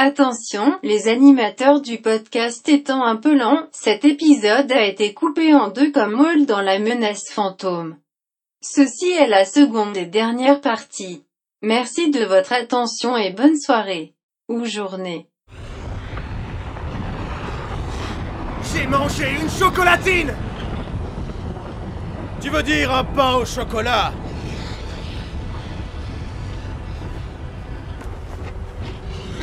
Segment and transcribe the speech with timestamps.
[0.00, 5.70] Attention, les animateurs du podcast étant un peu lents, cet épisode a été coupé en
[5.70, 7.96] deux comme Maul dans la menace fantôme.
[8.60, 11.24] Ceci est la seconde et dernière partie.
[11.62, 14.14] Merci de votre attention et bonne soirée.
[14.48, 15.26] Ou journée.
[18.72, 20.32] J'ai mangé une chocolatine
[22.40, 24.12] Tu veux dire un pain au chocolat?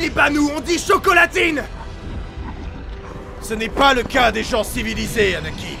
[0.00, 1.62] Eh ben nous, on dit chocolatine
[3.40, 5.76] Ce n'est pas le cas des gens civilisés, Anakin.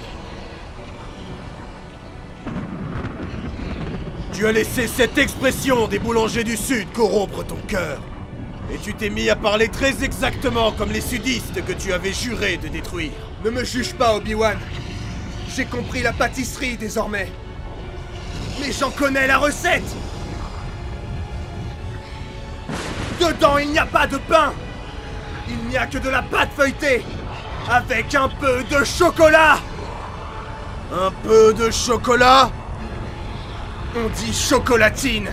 [4.32, 8.00] Tu as laissé cette expression des boulangers du Sud corrompre ton cœur.
[8.72, 12.56] Et tu t'es mis à parler très exactement comme les sudistes que tu avais juré
[12.56, 13.12] de détruire.
[13.44, 14.58] Ne me juge pas, Obi-Wan.
[15.54, 17.30] J'ai compris la pâtisserie désormais.
[18.60, 19.94] Mais j'en connais la recette
[23.20, 24.52] Dedans, il n'y a pas de pain.
[25.48, 27.04] Il n'y a que de la pâte feuilletée
[27.70, 29.58] Avec un peu de chocolat.
[30.92, 32.50] Un peu de chocolat.
[33.96, 35.30] On dit chocolatine.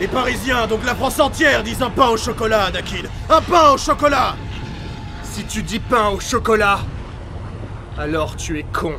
[0.00, 3.78] Les Parisiens, donc la France entière, disent un pain au chocolat, Dakil Un pain au
[3.78, 4.36] chocolat.
[5.24, 6.80] Si tu dis pain au chocolat,
[7.96, 8.94] alors tu es con.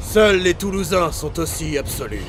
[0.00, 2.22] Seuls les Toulousains sont aussi absolus.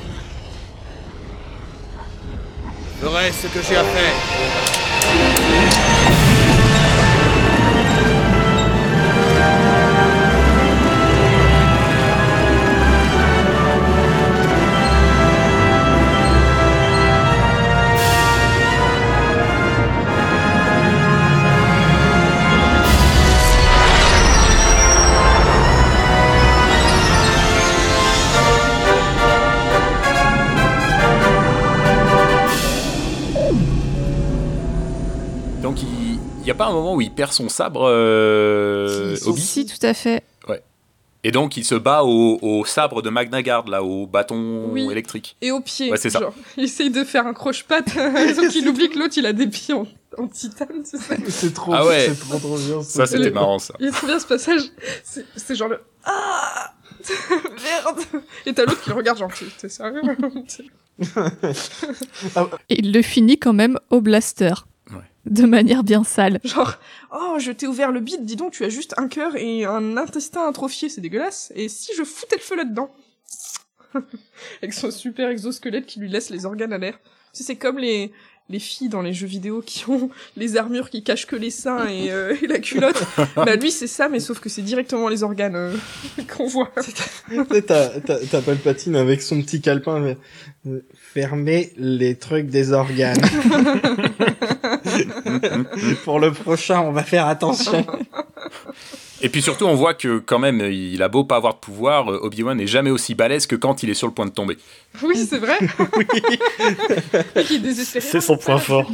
[3.00, 5.95] Ferai ce que j'ai à faire.
[36.56, 40.22] Pas un moment où il perd son sabre, euh, Obi Si, tout à fait.
[41.24, 44.86] Et donc il se bat au, au sabre de Magnagard, là, au bâton Oui.
[44.92, 45.36] électrique.
[45.42, 45.90] Et au pied.
[45.90, 46.20] Ouais, c'est ça.
[46.56, 47.88] Il essaye de faire un croche-patte,
[48.36, 51.52] sauf qu'il oublie que l'autre, il a des pieds en, en titane, c'est ça C'est
[51.52, 52.06] trop, Ah ouais.
[52.10, 52.80] c'est trop trop bien.
[52.82, 53.74] Ça, c'était marrant, ça.
[53.80, 54.60] Il est trop bien ce passage.
[55.02, 56.72] C'est genre le Ah
[57.10, 58.04] Merde
[58.46, 60.02] Et t'as l'autre qui le regarde, genre, t'es t'es sérieux?
[62.68, 64.52] Et il le finit quand même au blaster.
[65.26, 66.40] De manière bien sale.
[66.44, 66.74] Genre,
[67.12, 69.96] oh, je t'ai ouvert le bide, dis donc, tu as juste un cœur et un
[69.96, 71.52] intestin atrophié, c'est dégueulasse.
[71.54, 72.90] Et si je foutais le feu là-dedans
[74.62, 76.98] Avec son super exosquelette qui lui laisse les organes à l'air.
[77.32, 78.12] C'est comme les,
[78.48, 81.86] les filles dans les jeux vidéo qui ont les armures qui cachent que les seins
[81.88, 83.02] et, euh, et la culotte.
[83.36, 85.76] bah lui, c'est ça, mais sauf que c'est directement les organes euh,
[86.36, 86.70] qu'on voit.
[87.66, 90.16] T'as Palpatine avec son petit calepin, mais,
[90.66, 93.20] euh, fermez les trucs des organes.
[96.04, 97.84] Pour le prochain, on va faire attention.
[99.22, 102.12] Et puis surtout, on voit que quand même, il a beau pas avoir de pouvoir,
[102.12, 104.58] euh, Obi-Wan n'est jamais aussi balèze que quand il est sur le point de tomber.
[105.02, 105.58] Oui, c'est vrai.
[107.74, 108.90] C'est son point fort.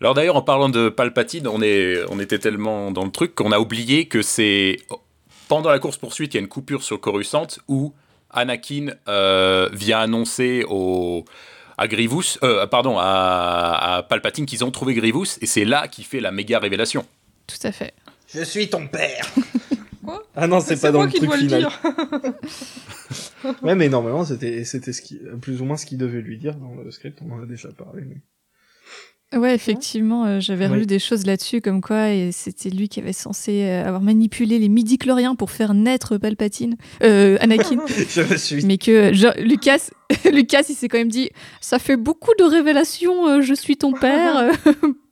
[0.00, 3.52] Alors d'ailleurs, en parlant de Palpatine, on, est, on était tellement dans le truc qu'on
[3.52, 4.78] a oublié que c'est
[5.48, 7.92] pendant la course-poursuite, il y a une coupure sur Coruscant où
[8.30, 11.24] Anakin euh, vient annoncer au,
[11.76, 16.04] à Grievous, euh, pardon, à, à Palpatine qu'ils ont trouvé Grievous, et c'est là qu'il
[16.04, 17.04] fait la méga révélation.
[17.46, 17.92] Tout à fait.
[18.34, 19.26] Je suis ton père.
[20.04, 21.60] Quoi Ah non, c'est pas dans moi le qui truc dois le final.
[21.60, 22.32] dire.
[23.62, 26.54] Ouais, mais normalement, c'était, c'était ce qui, plus ou moins ce qu'il devait lui dire
[26.54, 28.02] dans le script, on en a déjà parlé.
[28.06, 30.72] mais- Ouais, effectivement, euh, j'avais Oui.
[30.72, 34.58] relu des choses là-dessus, comme quoi et c'était lui qui avait censé euh, avoir manipulé
[34.58, 37.84] les midi-chloriens pour faire naître Palpatine, euh, Anakin.
[38.08, 39.90] Je me suis Mais que genre, Lucas,
[40.32, 41.30] Lucas, il s'est quand même dit,
[41.60, 44.50] ça fait beaucoup de révélations, euh, je suis ton père,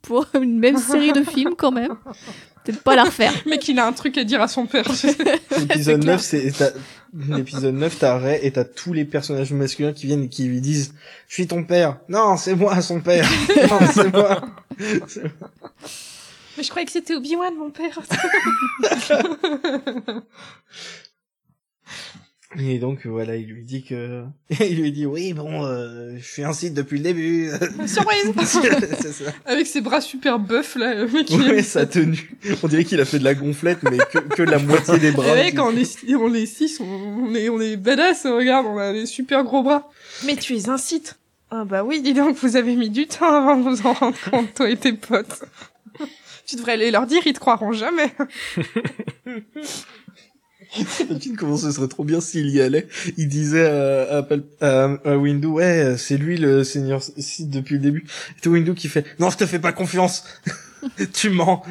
[0.03, 1.97] pour une même série de films quand même.
[2.65, 3.33] Peut-être pas la refaire.
[3.47, 4.85] Mais qu'il a un truc à dire à son père.
[5.59, 6.15] L'épisode clair.
[6.17, 6.71] 9, c'est, t'as-
[7.37, 10.61] l'épisode 9, t'as Ray et t'as tous les personnages masculins qui viennent et qui lui
[10.61, 10.95] disent,
[11.29, 11.99] je suis ton père.
[12.09, 13.29] Non, c'est moi, son père.
[13.71, 14.43] Non, c'est moi.
[16.57, 17.99] Mais je croyais que c'était Obi-Wan, mon père.
[22.59, 24.25] Et donc, voilà, il lui dit que,
[24.61, 27.51] il lui dit, oui, bon, euh, je suis un site depuis le début.
[27.87, 28.33] Surprise
[29.01, 29.33] c'est ça.
[29.47, 31.31] Avec ses bras super buffs, là, le mec.
[31.31, 32.31] Ouais, sa tenue.
[32.63, 35.33] On dirait qu'il a fait de la gonflette, mais que, que la moitié des bras.
[35.33, 38.67] Ouais, quand on est, six- on est six, on, on est, on est badass, regarde,
[38.67, 39.91] on a des super gros bras.
[40.27, 41.19] Mais tu es un site.
[41.51, 44.17] Ah bah oui, dis donc, vous avez mis du temps avant de vous en rendre
[44.31, 45.43] compte, toi et tes potes.
[46.47, 48.11] tu devrais aller leur dire, ils te croiront jamais.
[51.11, 52.89] Imagine comment ce serait trop bien s'il y allait?
[53.17, 54.25] Il disait à,
[54.61, 58.05] à, à- Windu, ouais, c'est lui le seigneur Sith depuis le début.
[58.45, 60.25] Et Windu qui fait, non, je te fais pas confiance.
[61.13, 61.63] tu mens.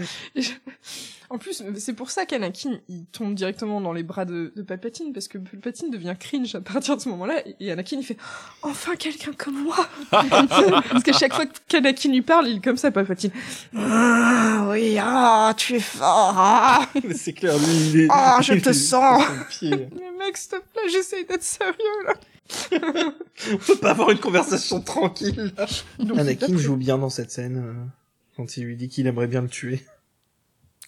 [1.31, 5.13] En plus, c'est pour ça qu'Anakin, il tombe directement dans les bras de, de Palpatine,
[5.13, 8.18] parce que Palpatine devient cringe à partir de ce moment-là, et Anakin, il fait
[8.63, 12.92] «Enfin quelqu'un comme moi!» Parce qu'à chaque fois qu'Anakin lui parle, il est comme ça,
[12.92, 13.31] Palpatine.
[13.78, 18.07] «Ah, oui, ah, tu es fort, ah Mais c'est clair, lui, il est...
[18.10, 19.24] Ah, je te sens.
[19.62, 19.88] Mais
[20.19, 21.75] mec, s'il te plaît, j'essaye d'être sérieux,
[22.07, 22.13] là
[23.54, 25.54] On peut pas avoir une conversation tranquille.
[25.56, 25.66] là.
[25.98, 27.74] Donc, Anakin joue bien dans cette scène, euh,
[28.36, 29.81] quand il lui dit qu'il aimerait bien le tuer.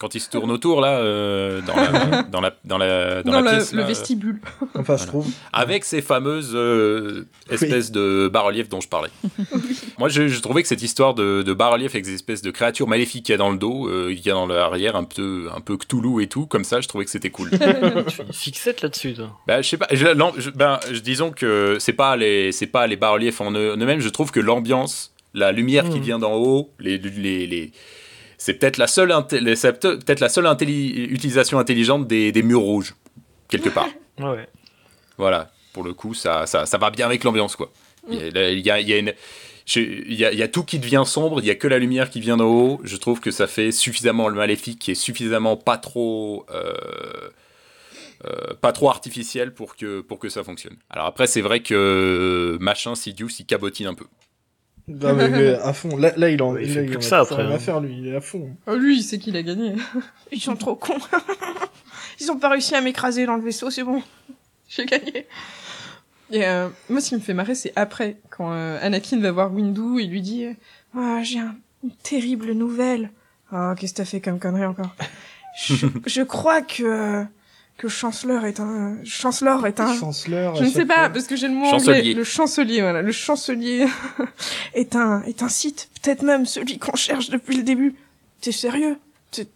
[0.00, 3.40] Quand il se tourne autour, là, euh, dans, la, dans, la, dans, la, dans dans
[3.40, 4.40] la la- pièce, le là, vestibule.
[4.74, 5.06] Enfin, je Voilà.
[5.06, 5.26] trouve.
[5.52, 9.10] avec ces fameuses euh, espèces de bas-reliefs dont je parlais.
[9.98, 12.88] Moi, je, je trouvais que cette histoire de, de bas-relief avec des espèces de créatures
[12.88, 15.48] maléfiques qu'il y a dans le dos, euh, il y a dans l'arrière, un peu,
[15.54, 17.50] un peu Cthulhu et tout, comme ça, je trouvais que c'était cool.
[17.50, 19.30] Tu fais une fixette là-dessus, toi.
[19.46, 22.66] Bah, je sais pas, je, non, je- ben, je- disons que c'est pas les, c'est
[22.66, 26.02] pas les bas-reliefs en eux- en eux-mêmes, je trouve que l'ambiance, la lumière qui Mhm.
[26.04, 27.72] vient d'en haut, les, les, les-
[28.44, 32.94] c'est peut-être la seule, peut-être la seule intelli- utilisation intelligente des, des murs rouges,
[33.48, 33.88] quelque part.
[34.20, 34.46] Ouais.
[35.16, 37.72] Voilà, pour le coup, ça, ça, ça va bien avec l'ambiance, quoi.
[38.10, 39.14] Il y a- là, il y a, il y a une-
[39.64, 41.66] je- il y a- il y a tout qui devient sombre, il y a que
[41.66, 42.80] la lumière qui vient d'en haut.
[42.84, 46.74] Je trouve que ça fait suffisamment le maléfique et suffisamment pas trop, euh,
[48.26, 50.76] euh, pas trop artificiel pour que, pour que ça fonctionne.
[50.90, 54.04] Alors après, c'est vrai que machin Sidious, il cabotine un peu.
[54.86, 55.96] Non, mais, mais à fond.
[55.96, 57.54] Là, là il en, Il là, fait il plus que a ça, après, rien à
[57.54, 57.58] hein.
[57.58, 57.96] faire, lui.
[57.98, 58.54] Il est à fond.
[58.66, 59.74] Oh, lui, il sait qu'il a gagné.
[60.32, 60.98] Ils sont trop cons.
[62.20, 64.02] Ils ont pas réussi à m'écraser dans le vaisseau, c'est bon.
[64.68, 65.26] J'ai gagné.
[66.30, 69.52] Et euh, moi, ce qui me fait marrer, c'est après, quand euh, Anakin va voir
[69.52, 70.46] Windu, il lui dit
[70.96, 73.10] Ah, J'ai un- une terrible nouvelle.
[73.52, 74.94] Ah, qu'est-ce que t'as fait comme connerie encore?
[75.56, 77.24] Je, je crois que
[77.76, 81.08] que Chancellor est un Chancellor est un je ne sais pas fois.
[81.10, 81.98] parce que j'ai le mot Chancelier.
[81.98, 82.14] anglais.
[82.14, 83.86] Le chancelier, voilà, le chancelier
[84.74, 87.94] est un est un site, peut-être même celui qu'on cherche depuis le début.
[88.40, 88.96] T'es sérieux?
[89.32, 89.48] T'es-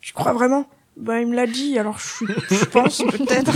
[0.00, 0.68] Tu crois vraiment?
[0.96, 3.52] Bah il me l'a dit, alors je suis, je pense peut-être.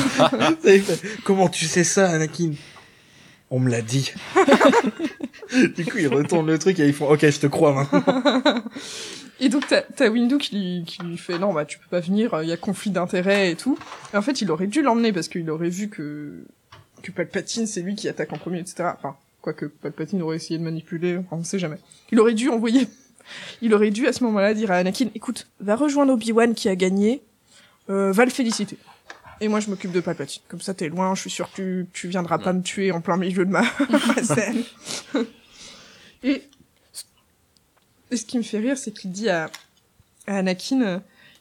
[1.25, 2.53] Comment tu sais ça, Anakin?
[3.51, 4.13] On me l'a dit.
[5.77, 8.63] du coup, ils retournent le truc et ils font Ok, je te crois maintenant.
[9.41, 12.01] Et donc t'as t'as Windu qui lui, qui lui fait non bah tu peux pas
[12.01, 13.79] venir, il y a conflit d'intérêts et tout.
[14.13, 16.45] Et en fait il aurait dû l'emmener parce qu'il aurait vu que
[17.03, 18.91] que Palpatine c'est lui qui attaque en premier, etc.
[18.99, 21.79] Enfin quoique Palpatine aurait essayé de manipuler, on ne sait jamais.
[22.11, 22.89] Il aurait dû envoyer,
[23.63, 26.75] il aurait dû à ce moment-là dire à Anakin écoute va rejoindre Obi-Wan qui a
[26.75, 27.23] gagné,
[27.91, 28.77] euh, va le féliciter.
[29.41, 30.43] Et moi je m'occupe de Palpatine.
[30.49, 33.01] Comme ça t'es loin, je suis sûr que tu, tu viendras pas me tuer en
[33.01, 34.63] plein milieu de ma, ma scène.
[36.23, 36.43] et
[38.11, 39.51] et ce qui me fait rire, c'est qu'il dit à,
[40.27, 40.99] à Anakin, euh,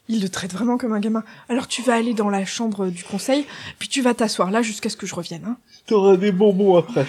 [0.08, 1.24] il le traite vraiment comme un gamin.
[1.48, 3.46] Alors tu vas aller dans la chambre du conseil,
[3.78, 5.44] puis tu vas t'asseoir là jusqu'à ce que je revienne.
[5.46, 5.56] Hein.
[5.86, 7.06] T'auras des bonbons après.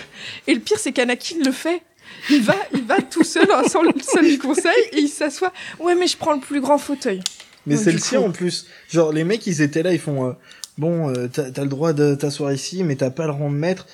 [0.48, 1.82] Et le pire, c'est qu'Anakin le fait.
[2.30, 5.54] Il va, il va tout seul dans la salle salle du conseil et il s'assoit.
[5.80, 7.22] Ouais, mais je prends le plus grand fauteuil.
[7.68, 8.66] Mais le coup- en plus.
[8.90, 10.34] Genre, les mecs, ils étaient là, ils font euh,
[10.80, 13.56] Bon, euh, t'as t'as le droit de t'asseoir ici, mais t'as pas le rang de
[13.56, 13.86] maître.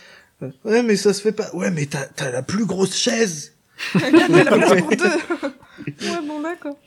[0.44, 1.50] Euh, ouais, mais ça se fait pas.
[1.54, 3.54] Ouais, mais t'as t'as la plus grosse chaise.
[3.94, 5.06] Regarde, la place pour deux.
[6.08, 6.78] ouais, bon, d'accord.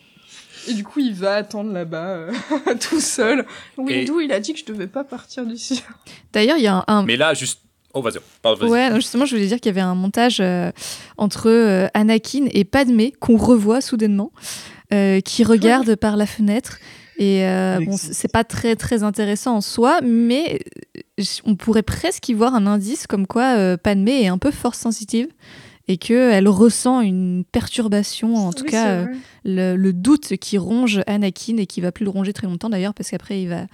[0.68, 2.32] Et du coup, il va attendre là-bas, euh,
[2.80, 3.44] tout seul.
[3.76, 5.82] Windu, il a dit que je devais pas partir d'ici.
[6.32, 7.60] D'ailleurs, il y a un, un- Mais là, juste.
[7.94, 8.18] Oh, vas-y.
[8.42, 8.70] Pardon, vas-y.
[8.70, 10.70] Ouais, non, justement, je voulais dire qu'il y avait un montage euh,
[11.16, 14.30] entre euh, Anakin et Padmé qu'on revoit soudainement,
[14.92, 16.78] euh, qui regardent par la fenêtre.
[17.18, 20.60] Et euh, bon, c'est pas très très intéressant en soi, mais
[21.18, 24.52] euh, on pourrait presque y voir un indice comme quoi euh, Padmé est un peu
[24.52, 25.26] force sensitive
[25.88, 29.06] et qu'elle ressent une perturbation, en tout Oui, cas euh,
[29.44, 32.94] le, le doute qui ronge Anakin et qui va plus le ronger très longtemps d'ailleurs,
[32.94, 33.66] parce qu'après il va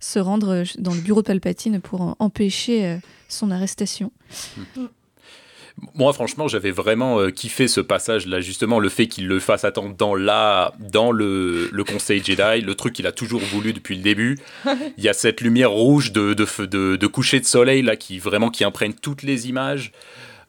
[0.00, 2.98] se rendre euh, dans le bureau de Palpatine pour empêcher
[3.28, 4.10] son arrestation.
[5.94, 9.94] Moi, franchement, j'avais vraiment euh, kiffé ce passage-là, justement, le fait qu'il le fasse attendre
[9.94, 14.02] dans, la, dans le, le Conseil Jedi, le truc qu'il a toujours voulu depuis le
[14.02, 14.38] début.
[14.96, 18.18] Il y a cette lumière rouge de, de, de, de coucher de soleil, là, qui
[18.18, 19.92] vraiment qui imprègne toutes les images.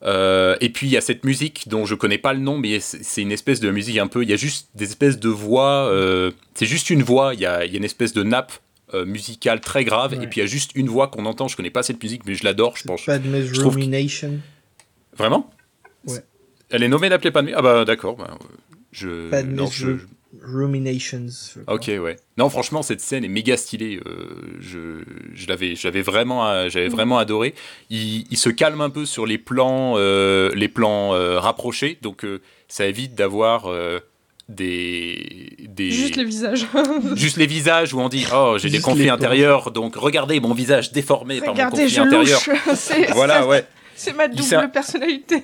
[0.04, 2.80] Euh, et puis, il y a cette musique dont je connais pas le nom, mais
[2.80, 4.24] c'est une espèce de musique un peu.
[4.24, 5.90] Il y a juste des espèces de voix.
[5.92, 8.54] euh, c'est juste une voix, il y a, il y a une espèce de nappe.
[8.94, 10.24] euh, musicale très grave Ouais.
[10.24, 12.22] et puis il y a juste une voix qu'on entend je connais pas cette musique
[12.26, 13.06] mais je l'adore je pense
[13.48, 13.76] je trouve.
[15.18, 15.50] Vraiment
[16.08, 16.20] Ouais.
[16.70, 17.54] Elle est nommée d'appeler Padmé?
[17.56, 18.16] Ah bah d'accord.
[18.18, 18.46] bah, euh,
[18.92, 19.44] je...
[19.44, 19.70] Non,
[20.44, 21.26] Ruminations.
[21.28, 21.60] je.
[21.68, 22.18] Ok, ouais.
[22.38, 24.00] Non, franchement, cette scène est méga stylée.
[24.06, 24.28] euh,
[24.60, 25.02] je
[25.34, 27.56] je l'avais j'avais vraiment, euh, j'avais vraiment adoré.
[27.90, 32.26] Il, il se calme un peu sur les plans, euh, les plans euh, rapprochés, donc
[32.26, 34.00] euh, ça évite d'avoir euh,
[34.50, 36.66] des, des Juste les visages.
[37.16, 40.92] juste les visages où on dit oh j'ai des conflits intérieurs donc regardez mon visage
[40.92, 42.42] déformé par mon Regardez, conflit intérieur.
[43.14, 43.66] Voilà ouais.
[43.98, 45.44] C'est ma double personnalité.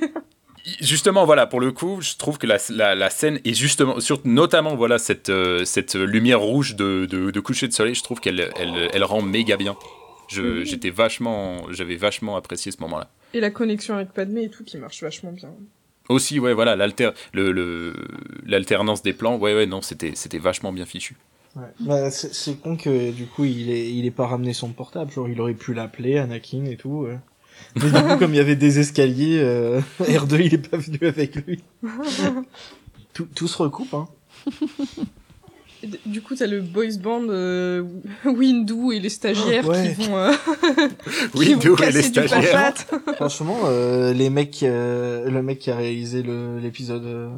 [0.80, 4.22] Justement, voilà, pour le coup, je trouve que la, la, la scène est justement, sur,
[4.24, 8.22] notamment, voilà, cette, euh, cette lumière rouge de, de, de coucher de soleil, je trouve
[8.22, 9.76] qu'elle elle, elle rend méga bien.
[10.30, 10.64] Je- Mhm.
[10.66, 13.10] J'étais vachement, j'avais vachement apprécié ce moment-là.
[13.34, 15.50] Et la connexion avec Padmé et tout qui marche vachement bien.
[16.08, 17.94] Aussi, ouais, voilà, l'alter, le, le-
[18.46, 21.16] l'alternance des plans, ouais, ouais, non, c'était, c'était vachement bien fichu.
[21.58, 21.64] Ouais.
[21.82, 25.30] Bah, c'est con que du coup il est il est pas ramené son portable, genre
[25.30, 27.04] il aurait pu l'appeler Anakin et tout.
[27.06, 27.16] euh.
[27.76, 31.00] Mais du coup comme il y avait des escaliers, euh, R2 il est pas venu
[31.02, 31.64] avec lui.
[33.14, 34.08] tout, tout se recoupe hein.
[35.84, 37.84] Et Du coup, t'as le boys band euh,
[38.26, 39.94] Windu et les stagiaires Ouais.
[39.98, 40.32] qui vont, euh,
[41.34, 42.74] qui Oui, vont casser les du stagiaires.
[42.74, 43.16] patate.
[43.18, 47.32] Franchement euh, les mecs euh, le mec qui a réalisé le- l'épisode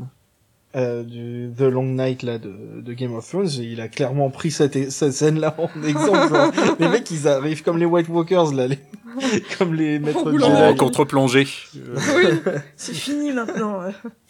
[0.75, 4.51] euh, du The Long Night là de, de Game of Thrones, il a clairement pris
[4.51, 6.37] cette, cette scène là en exemple.
[6.79, 8.79] les mecs ils arrivent comme les White Walkers là, les...
[9.57, 10.51] comme les maîtres de Jedi.
[10.51, 11.47] En contre-plongée.
[11.73, 12.25] Oui,
[12.75, 13.81] c'est fini maintenant.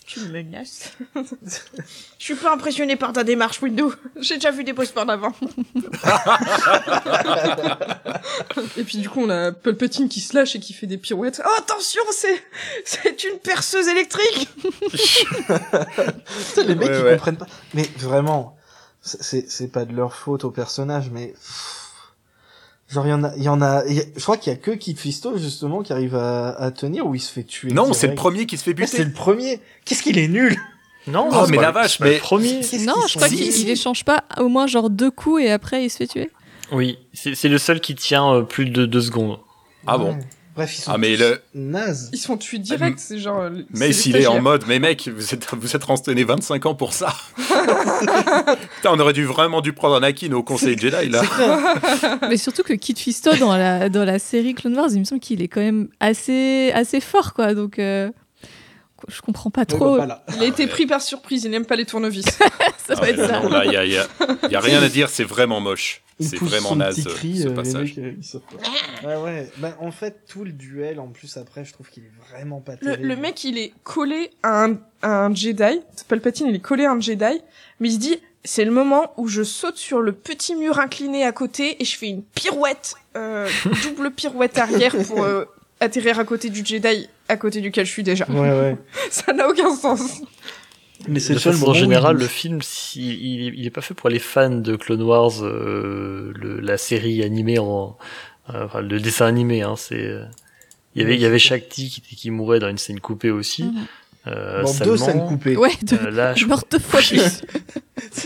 [0.05, 0.95] Tu me menaces.
[1.15, 3.85] Je suis pas impressionné par ta démarche, Windu.
[4.19, 5.33] J'ai déjà vu des posters avant.
[8.77, 11.41] Et puis du coup, on a Palpatine qui se lâche et qui fait des pirouettes.
[11.45, 12.43] Oh, attention, c'est
[12.85, 14.49] c'est une perceuse électrique.
[15.47, 17.11] Putain, les mecs Ouais, ils ouais.
[17.13, 17.47] comprennent pas.
[17.73, 18.55] Mais vraiment,
[19.01, 21.33] c'est- c'est c'est pas de leur faute au personnage, mais
[22.89, 23.83] genre il y en a, il y en a.
[23.87, 26.49] il y a- je crois qu'il y a que Kid Fisto justement qui arrive à,
[26.49, 27.71] à tenir ou il se fait tuer.
[27.71, 29.03] Non, c'est le premier qui se fait c'est buter.
[29.05, 29.59] le premier.
[29.85, 30.55] Qu'est-ce qu'il est nul
[31.07, 32.59] Non, Oh, c'est mais la vache, c'est mais- premier.
[32.61, 35.89] Qu'est-ce Non, je crois qu'il échange pas au moins genre deux coups et après il
[35.89, 36.29] se fait tuer.
[36.71, 39.39] Oui, c'est le seul qui tient euh, plus de deux secondes.
[39.87, 40.19] Ah bon Ouais.
[40.55, 42.09] Bref, ils sont Ah, mais le- nazes.
[42.13, 42.97] Ils se font tuer direct.
[42.97, 43.49] C'est genre.
[43.71, 46.93] Mais s'il est en mode, mais mec, vous êtes, vous êtes renseigné 25 ans pour
[46.93, 47.13] ça.
[48.77, 51.21] Putain, on aurait dû vraiment dû prendre Anakin au conseil Jedi là.
[52.29, 55.21] Mais surtout que Kid Fisto dans la, dans la série Clone Wars, il me semble
[55.21, 57.53] qu'il est quand même assez, assez fort quoi.
[57.53, 58.09] Donc euh,
[59.07, 59.97] je comprends pas trop.
[59.97, 60.25] bah, voilà.
[60.37, 61.43] Il a été pris par surprise.
[61.45, 62.25] Il n'aime pas les tournevis.
[62.29, 62.45] ça
[62.89, 63.39] Ah doit ouais, être ça.
[63.41, 64.07] non, là, il y a, y a-
[64.49, 66.01] y a rien à dire, c'est vraiment moche.
[66.19, 67.95] C'est vraiment naze euh, cri, ce euh, les passage.
[67.97, 68.41] mecs, euh, ils savent
[69.01, 69.07] pas.
[69.07, 69.51] Ouais, ouais.
[69.57, 72.73] Bah, en fait, tout le duel, en plus, après, je trouve qu'il est vraiment pas
[72.73, 73.07] Le, terrible.
[73.07, 75.81] le mec, il est collé à un, à un Jedi.
[76.07, 77.41] Palpatine, il est collé à un Jedi.
[77.81, 81.25] Mais il se dit, c'est le moment où je saute sur le petit mur incliné
[81.25, 83.49] à côté et je fais une pirouette, euh,
[83.83, 85.43] double pirouette arrière pour euh,
[85.79, 88.25] atterrir à côté du Jedi à côté duquel je suis déjà.
[88.29, 88.77] Ouais, ouais.
[89.09, 90.21] Ça n'a aucun sens.
[91.07, 92.23] Mais c'est le seul générale, bouge.
[92.23, 96.33] le film, si, il, il est pas fait pour les fans de Clone Wars, euh,
[96.35, 97.97] le, la série animée en,
[98.53, 100.23] euh, enfin, le dessin animé, hein, c'est, euh,
[100.95, 103.63] il y avait, il y avait Shakti qui, qui mourait dans une scène coupée aussi.
[103.63, 103.85] Mhm.
[104.27, 105.55] Euh, deux scènes coupées.
[105.55, 105.95] Ouais, de...
[105.97, 107.43] euh, là, je deux fois plus.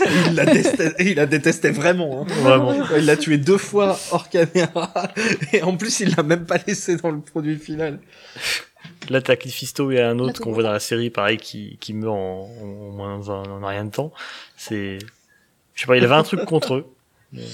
[0.26, 2.22] il, la détestait, il la détestait vraiment.
[2.22, 2.32] Hein.
[2.42, 2.72] vraiment.
[2.96, 4.92] Il l'a tué deux fois hors caméra.
[5.52, 8.00] Et en plus, il l'a même pas laissé dans le produit final.
[9.10, 11.92] Là, t'as Kid Fisto et un autre qu'on voit dans la série, pareil, qui, qui
[11.92, 14.12] meurt en, en moins d'un en rien de temps.
[14.56, 14.98] C'est,
[15.74, 16.86] je sais pas, il avait un truc contre eux.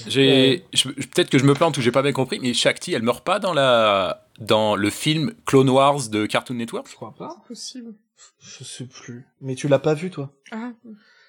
[0.07, 3.23] J'ai, peut-être que je me plante ou j'ai pas bien compris, mais Shakti, elle meurt
[3.23, 6.87] pas dans la, dans le film Clone Wars de Cartoon Network.
[6.89, 7.35] Je crois pas.
[7.47, 7.93] Possible.
[8.39, 9.25] Je sais plus.
[9.41, 10.31] Mais tu l'as pas vu, toi?
[10.51, 10.71] Ah.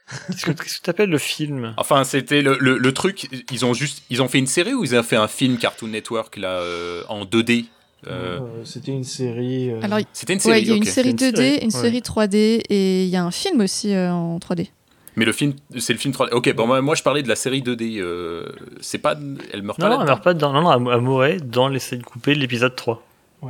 [0.28, 1.74] Qu'est-ce que, que t'appelles le film?
[1.76, 3.28] Enfin, c'était le, le, le truc.
[3.50, 5.88] Ils ont juste, ils ont fait une série ou ils ont fait un film Cartoon
[5.88, 7.66] Network là euh, en 2D.
[8.06, 9.70] Euh, Euh, C'était une série.
[9.70, 10.54] euh, Alors, C'était une série.
[10.54, 11.70] ouais, il y a une série C'est une 2D, série, une ouais.
[11.70, 14.68] série 3D et il y a un film aussi euh, en 3D.
[15.16, 16.30] Mais le film, c'est le film 3D.
[16.32, 17.98] Ok, bon, moi, moi, je parlais de la série 2D.
[17.98, 18.46] euh,
[18.80, 19.16] c'est pas,
[19.52, 21.80] elle meurt Non, pas non, elle meurt pas dans, non, non, elle mourait dans les
[21.80, 23.04] scènes coupées de l'épisode 3.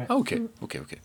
[0.09, 0.99] Ah ok, ok, ok.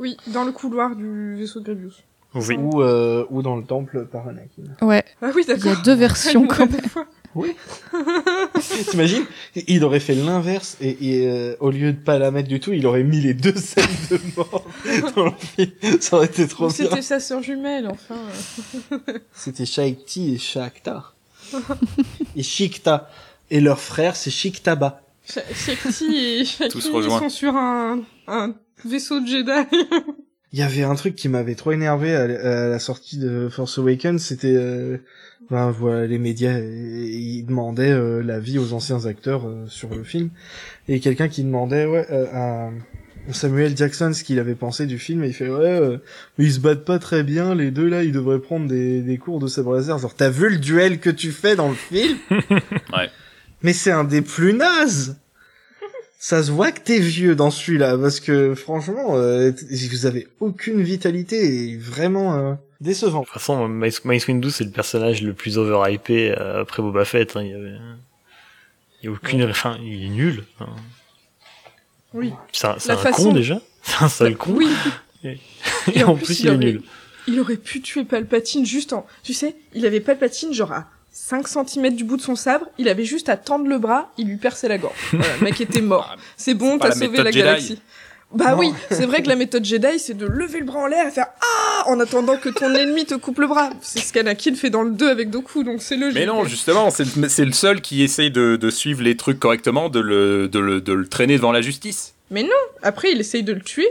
[0.00, 1.92] Oui, dans le couloir du vaisseau de Grievous.
[2.34, 2.56] Oui.
[2.58, 4.62] ou, euh, ou dans le temple par Anakin.
[4.82, 5.78] Ouais, Ah oui, il y d'accord.
[5.78, 6.80] a deux versions quand même.
[6.88, 7.06] fois.
[8.90, 9.24] T'imagines
[9.68, 12.72] Il aurait fait l'inverse et, et, euh, au lieu de pas la mettre du tout,
[12.72, 14.64] il aurait mis les deux scènes de mort
[15.16, 15.70] dans le film.
[16.00, 16.74] Ça aurait été trop bien.
[16.76, 18.16] C'était sa sœur jumelle, enfin.
[19.32, 21.12] C'était Shaikti et Shakta.
[22.36, 23.08] et Shikta.
[23.50, 25.02] Et leur frère, c'est Shiktaba.
[25.24, 27.18] Sha- Shakti et Shakti Tous ils rejoints.
[27.20, 28.54] sont sur un, un
[28.84, 29.50] vaisseau de Jedi.
[30.52, 33.78] Il y avait un truc qui m'avait trop énervé à, à la sortie de Force
[33.78, 34.98] Awakens, c'était euh,
[35.48, 40.30] ben voilà les médias ils demandaient euh, l'avis aux anciens acteurs euh, sur le film
[40.88, 42.70] et quelqu'un qui demandait ouais euh, à
[43.32, 45.98] Samuel Jackson ce qu'il avait pensé du film et il fait ouais euh,
[46.36, 49.18] mais ils se battent pas très bien les deux là ils devraient prendre des, des
[49.18, 52.18] cours de sabre laser genre t'as vu le duel que tu fais dans le film?
[52.92, 53.08] Ouais.
[53.62, 55.19] mais c'est un des plus nazes
[56.22, 59.52] ça se voit que t'es vieux dans celui-là, parce que franchement, euh,
[59.90, 62.36] vous avez aucune vitalité et vraiment.
[62.36, 63.20] euh, Décevant.
[63.20, 67.04] De toute façon, Mace, Mace Windu, c'est le personnage le plus overhypé euh, après Boba
[67.06, 67.36] Fett.
[67.36, 67.42] hein.
[67.42, 67.74] Il y avait,
[69.02, 70.44] il y a aucune, enfin, il est nul.
[70.60, 70.66] hein.
[72.12, 72.32] Oui.
[72.52, 73.60] C'est un, un façon- con déjà.
[73.82, 74.52] C'est un sale con.
[74.52, 74.68] Oui.
[75.24, 75.38] Et,
[75.94, 76.82] Et en en plus, plus, il, il est aurait- nul.
[77.28, 79.06] Il aurait pu tuer Palpatine juste en...
[79.22, 82.88] Tu sais, il avait Palpatine genre à 5 cm du bout de son sabre, il
[82.88, 84.94] avait juste à tendre le bras, il lui perçait la gorge.
[85.12, 86.16] Voilà, le mec était mort.
[86.36, 87.38] C'est bon, t'as sauvé la Jedi.
[87.38, 87.78] galaxie.
[88.32, 88.58] Bah Non.
[88.58, 91.10] oui, c'est vrai que la méthode Jedi, c'est de lever le bras en l'air et
[91.10, 93.70] faire Ah en attendant que ton ennemi te coupe le bras.
[93.80, 96.14] C'est ce qu'Anakin fait dans le 2 avec Doku, donc c'est logique.
[96.16, 97.06] Mais non, justement, c'est
[97.44, 100.92] le, seul qui essaye de, de suivre les trucs correctement, de le, de, le, de
[100.92, 102.14] le traîner devant la justice.
[102.82, 103.88] Après, il essaye de le tuer.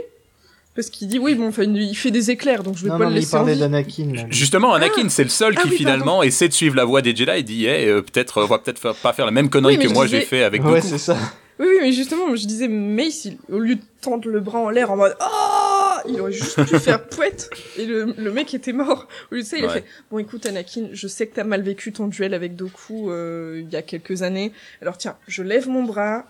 [0.74, 3.04] Parce qu'il dit oui, bon, enfin, il fait des éclairs, donc je vais Non, pas
[3.04, 4.12] non, le mais il laisser en parlait d'Anakin.
[4.14, 4.22] là.
[4.30, 7.14] Justement, Anakin, c'est le seul Ah qui oui, finalement essaie de suivre la voie des
[7.14, 9.78] Jedi et dit hey, euh, peut-être, on va peut-être pas faire la même connerie Oui,
[9.82, 11.16] mais que moi disais- j'ai fait avec Ouais, c'est ça.
[11.58, 14.70] Oui, oui, mais justement, je disais, Mace, il- au lieu de tendre le bras en
[14.70, 18.72] l'air en mode Oh Il aurait juste pu faire pouette et le, le mec était
[18.72, 19.08] mort.
[19.30, 21.60] Au lieu de ça, il a fait Bon, écoute, Anakin, je sais que t'as mal
[21.62, 24.52] vécu ton duel avec Doku euh, il y a quelques années.
[24.80, 26.24] Alors tiens, je lève mon bras,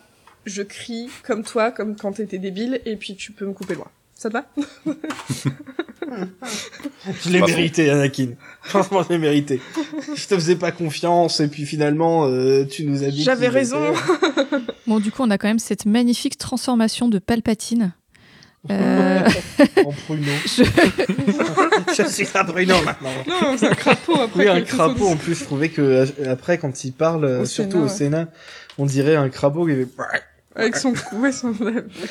[0.47, 3.81] je crie comme toi, comme quand t'étais débile, et puis tu peux me couper le
[3.81, 3.93] bras.
[4.21, 4.45] Ça te va?
[7.25, 8.33] Je l'ai mérité, Anakin.
[8.61, 9.63] Franchement, je l'ai mérité.
[10.15, 13.23] Je te faisais pas confiance et puis finalement, euh, tu nous as dit.
[13.23, 13.81] J'avais raison.
[14.87, 17.93] Bon, du coup, on a quand même cette magnifique transformation de Palpatine.
[18.71, 19.21] Euh,
[19.87, 20.27] en pruneau.
[20.45, 20.65] je-
[21.97, 23.09] je suis un pruneau maintenant.
[23.27, 24.39] Non, c'est un crapaud après.
[24.39, 25.07] Oui, un crapaud.
[25.09, 27.89] En plus, je trouvais que euh, après, quand il parle, Au surtout Sénat, au.
[27.89, 28.29] Sénat,
[28.77, 29.89] on dirait un crapaud qui fait.
[30.61, 31.53] Avec son cou, ouais, son, à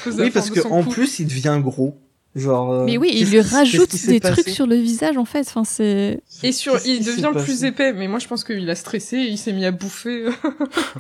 [0.04, 0.90] cause de Oui, la parce forme que de son en cou.
[0.92, 1.98] plus, il devient gros.
[2.36, 2.72] Genre.
[2.72, 5.40] euh, Mais oui, il lui rajoute des trucs sur le visage, en fait.
[5.48, 6.22] Enfin, c'est...
[6.44, 9.52] Et sur, il devient plus épais, mais moi je pense qu'il a stressé, il s'est
[9.52, 10.26] mis à bouffer.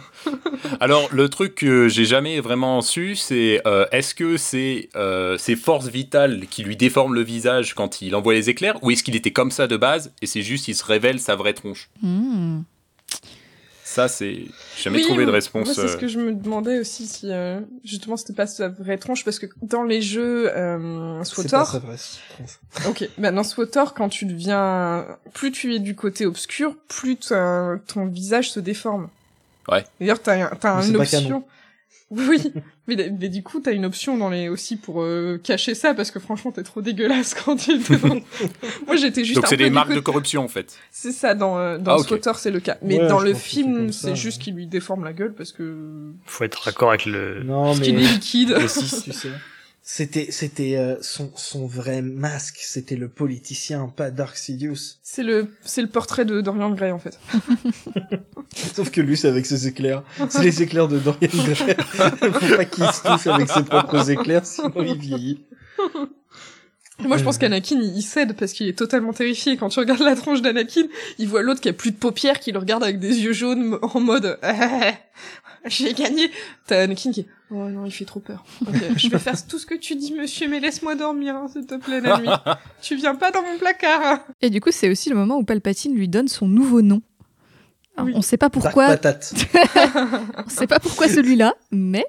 [0.80, 5.56] Alors, le truc que j'ai jamais vraiment su, c'est euh, est-ce que c'est euh, ses
[5.56, 9.16] forces vitales qui lui déforment le visage quand il envoie les éclairs, ou est-ce qu'il
[9.16, 11.90] était comme ça de base et c'est juste il se révèle sa vraie tronche?
[12.02, 12.62] Hmm.
[13.90, 14.46] Ça, c'est.
[14.76, 15.66] J'ai jamais Oui, trouvé de réponse.
[15.66, 18.70] Moi, c'est ce euh, que je me demandais aussi si euh, justement c'était pas sa
[18.70, 22.60] vraie tronche parce que dans les jeux euh, C'est pas vraie tronche.
[22.88, 28.06] ok, bah dans SWTOR, quand tu deviens, plus tu es du côté obscur, plus ton
[28.06, 29.10] visage se déforme.
[29.68, 29.84] Ouais.
[30.00, 30.50] D'ailleurs, t'as,
[30.82, 31.44] c'est une pas option.
[32.12, 32.52] Oui,
[32.88, 36.10] mais, mais du coup, t'as une option dans les aussi pour euh, cacher ça parce
[36.10, 38.20] que franchement, t'es trop dégueulasse quand tu devant.
[38.88, 40.78] Moi, j'étais juste Donc, c'est des marques de corruption en fait.
[40.92, 42.78] C'est ça, dans, euh, dans Ah, c'est le cas.
[42.82, 44.44] Mais Ouais, dans le film, c'est juste ouais.
[44.46, 46.12] qu'il lui déforme la gueule parce que...
[46.26, 47.44] Faut être raccord avec le.
[47.44, 48.04] Non, parce qu'il mais.
[48.04, 48.56] est liquide.
[48.60, 49.30] le 6, tu sais.
[49.92, 55.00] C'était, c'était euh, son, son vrai masque, c'était le politicien, pas Dark Sidious.
[55.02, 57.20] C'est le, c'est le portrait de Dorian Gray, en fait.
[58.76, 60.04] Sauf que lui, c'est avec ses éclairs.
[60.30, 61.76] C'est les éclairs de Dorian Gray.
[61.88, 65.44] Faut pas qu'il se touche avec ses propres éclairs, sinon il vieillit.
[67.08, 69.58] Moi, je pense qu'Anakin, il cède parce qu'il est totalement terrifié.
[69.58, 70.84] Quand tu regardes la tronche d'Anakin,
[71.18, 73.78] il voit l'autre qui a plus de paupières, qui le regarde avec des yeux jaunes
[73.82, 74.38] en mode
[75.66, 76.30] j'ai gagné.
[76.68, 78.44] T'as Anakin qui oh non, il fait trop peur.
[78.98, 81.76] Je vais faire tout ce que tu dis, monsieur, mais laisse-moi dormir, hein, s'il te
[81.76, 82.30] plaît, la nuit.
[82.82, 84.02] tu viens pas dans mon placard.
[84.04, 84.22] hein.
[84.42, 87.02] Et du coup, c'est aussi le moment où Palpatine lui donne son nouveau nom.
[87.98, 88.14] Alors, Oui.
[88.16, 89.34] On sait pas Dark pourquoi, patate.
[90.46, 92.06] on sait pas pourquoi celui-là, mais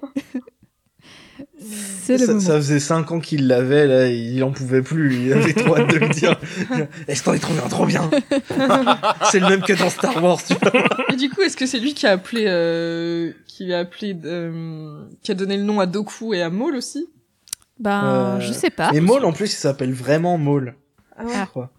[1.60, 2.40] c'est le Ça, moment.
[2.40, 5.90] ça faisait 5 ans qu'il l'avait, là, il en pouvait plus, il avait trop hâte
[5.92, 6.38] de le dire.
[7.06, 8.10] Est-ce qu'on est trop bien, trop bien
[9.30, 10.72] C'est le même que dans Star Wars, tu vois.
[11.12, 15.02] Et du coup, est-ce que c'est lui qui a appelé, euh, qui a appelé, euh,
[15.22, 17.08] qui a donné le nom à Doku et à Maul aussi?
[17.78, 18.90] Ben, Euh, je sais pas.
[18.92, 20.74] Et Maul, en plus, il s'appelle vraiment Maul,
[21.16, 21.32] Ah ouais.
[21.40, 21.70] je crois.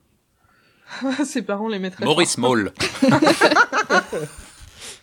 [1.26, 2.06] Ses parents les mettraient.
[2.06, 2.72] Maurice Moll.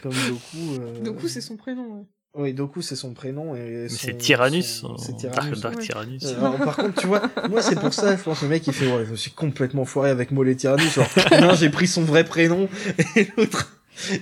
[0.03, 0.81] Comme Doku.
[0.81, 1.83] euh, Doku, c'est son prénom.
[1.99, 2.05] ouais.
[2.39, 3.55] Oui, Doku, c'est son prénom.
[3.57, 4.81] et son- c'est Tyrannus.
[4.83, 5.61] son- C'est Tyrannus.
[5.61, 5.83] Dark, Dark ouais.
[5.83, 6.25] Tyrannus.
[6.25, 8.73] Euh, alors, par contre, tu vois, moi c'est pour ça, je pense le mec il
[8.73, 10.95] fait ouais, je me suis complètement foiré avec Maul et Tyrannus.
[10.95, 11.09] Genre,
[11.41, 12.69] non, j'ai pris son vrai prénom
[13.17, 13.73] et l'autre.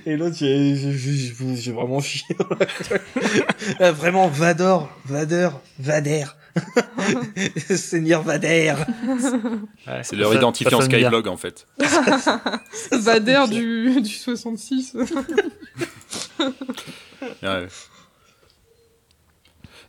[0.07, 2.23] Et l'autre, j'ai j'ai- j'ai- j'ai vraiment chié.
[3.79, 6.25] Ah, vraiment, Vador, Vador, Vader.
[7.75, 8.73] Seigneur Vader.
[9.85, 10.99] Ouais, C'est leur ça- identifiant ça sonne bien.
[11.11, 11.67] Skyblog en fait.
[12.91, 14.95] Vader du, du 66.
[17.43, 17.67] Ouais.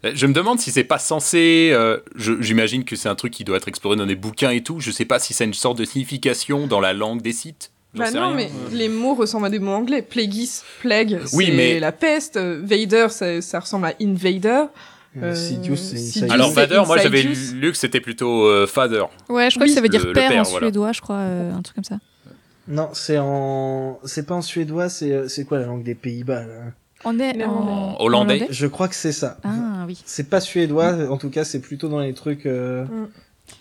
[0.04, 1.70] Euh, Je me demande si c'est pas censé.
[1.72, 4.80] euh, J'imagine que c'est un truc qui doit être exploré dans des bouquins et tout.
[4.80, 7.70] Je sais pas si c'est une sorte de signification dans la langue des sites.
[7.94, 8.34] Bah non, rien.
[8.36, 10.02] mais les mots ressemblent à des mots anglais.
[10.02, 10.48] Plagueis,
[10.80, 12.36] plague, Oui, c'est mais- la peste.
[12.36, 14.64] Euh, Vader, ça, ça ressemble à invader.
[15.20, 16.30] Euh, Sidious, c'est Sidious.
[16.30, 19.04] Alors Vader, moi j'avais lu que c'était plutôt euh, Father.
[19.30, 20.66] Ouais, je crois Oui, que ça veut dire le- le père, en voilà.
[20.66, 21.98] suédois, je crois, euh, un truc comme ça.
[22.68, 26.54] Non, c'est en, c'est pas en suédois, c'est, c'est quoi la langue des Pays-Bas, là?
[27.04, 28.46] On est en hollandais.
[28.50, 29.38] Je crois que c'est ça.
[29.44, 30.00] Ah oui.
[30.04, 33.06] C'est pas suédois, en tout cas, c'est plutôt dans les trucs, euh, Mm.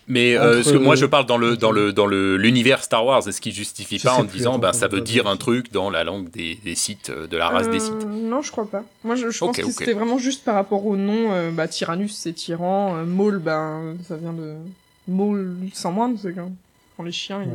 [0.06, 3.04] Mais euh, ce que moi je parle dans le dans le dans le l'univers Star
[3.04, 5.90] Wars, est-ce qu'il justifie Je pas en disant bah ça veut dire un truc dans
[5.90, 8.06] la langue des, des sites euh, de la race des sites?
[8.06, 8.84] Non, je crois pas.
[9.04, 11.32] Moi, je, je pense que c'était vraiment juste par rapport au nom.
[11.32, 12.96] euh, bah, Tyrannus, c'est tyran.
[12.96, 14.54] Euh, Maul, ben, ça vient de
[15.06, 16.52] Maul sans moindre, c'est quand,
[16.98, 17.46] quand les chiens Ouais.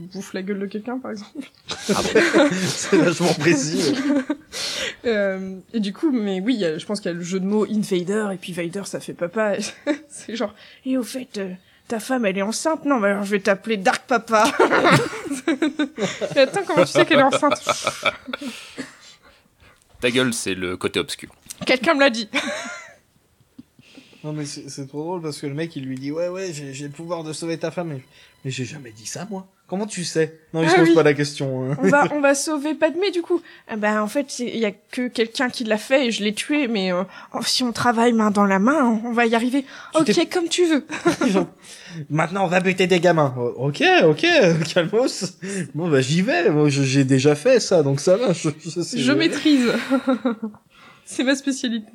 [0.00, 1.44] ils bouffent la gueule de quelqu'un, par exemple.
[2.64, 3.94] c'est vachement précis.
[5.04, 7.24] Euh, et du coup, mais oui, il y a- je pense qu'il y a le
[7.24, 9.54] jeu de mots Invader, et puis Vader, ça fait papa.
[10.08, 10.54] c'est genre,
[10.86, 11.52] et au fait, euh,
[11.88, 12.84] ta femme, elle est enceinte?
[12.84, 14.44] Non, mais alors je vais t'appeler Dark Papa.
[16.36, 17.60] Et attends, comment tu sais qu'elle est enceinte?
[20.00, 21.30] Ta gueule, c'est le côté obscur.
[21.66, 22.28] Quelqu'un me l'a dit.
[24.24, 26.84] Non mais c'est trop drôle parce que le mec il lui dit ouais ouais j'ai
[26.84, 28.00] le pouvoir de sauver ta femme mais,
[28.44, 29.46] mais j'ai jamais dit ça moi.
[29.66, 30.38] Comment tu sais?
[30.52, 30.94] Non il se Ah pose oui.
[30.94, 31.70] pas la question.
[31.72, 31.76] hein.
[31.82, 33.40] on va, on va sauver Padmé, du coup.
[33.68, 36.34] Ah ben, en fait, il y a que quelqu'un qui l'a fait et je l'ai
[36.34, 39.64] tué, mais euh, oh, si on travaille main dans la main, on va y arriver.
[40.04, 40.86] Tu Ok, comme tu veux.
[42.10, 43.34] Maintenant on va buter des gamins.
[43.38, 44.26] Oh, Ok ok
[44.74, 45.38] calmos.
[45.74, 46.50] Bon bah j'y vais.
[46.50, 48.32] Moi j'ai déjà fait ça donc ça va.
[48.34, 49.72] Je, je, sais Je maîtrise.
[51.06, 51.86] c'est ma spécialité.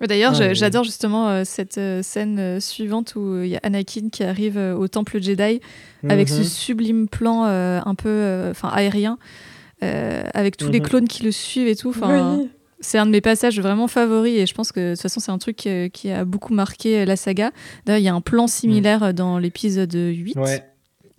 [0.00, 4.08] D'ailleurs, Ah, j'adore justement euh, cette euh, scène euh, suivante où il y a Anakin
[4.10, 5.60] qui arrive euh, au temple Jedi
[6.08, 6.44] avec ce Mhm.
[6.44, 9.18] sublime plan euh, un peu euh, enfin aérien
[9.82, 10.86] euh, avec tous les Mhm.
[10.86, 11.94] clones qui le suivent et tout.
[12.02, 12.48] Oui.
[12.80, 15.32] c'est un de mes passages vraiment favoris et je pense que de toute façon c'est
[15.32, 17.50] un truc euh, qui a beaucoup marqué euh, la saga.
[17.86, 20.64] D'ailleurs, il y a un plan similaire euh, dans l'épisode 8 Ouais.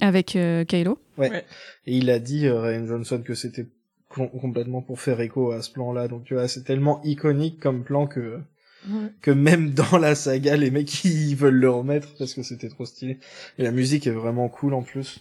[0.02, 1.00] avec euh, Kylo.
[1.22, 3.66] Et il a dit, euh, Ryan Johnson, que c'était
[4.10, 6.08] com- complètement pour faire écho à ce plan-là.
[6.10, 8.40] Donc, tu vois, c'est tellement iconique comme plan que,
[8.88, 9.10] Ouais.
[9.22, 12.86] que même dans la saga, les mecs, ils veulent le remettre parce que c'était trop
[12.86, 13.20] stylé.
[13.58, 15.20] Et la musique est vraiment cool en plus.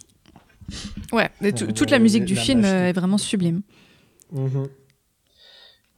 [1.11, 2.75] Ouais, et tout- Euh, toute la musique du la film machine.
[2.75, 3.61] euh, est vraiment sublime.
[4.31, 4.67] Mhm.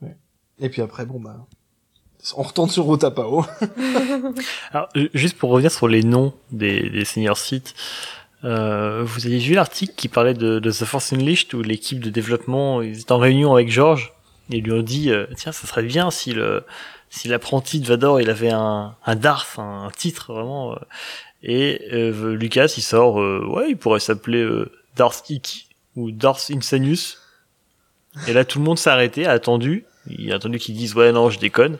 [0.01, 0.15] Ouais.
[0.59, 1.45] Et puis après, bon, bah,
[2.35, 3.45] on retourne sur Otapao.
[4.71, 7.73] Alors, euh, juste pour revenir sur les noms des, des seniors sites,
[8.43, 12.09] euh, vous avez vu l'article qui parlait de, de The Force Unleashed où l'équipe de
[12.09, 14.13] développement ils étaient en réunion avec George
[14.51, 16.63] et ils lui ont dit euh, tiens ça serait bien si le
[17.09, 20.79] si l'apprenti de Vador il avait un, un Darth un, titre vraiment euh.
[21.43, 26.51] et euh, Lucas il sort euh, ouais il pourrait s'appeler euh, Darth Iki ou Darth
[26.51, 27.19] Insanius
[28.27, 31.11] et là tout le monde s'est arrêté a attendu il a attendu qu'ils disent ouais
[31.11, 31.77] non je déconne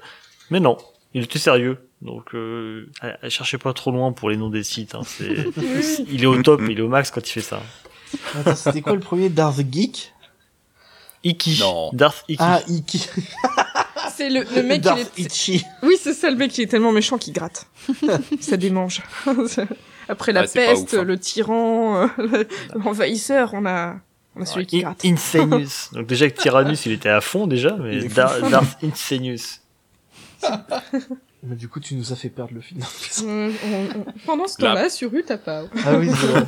[0.49, 0.77] mais non
[1.13, 1.79] il était sérieux.
[2.01, 2.87] Donc, euh,
[3.29, 4.93] cherchez pas trop loin pour les noms des sites.
[4.95, 5.01] Hein.
[5.03, 5.47] C'est,
[6.11, 7.61] il est au top, il est au max quand il fait ça.
[8.35, 10.13] Attends, c'était quoi le premier Darth Geek?
[11.23, 11.59] Iki.
[11.59, 11.89] Non.
[11.93, 12.37] Darth Iki.
[12.39, 13.09] Ah, Iki.
[14.17, 15.33] C'est le, le mec, il Darth est...
[15.33, 15.63] Ichi.
[15.83, 17.67] Oui, c'est ça, le mec, il est tellement méchant qu'il gratte.
[18.41, 19.03] ça démange.
[20.09, 21.03] Après la Ouais, pas peste, ouf, hein.
[21.03, 22.43] le tyran, euh,
[22.75, 23.95] l'envahisseur, on a,
[24.35, 25.03] on a celui qui gratte.
[25.05, 25.89] Insanius.
[25.93, 28.49] Donc déjà que Tyrannus, il était à fond déjà, mais Dar-.
[28.49, 29.61] Darth Insanius.
[31.43, 32.81] Mais du coup, tu nous as fait perdre le film.
[33.23, 34.69] On- on- on- Pendant ce Là.
[34.69, 35.63] temps-là, sur Utapa.
[35.85, 36.45] Ah oui, c'est vrai.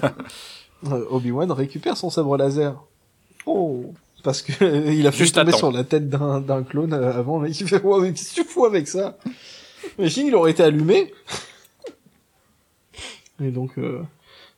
[0.91, 2.81] Euh, Obi-Wan récupère son sabre laser.
[3.45, 7.17] Oh Parce que il a fait Juste tomber sur la tête d'un d'un clone euh,
[7.17, 9.17] avant, mais il fait ouais, mais qu'est-ce que tu fous avec ça?
[9.97, 11.13] Imagine, il aurait été allumé.
[13.41, 14.01] Et donc, euh,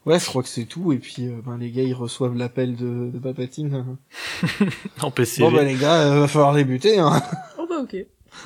[0.05, 0.91] ouais, je crois que c'est tout.
[0.93, 3.97] Et puis, euh, ben, les gars, ils reçoivent l'appel de, de Palpatine.
[5.01, 5.49] En PCV.
[5.49, 6.99] Bon, bah les gars, euh, va falloir les buter.
[6.99, 7.21] Hein.
[7.57, 7.95] Oh bah ok.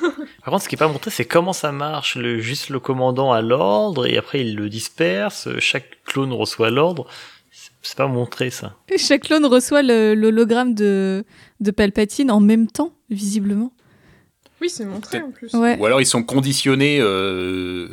[0.00, 2.16] Par contre, ce qui est pas montré, c'est comment ça marche.
[2.16, 5.48] Le, juste le commandant a l'ordre, et après il le disperse.
[5.58, 7.06] Chaque clone reçoit l'ordre.
[7.82, 8.74] C'est- pas montré, ça.
[8.88, 11.24] Et chaque clone reçoit l'hologramme de,
[11.60, 13.72] de Palpatine en même temps, visiblement.
[14.60, 15.52] Oui, c'est montré en plus.
[15.54, 15.76] Ouais.
[15.78, 17.88] Ou alors ils sont conditionnés euh,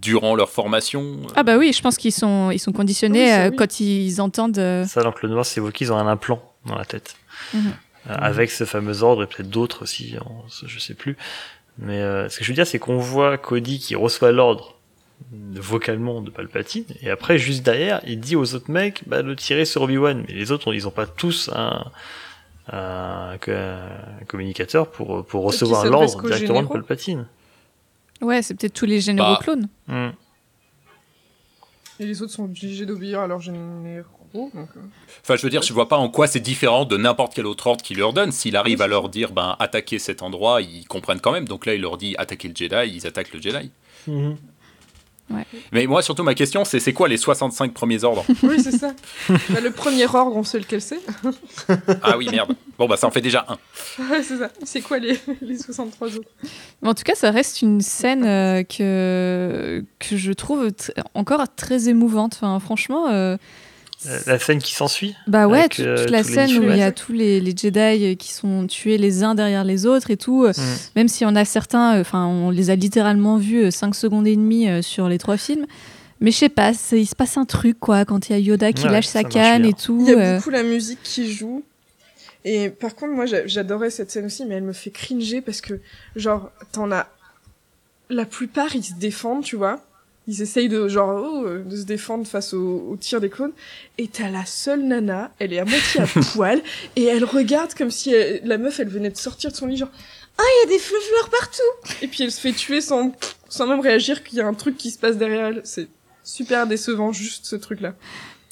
[0.00, 1.16] durant leur formation.
[1.34, 3.56] Ah bah oui, je pense qu'ils sont, ils sont conditionnés Oui, ça, euh, oui.
[3.56, 4.58] quand ils entendent...
[4.58, 7.16] euh, Ça, dans le noir, c'est évoqué, ils ont un implant dans la tête.
[7.52, 7.72] Mhm.
[8.08, 10.14] Euh, avec ce fameux ordre, et peut-être d'autres aussi,
[10.64, 11.16] je sais plus.
[11.78, 14.75] Mais euh, ce que je veux dire, c'est qu'on voit Cody qui reçoit l'ordre
[15.32, 19.64] vocalement de Palpatine, et après, juste derrière, il dit aux autres mecs bah, de tirer
[19.64, 20.24] sur Obi-Wan.
[20.28, 21.84] Mais les autres, ils ont pas tous un,
[22.72, 26.68] un, un communicateur pour, pour recevoir l'ordre directement de.
[26.68, 27.26] Palpatine.
[28.20, 29.40] Ouais, c'est peut-être tous les généraux Bah.
[29.42, 29.68] clones.
[29.88, 30.10] Hmm.
[31.98, 34.04] Et les autres sont obligés d'obéir à leurs généraux.
[34.34, 34.80] Donc, euh,
[35.22, 37.66] Enfin, je veux dire, je vois pas en quoi c'est différent de n'importe quel autre
[37.68, 38.32] ordre qu'il leur donne.
[38.32, 41.46] S'il arrive à leur dire, ben, attaquez cet endroit, ils comprennent quand même.
[41.48, 43.70] Donc là, il leur dit, attaquez le Jedi, ils attaquent le Jedi.
[45.72, 48.24] Mais moi, surtout, ma question, c'est c'est quoi les 65 premiers ordres?
[48.42, 48.92] Oui, c'est ça.
[49.28, 51.00] bah, le premier ordre, on sait lequel c'est.
[52.02, 52.54] Ah oui, merde.
[52.78, 53.58] Bon, bah, ça en fait déjà un.
[54.10, 54.50] Ouais, c'est ça.
[54.64, 56.28] C'est quoi les, les 63 autres?
[56.82, 61.42] Mais en tout cas, ça reste une scène euh, que, que je trouve tr- encore
[61.56, 62.34] très émouvante.
[62.36, 63.36] Enfin, franchement, Euh,
[64.26, 66.82] La scène qui s'ensuit bah ouais, Avec, toute, euh, toute la scène où il y
[66.82, 70.44] a tous les, les Jedi qui sont tués les uns derrière les autres et tout.
[70.44, 70.62] euh, Mm.
[70.96, 74.36] Même si on a certains, euh, enfin, on les a littéralement vus 5 secondes et
[74.36, 75.66] demie euh, sur les trois films.
[76.20, 78.38] Mais je sais pas, c'est- il se passe un truc quoi quand il y a
[78.38, 79.98] Yoda qui Ouais, lâche sa canne et tout.
[80.06, 81.62] Il y a euh, beaucoup la musique qui joue.
[82.44, 85.60] Et par contre, moi, j'a- j'adorais cette scène aussi, mais elle me fait cringer parce
[85.60, 85.80] que,
[86.14, 87.08] genre, t'en as...
[88.08, 89.80] La plupart, ils se défendent, tu vois.
[90.28, 93.52] Ils essayent de, genre, oh, euh, de se défendre face au, au tir des clones.
[93.96, 96.60] Et t'as la seule nana, elle est à moitié à poil,
[96.96, 99.76] et elle regarde comme si elle- la meuf, elle venait de sortir de son lit,
[99.76, 99.90] genre,
[100.38, 101.96] ah, il y a des fleurs partout!
[102.02, 103.12] Et puis elle se fait tuer sans,
[103.48, 105.60] sans même réagir qu'il y a un truc qui se passe derrière elle.
[105.64, 105.88] C'est
[106.24, 107.94] super décevant, juste ce truc-là.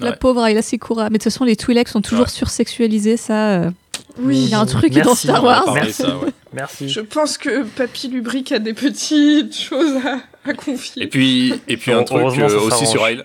[0.01, 0.17] La Ouais.
[0.17, 1.05] pauvre Ayla Secura.
[1.05, 2.31] Mais de toute façon, les Twi'leks sont toujours Ouais.
[2.31, 3.63] sursexualisés, ça.
[3.63, 3.71] euh,
[4.19, 4.45] Oui.
[4.45, 5.73] Il y a un truc Merci, dans Star Wars.
[5.75, 5.93] Merci.
[6.03, 6.31] ça, ouais.
[6.53, 6.89] Merci.
[6.89, 11.02] Je pense que Papy Lubric a des petites choses à, à confier.
[11.04, 13.24] Et puis, et puis un truc euh, ça aussi sur Ayla.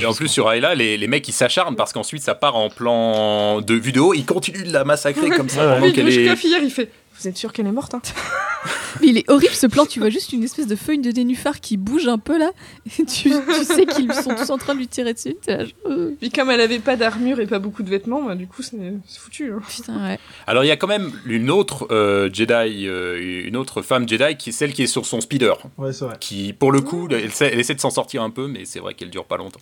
[0.00, 2.70] Et en plus sur Ayla, les, les mecs ils s'acharnent parce qu'ensuite ça part en
[2.70, 6.44] plan de vue de haut, ils continuent de la massacrer comme ça pendant qu'elle est.
[6.44, 6.90] Hier, il fait
[7.24, 8.02] Vous êtes sûr qu'elle est morte hein
[9.00, 11.60] Mais il est horrible ce plan, tu vois juste une espèce de feuille de nénuphar
[11.60, 12.50] qui bouge un peu là,
[12.86, 15.36] et tu, tu sais qu'ils sont tous en train de lui tirer dessus.
[15.48, 18.46] là, euh, Puis comme elle avait pas d'armure et pas beaucoup de vêtements, bah, du
[18.46, 18.76] coup c'est
[19.18, 19.52] foutu.
[19.52, 19.60] hein.
[19.68, 20.18] Putain, ouais.
[20.46, 24.36] Alors il y a quand même une autre euh, Jedi, euh, une autre femme Jedi
[24.36, 26.16] qui est celle qui est sur son speeder, Ouais, c'est vrai.
[26.20, 28.80] qui pour le coup elle, essaie- elle essaie de s'en sortir un peu, mais c'est
[28.80, 29.60] vrai qu'elle dure pas longtemps.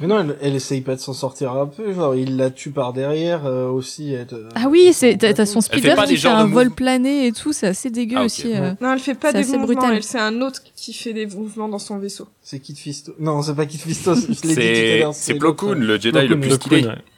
[0.00, 2.70] Mais non, elle, elle essaye pas de s'en sortir un peu, genre il la tue
[2.70, 4.12] par derrière euh, aussi.
[4.12, 7.26] Elle, Ah oui, c'est t'as son Elle fait speeder pas qui fait un vol plané
[7.26, 8.54] et tout, c'est assez dégueu Ah, aussi.
[8.54, 8.74] euh.
[8.80, 9.96] Non, elle fait pas des assez mouvements, brutal.
[9.96, 12.28] elle c'est un autre qui fait des mouvements dans son vaisseau.
[12.42, 13.12] C'est Kid Fisto.
[13.18, 14.54] Non, c'est pas Kid Fisto, je l'ai
[14.98, 15.34] dit tout à C'est.
[15.34, 16.86] Plo Koon, le Jedi Plo le plus stylé.
[16.86, 16.94] Ouais.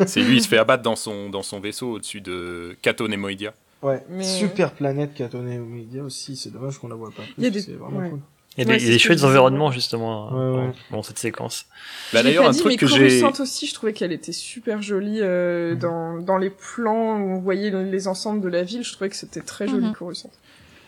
[0.06, 3.52] C'est lui, il se fait abattre dans son, dans son vaisseau au-dessus de Kato Nemoidia.
[3.82, 7.22] Ouais, Mais- super planète qu'a donné au média aussi, c'est dommage qu'on la voit pas
[7.36, 8.08] Il y a des- c'est vraiment ouais.
[8.08, 8.20] cool.
[8.58, 10.72] Il y a Ouais, des, chouettes environnements justement Ouais, ouais.
[10.90, 11.66] dans, dans cette séquence.
[12.12, 13.22] Bah d'ailleurs, un dit, truc mais que j'ai.
[13.22, 15.78] Aussi, je trouvais qu'elle était super jolie euh, Mhm.
[15.78, 18.82] dans, dans les plans où on voyait les ensembles de la ville.
[18.82, 19.92] Je trouvais que c'était très joli, Mhm.
[19.94, 20.30] Coruscant.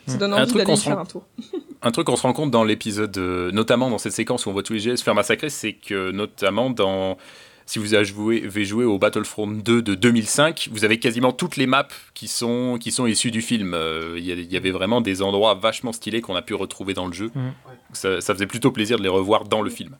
[0.07, 0.19] Ça Mhm.
[0.21, 1.25] donne envie d'aller faire rend- un tour.
[1.83, 4.53] Un truc qu'on se rend compte dans l'épisode, euh, notamment dans cette séquence où on
[4.53, 7.17] voit tous les Jedi se faire massacrer, c'est que notamment dans.
[7.69, 11.59] Si vous avez joué, avez joué au Battlefront 2 de 2005, vous avez quasiment toutes
[11.59, 13.75] les maps qui sont, qui sont issues du film.
[13.75, 16.95] Euh, Il y, il y avait vraiment des endroits vachement stylés qu'on a pu retrouver
[16.95, 17.31] dans le jeu.
[17.35, 17.53] Mhm.
[17.93, 19.99] Ça, ça faisait plutôt plaisir de les revoir dans le film.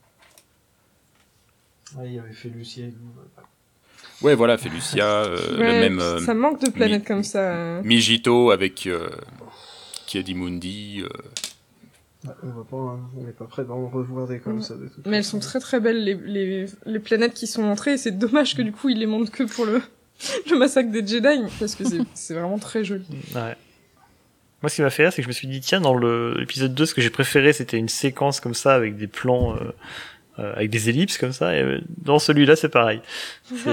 [1.95, 2.65] Ouais, il y avait fait nous.
[4.23, 7.55] Ouais, voilà, Felucia, euh, Ouais, même euh, ça manque de planètes comme ça.
[7.55, 7.83] euh.
[7.83, 9.11] Mijito avec euh,
[10.07, 11.03] Kiadimundi.
[12.25, 14.63] Ouais, on va pas, hein, on n'est pas prêt d'en revoir des comme Ouais.
[14.63, 17.63] ça de toute Mais elles sont très très belles les, les, les planètes qui sont
[17.63, 17.93] montrées.
[17.93, 19.81] et C'est dommage que du coup ils les montrent que pour le,
[20.51, 23.05] le massacre des Jedi parce que c'est- c'est vraiment très joli.
[23.37, 23.55] Ouais.
[24.61, 26.35] Moi, ce qui m'a fait rire, c'est que je me suis dit, tiens, dans le-
[26.37, 29.71] l'épisode 2, ce que j'ai préféré, c'était une séquence comme ça, avec des plans, euh,
[30.39, 31.57] euh, avec des ellipses comme ça.
[31.57, 33.01] Et euh, dans celui-là, c'est pareil.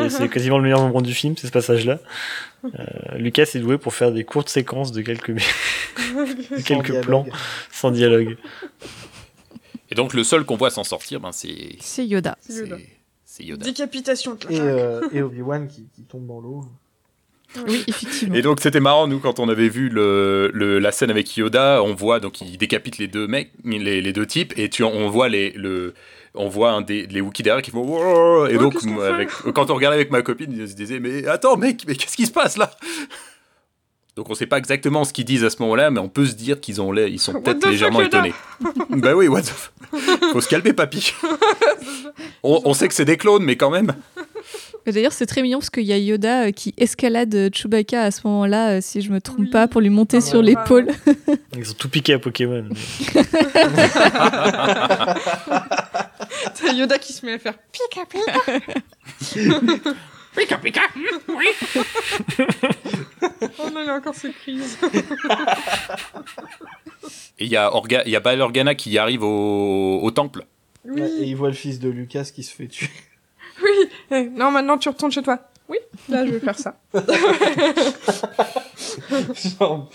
[0.10, 2.00] C'est quasiment le meilleur moment du film, c'est ce passage-là.
[2.64, 7.04] Euh, Lucas est doué pour faire des courtes séquences de quelques, de quelques dialogue.
[7.06, 7.26] plans
[7.72, 8.38] sans dialogue.
[9.92, 12.38] Et donc le seul qu'on voit s'en sortir, ben, c'est C'est Yoda.
[12.42, 12.78] C'est Yoda.
[13.40, 13.66] Yoda.
[13.66, 14.38] Décapitation.
[14.50, 16.66] Et, euh, et Obi-Wan qui, qui tombe dans l'eau.
[17.68, 18.36] Oui, effectivement.
[18.36, 21.82] Et donc c'était marrant nous quand on avait vu le, le- la scène avec Yoda,
[21.84, 25.10] on voit donc il décapite les deux mecs, les, les deux types et tu on
[25.10, 25.94] voit les le
[26.34, 29.70] on voit un des les Wookiees derrière qui font Wouah et Ouais, donc avec, quand
[29.70, 32.32] on regardait avec ma copine, il se disait mais attends mec, mais qu'est-ce qui se
[32.32, 32.72] passe là?
[34.16, 36.36] Donc on sait pas exactement ce qu'ils disent à ce moment-là, mais on peut se
[36.36, 38.34] dire qu'ils ont ils sont What peut-être légèrement étonnés.
[38.90, 39.52] bah oui, what the
[40.32, 41.14] Faut se calmer papy.
[42.44, 43.94] on, on sait que c'est des clones mais quand même.
[44.88, 48.12] D'ailleurs, c'est très mignon parce qu'il y a Yoda euh, qui escalade euh, Chewbacca à
[48.12, 49.50] ce moment-là, euh, si je me trompe Oui.
[49.50, 50.46] pas, pour lui monter Ah, sur ouais.
[50.46, 50.88] l'épaule.
[51.58, 52.70] Ils ont tout piqué à Pokémon.
[56.56, 58.32] T'as Yoda qui se met à faire pika pika.
[63.60, 64.78] Oh non, il a encore ses crises.
[67.40, 70.46] Et il y a Orga, il y a Bail Organa qui arrive au, au temple.
[70.86, 71.02] Oui.
[71.02, 72.90] Et il voit le fils de Lucas qui se fait tuer.
[74.12, 74.30] Oui.
[74.36, 75.40] Non, maintenant tu retournes chez toi.
[75.68, 75.78] Oui.
[76.10, 76.76] Là, je vais faire ça.
[79.60, 79.90] Genre,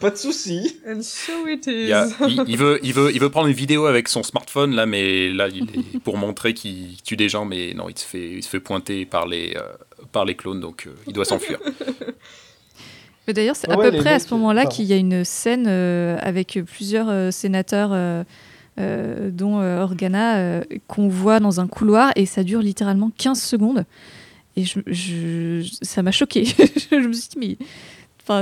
[0.00, 0.76] pas de soucis.
[0.88, 1.92] And so it Il, is.
[1.92, 4.86] a- il- il veut, il, veut, il veut prendre une vidéo avec son smartphone là,
[4.86, 8.30] mais là, il est pour montrer qu'il tue des gens, mais non, il se fait,
[8.30, 9.62] il se fait pointer par les, euh,
[10.10, 11.58] par les clones, donc euh, il doit s'enfuir.
[13.28, 15.66] Mais D'ailleurs, c'est à ouais, peu près à ce moment-là qu'il y a une scène
[15.68, 17.90] euh, avec plusieurs euh, sénateurs,
[18.78, 23.40] euh, dont euh, Organa, euh, qu'on voit dans un couloir et ça dure littéralement 15
[23.40, 23.84] secondes.
[24.56, 26.44] Et je, je- ça m'a choqué.
[26.90, 28.36] je me suis dit, mais.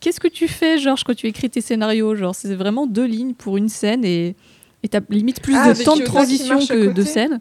[0.00, 3.34] Qu'est-ce que tu fais, Georges, quand tu écris tes scénarios Genre, c'est vraiment deux lignes
[3.34, 4.34] pour une scène et
[4.82, 7.40] et t'as limite plus Ah, de temps de transition que de scène.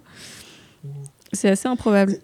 [1.34, 2.18] C'est assez improbable.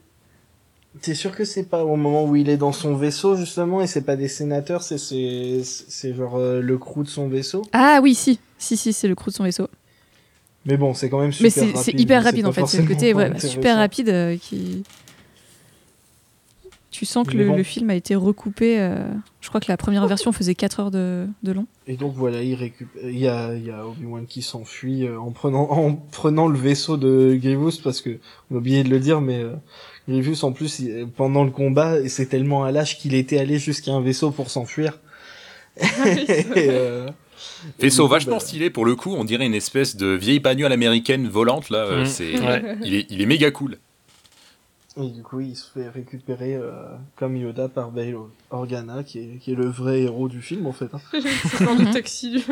[1.01, 3.87] T'es sûr que c'est pas au moment où il est dans son vaisseau justement et
[3.87, 7.61] c'est pas des sénateurs, c'est c'est c'est genre euh, le crew de son vaisseau.
[7.73, 8.39] Ah oui, si.
[8.61, 9.67] Si, si, c'est le crew de son vaisseau.
[10.65, 12.65] Mais bon, c'est quand même super Mais c'est hyper rapide en fait.
[12.67, 14.83] C'est le côté ouais, super rapide euh, qui.
[16.91, 17.55] Tu sens que le, bon.
[17.55, 18.79] le film a été recoupé.
[18.79, 19.07] euh,
[19.39, 21.65] Je crois que la première version faisait 4 heures de, de long.
[21.87, 23.01] Et donc voilà, il récupère.
[23.09, 26.59] Il y a, il y a Obi-Wan qui s'enfuit euh, en prenant en prenant le
[26.59, 28.19] vaisseau de Grievous parce que
[28.51, 29.53] on a oublié de le dire, mais euh,
[30.09, 33.57] Grievous en plus il- pendant le combat, et c'est tellement un lâche qu'il était allé
[33.57, 34.99] jusqu'à un vaisseau pour s'enfuir.
[35.77, 37.07] Et, euh,
[37.79, 41.27] Vaisseau vachement bah, stylé pour le coup, on dirait une espèce de vieille bagnole américaine
[41.27, 41.79] volante là.
[41.85, 42.05] euh, Mhm.
[42.05, 42.77] c'est, Ouais.
[42.83, 43.77] il, est, il est méga cool.
[44.97, 46.71] Et du coup, il se fait récupérer euh,
[47.15, 48.13] comme Yoda par Bail
[48.49, 50.89] Organa, qui est, qui est le vrai héros du film en fait.
[50.93, 50.99] hein.
[51.57, 52.31] C'est dans le taxi.
[52.31, 52.43] du-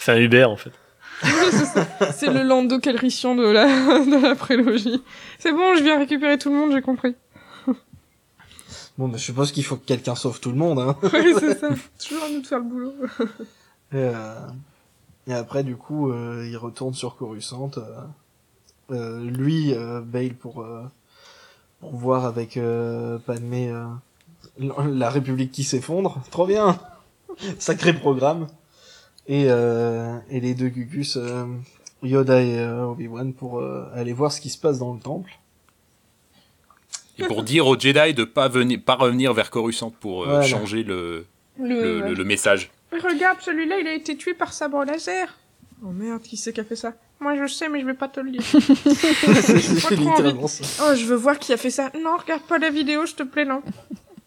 [0.00, 0.70] C'est un Uber en fait.
[2.14, 5.02] C'est le Lando Calrissian de la, de la prélogie.
[5.38, 7.14] C'est bon, je viens récupérer tout le monde, j'ai compris.
[9.00, 10.78] Bon, bah, je suppose qu'il faut que quelqu'un sauve tout le monde.
[10.78, 10.94] Hein.
[11.02, 11.68] Ouais, c'est ça.
[11.98, 12.92] Toujours à nous de faire le boulot.
[13.92, 14.46] Et, euh,
[15.26, 17.70] et après, du coup, euh, il retourne sur Coruscant.
[17.78, 18.02] Euh,
[18.90, 20.82] euh, lui, euh, Bale, pour, euh,
[21.80, 23.86] pour voir avec euh, Padmé euh,
[24.58, 26.20] la République qui s'effondre.
[26.30, 26.78] Trop bien
[27.58, 28.48] Sacré programme.
[29.28, 31.46] Et, euh, et les deux Gugus, euh,
[32.02, 33.62] Yoda et Obi-Wan, pour
[33.94, 35.39] aller voir ce qui se passe dans le temple.
[37.20, 40.46] Et pour dire aux Jedi de pas venir, pas revenir vers Coruscant pour euh, Voilà.
[40.46, 41.26] changer le,
[41.58, 42.70] Le, le, le- le message.
[42.92, 45.28] Mais regarde, celui-là, il a été tué par sabre laser.
[45.84, 46.92] Oh merde, qui c'est qui a fait ça?
[47.20, 48.42] Moi, je sais, mais je vais pas te le dire.
[48.44, 50.64] C'est littéralement ça.
[50.84, 51.90] Oh, je veux voir qui a fait ça.
[52.02, 53.62] Non, regarde pas la vidéo, je te plaît, non.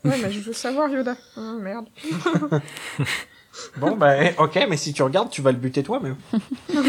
[0.06, 1.16] Ouais, mais je veux savoir, Yoda.
[1.38, 1.86] Oh, merde.
[3.78, 6.16] Bon, bah, ok, mais si tu regardes, tu vas le buter toi-même.
[6.74, 6.82] Mais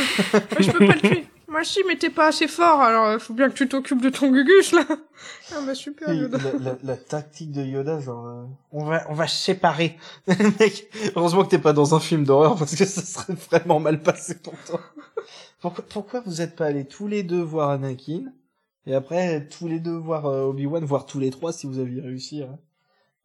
[0.60, 1.26] je peux pas le tuer.
[1.54, 4.10] Moi, si, mais t'es pas assez fort, alors euh, faut bien que tu t'occupes de
[4.10, 4.84] ton Gugus, là.
[5.52, 6.36] Ah bah super, Yoda.
[6.38, 9.96] la, la- la tactique de Yoda, genre, euh, on va, on va se séparer.
[10.26, 14.02] Mec, heureusement que t'es pas dans un film d'horreur parce que ça serait vraiment mal
[14.02, 14.80] passé pour toi.
[15.60, 18.32] Pourquoi, pourquoi vous êtes pas allés tous les deux voir Anakin
[18.86, 22.00] et après tous les deux voir euh, Obi-Wan, voire tous les trois si vous aviez
[22.02, 22.48] réussi à,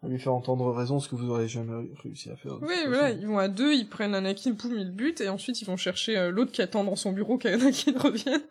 [0.02, 2.58] à lui faire entendre raison, ce que vous aurez jamais réussi à faire.
[2.62, 5.62] Oui, voilà, ils vont à deux, ils prennent Anakin, poum, ils le butent, et ensuite
[5.62, 8.42] ils vont chercher euh, l'autre qui attend dans son bureau qu'Anakin revienne.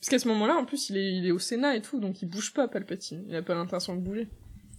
[0.00, 2.20] Parce qu'à ce moment-là, en plus, il est, il est au Sénat et tout, donc
[2.22, 3.24] il bouge pas, Palpatine.
[3.28, 4.28] Il a pas l'intention de bouger.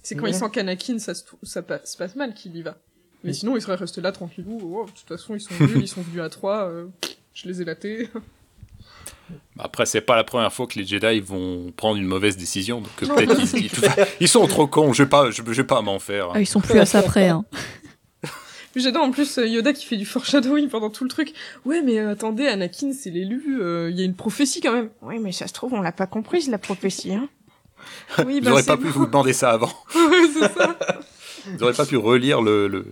[0.03, 0.31] C'est quand Ouais.
[0.31, 2.77] il sent qu'Anakin, ça, se, ça pa- se passe mal qu'il y va.
[3.23, 3.35] Mais Oui.
[3.35, 4.59] sinon, il serait resté là tranquillou.
[4.61, 6.87] Oh, de toute façon, ils sont venus, ils sont venus à trois, euh,
[7.33, 8.09] je les ai latés.
[9.57, 12.81] Après, c'est pas la première fois que les Jedi vont prendre une mauvaise décision.
[12.81, 13.71] Donc Non, peut-être non, qu'ils ils,
[14.19, 14.91] ils sont trop cons.
[14.93, 16.29] Je vais pas, je, je vais pas m'en faire.
[16.33, 17.29] Ah, ils sont plus à ça près.
[17.29, 17.45] Hein.
[18.75, 21.31] J'adore en plus euh, Yoda qui fait du foreshadowing pendant tout le truc.
[21.63, 24.89] Ouais, mais euh, attendez, Anakin, c'est l'élu, euh, il y a une prophétie quand même.
[25.01, 27.29] Oui, mais ça se trouve, on l'a pas comprise, la prophétie, hein.
[28.25, 29.71] Oui, Vous c'est pas pu vous demander ça avant.
[29.95, 30.77] Ouais, ça.
[31.45, 32.85] Vous aurez pas pu relire le le,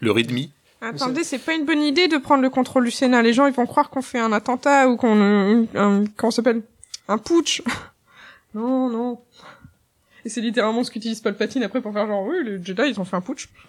[0.00, 0.48] le readme.
[0.90, 3.22] Attendez, c'est pas une bonne idée de prendre le contrôle du Sénat.
[3.22, 5.16] Les gens, ils vont croire qu'on fait un attentat ou qu'on...
[5.74, 6.62] euh, comment ça s'appelle?
[7.08, 7.62] Un putsch.
[8.54, 9.20] non, non.
[10.24, 13.04] Et c'est littéralement ce qu'utilise Palpatine après pour faire genre, oui, les Jedi, ils ont
[13.04, 13.48] fait un putsch.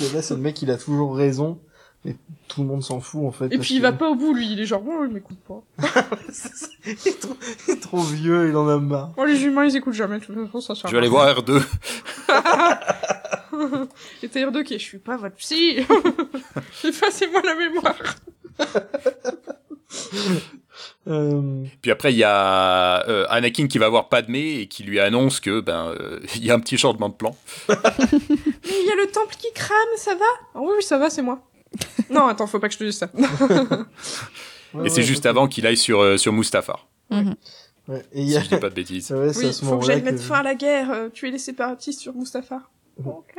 [0.00, 1.58] Yoda, c'est le mec, il a toujours raison,
[2.04, 2.16] mais
[2.48, 3.46] tout le monde s'en fout en fait.
[3.52, 4.50] Et puis il que- va pas au bout, lui.
[4.52, 5.62] Il est genre, bon, il m'écoute pas.
[6.86, 7.36] il, est trop,
[7.68, 9.10] il est trop vieux, il en a marre.
[9.16, 10.18] Bon, les humains, ils écoutent jamais.
[10.18, 11.62] De toute façon, ça sert Je vais aller voir R2.
[14.22, 15.78] Et t'as R2 qui est, je suis pas votre psy.
[16.84, 17.96] Effacez-moi la mémoire.
[21.06, 25.00] Euh, Puis après, il y a euh, Anakin qui va voir Padmé et qui lui
[25.00, 27.34] annonce que ben euh, il y a un petit changement de plan.
[27.68, 30.24] Mais il y a le temple qui crame, ça va?
[30.54, 31.40] Ah Oui, oui, ça va, c'est moi.
[32.10, 33.08] non, attends, faut pas que je te dise ça.
[34.74, 36.86] ouais, et c'est ouais, juste avant qu'il aille sur euh, sur Mustafar.
[37.10, 38.40] Ouais, et il y Si a...
[38.42, 39.10] je dis pas de bêtises.
[39.16, 42.70] oui, faut que j'aille mettre fin à la guerre, euh, tuer les séparatistes sur Mustafar.
[43.04, 43.34] Ok.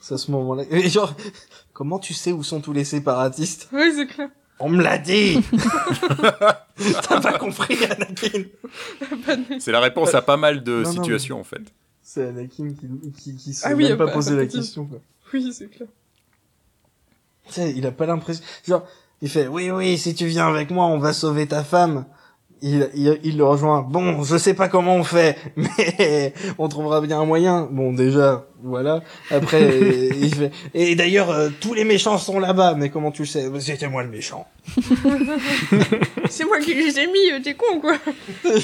[0.00, 0.64] C'est à ce moment-là.
[0.70, 1.14] Et genre,
[1.72, 3.68] comment tu sais où sont tous les séparatistes?
[3.72, 4.28] Oui, c'est clair.
[4.58, 5.40] On me l'a dit
[7.08, 8.44] T'as pas compris, Anakin
[9.26, 11.62] Pas C'est la réponse à pas mal de Non, non, situations en fait.
[12.02, 14.98] C'est Anakin qui, qui, qui s'est Ah oui, même pas bah, posé la question, quoi.
[15.32, 15.88] Oui, c'est clair.
[17.46, 18.44] Tu sais, il a pas l'impression...
[18.64, 18.86] Genre,
[19.20, 22.04] il fait, oui, oui, si tu viens avec moi, on va sauver ta femme.
[22.64, 23.82] Il, il, il le rejoint.
[23.82, 27.68] Bon, je sais pas comment on fait, mais on trouvera bien un moyen.
[27.70, 29.02] Bon, déjà, voilà.
[29.30, 29.78] Après,
[30.20, 33.50] il fait, et d'ailleurs, euh, tous les méchants sont là-bas, mais comment tu le sais?
[33.58, 34.46] C'était moi le méchant.
[36.30, 37.96] C'est moi qui les ai mis, euh, t'es con, quoi.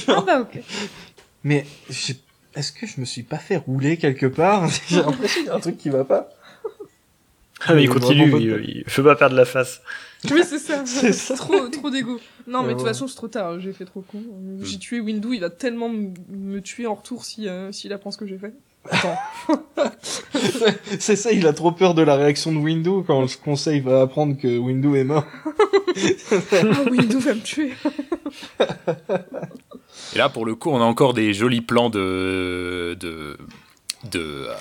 [0.08, 0.62] ah bah, ok.
[1.42, 1.66] Mais
[2.54, 4.68] est-ce que je me suis pas fait rouler quelque part?
[4.88, 6.28] J'ai l'impression qu'il y a un truc qui va pas.
[7.66, 9.80] Ah, mais il continue, de- il, il faut pas perdre la face.
[10.32, 10.82] Oui, c'est ça.
[10.84, 11.34] C'est ça.
[11.36, 12.18] trop, trop d'égo.
[12.48, 13.60] Non, mais de toute façon, c'est trop tard.
[13.60, 14.20] J'ai fait trop con.
[14.62, 18.10] J'ai tué Windu, il va tellement m- me tuer en retour si, euh, s'il apprend
[18.10, 18.52] ce que j'ai fait.
[18.90, 19.16] Attends.
[20.98, 24.00] C'est ça, il a trop peur de la réaction de Windu quand le conseil va
[24.02, 25.24] apprendre que Windu est mort.
[26.32, 27.72] Ah, Windu va me tuer.
[30.14, 33.36] Et là, pour le coup, on a encore des jolis plans de de
[34.10, 34.54] de, euh,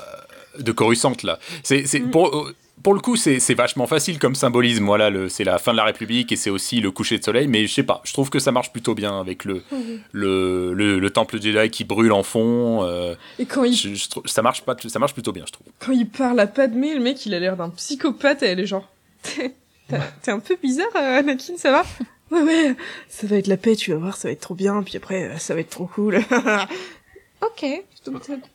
[0.59, 1.39] de Coruscant là.
[1.63, 2.11] C'est c'est Mm.
[2.11, 4.85] pour euh, pour le coup, c'est vachement facile comme symbolisme.
[4.85, 7.47] Voilà, c'est la fin de la République et c'est aussi le coucher de soleil.
[7.47, 9.99] Mais je sais pas, je trouve que ça marche plutôt bien avec le Mhm.
[10.11, 12.83] le, le, le temple Jedi qui brûle en fond.
[12.83, 15.51] euh, Et quand il, je- je trouve- ça marche pas, ça marche plutôt bien, je
[15.53, 15.67] trouve.
[15.79, 18.65] quand il parle à Padmé, le mec, il a l'air d'un psychopathe et elle est
[18.67, 18.87] genre,
[19.23, 21.83] t'es un peu bizarre, euh, Anakin, ça va?
[22.31, 22.75] Ouais, ouais,
[23.09, 25.23] ça va être la paix, tu vas voir, ça va être trop bien, puis après,
[25.29, 26.17] euh, ça va être trop cool.
[27.41, 27.65] ok,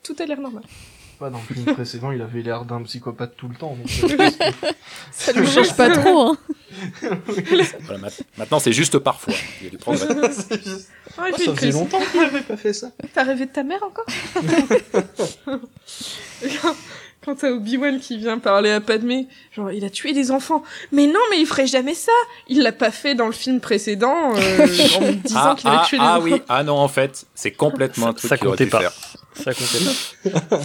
[0.03, 0.63] tout a l'air normal.
[1.23, 3.77] Pas dans le film précédent, il avait l'air d'un psychopathe tout le temps.
[3.77, 4.67] Donc, euh, que-
[5.13, 6.37] Ça Je change pas trop, hein.
[7.85, 9.33] Voilà, maintenant, c'est juste parfois.
[9.61, 10.05] Il y a du progrès.
[10.33, 11.75] C'est juste- Ah, il Oh, fait ça faisait crise.
[11.75, 12.89] longtemps qu'il avait pas fait ça.
[13.13, 14.05] T'as rêvé de ta mère encore
[17.23, 20.61] Quand- t'as Obi-Wan qui vient parler à Padmé, genre il a tué des enfants.
[20.91, 22.11] Mais non, mais il ferait jamais ça.
[22.49, 24.67] Il l'a pas fait dans le film précédent euh,
[24.97, 26.23] en me disant Ah, qu'il avait ah, tué des ah enfants.
[26.25, 28.81] oui, ah non, en fait, c'est complètement un Ça- truc ça aurait comptait pas.
[28.81, 28.91] faire.
[29.35, 30.59] Ça comptait pas.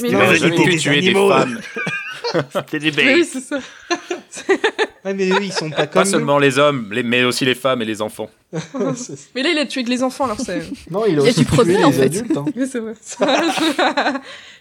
[0.00, 1.28] Mais Il non, c'était des tuer des animaux.
[1.30, 1.60] femmes,
[2.52, 3.28] C'était des mais oui, bêtes.
[3.32, 3.58] c'est ça.
[5.04, 7.54] Ouais, mais eux, ils sont pas comme pas seulement les hommes, les- mais aussi les
[7.54, 8.28] femmes et les enfants.
[9.36, 10.60] Mais là, il a tué que les enfants, alors c'est.
[10.90, 12.02] non, il a aussi tué en les fait.
[12.06, 12.36] adultes.
[12.36, 12.44] Hein.
[12.56, 12.94] Mais c'est vrai.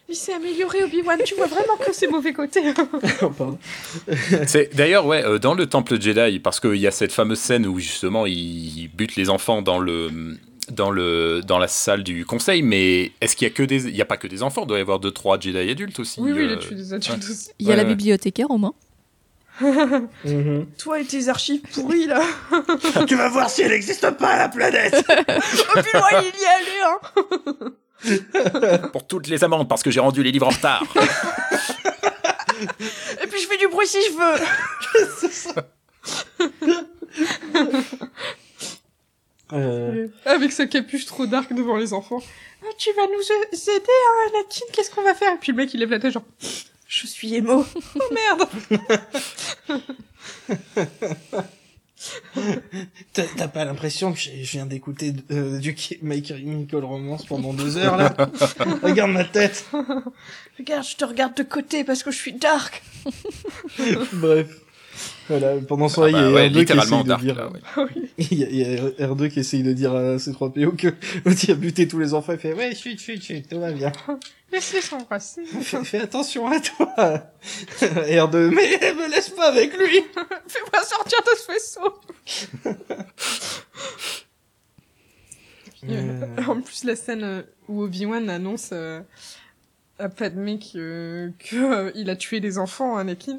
[0.08, 1.20] il s'est amélioré, Obi-Wan.
[1.26, 2.62] Tu vois vraiment que ses mauvais côtés.
[3.24, 3.58] Oh, pardon.
[4.46, 7.66] C'est d'ailleurs ouais euh, dans le temple Jedi parce qu'il y a cette fameuse scène
[7.66, 10.38] où justement il bute les enfants dans le
[10.72, 13.96] dans le dans la salle du conseil mais est-ce qu'il y a que des il
[13.96, 14.62] y a pas que des enfants?
[14.64, 16.76] Il doit y avoir deux trois Jedi adultes aussi oui, oui, il euh, a tué
[16.76, 17.50] des adultes aussi.
[17.60, 17.90] Il y a Ouais, la ouais.
[17.90, 18.74] bibliothécaire au moins.
[19.62, 20.66] Mhm.
[20.78, 22.22] Toi et tes archives pourries, là.
[23.08, 27.00] tu vas voir si elle n'existe pas, la planète Obi-Wan, il y est allé, hein.
[28.92, 30.84] pour toutes les amendes parce que j'ai rendu les livres en retard
[33.24, 34.38] Et puis je fais du bruit si je veux.
[39.54, 42.22] Euh, Avec sa capuche trop dark devant les enfants.
[42.64, 43.22] Ah, tu vas nous
[43.54, 45.34] aider, hein, Anakin Qu'est-ce qu'on va faire?
[45.34, 46.26] Et puis le mec, il lève la tête, genre...
[46.88, 47.66] Je suis émo.
[47.96, 48.48] Oh merde
[53.14, 57.98] T'as pas l'impression que je viens d'écouter euh, du My Chemical Romance pendant deux heures,
[57.98, 58.14] là?
[58.84, 59.66] Regarde ma tête
[60.60, 62.84] Regarde, je te regarde de côté parce que je suis dark.
[64.14, 64.62] Bref.
[65.28, 67.22] Voilà, pendant ce temps, Ah il y bah a ouais, R2 qui essaye de dark
[67.24, 67.36] dire...
[67.36, 67.86] là, ouais.
[68.18, 68.64] Il y, a, il y
[69.04, 70.94] a R2 qui essaye de dire à C3PO que
[71.44, 73.92] il a buté tous les enfants, il fait ouais, chut, chut, chut, tout va bien.
[74.54, 75.44] Laisse-les s'embrasser.
[75.46, 76.88] Fais, fais attention à toi.
[77.82, 80.02] R2, mais me laisse pas avec lui.
[80.48, 81.94] Fais-moi sortir de ce vaisseau.
[85.90, 89.02] Euh, En plus, la scène où Obi-Wan annonce euh,
[90.00, 93.38] à Padmé qu'il euh, que, euh, il a tué des enfants, Anakin,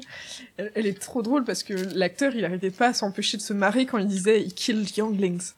[0.57, 3.53] elle, elle est trop drôle parce que l'acteur, il arrêtait pas à s'empêcher de se
[3.53, 5.51] marrer quand il disait «he killed younglings».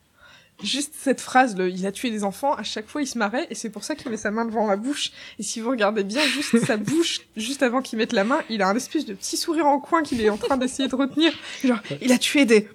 [0.62, 3.48] Juste cette phrase, le, il a tué des enfants, à chaque fois il se marrait,
[3.50, 5.12] et c'est pour ça qu'il met sa main devant la bouche.
[5.40, 8.62] Et si vous regardez bien, juste sa bouche, juste avant qu'il mette la main, il
[8.62, 11.32] a un espèce de petit sourire en coin qu'il est en train d'essayer de retenir.
[11.64, 12.68] Genre, il a tué des...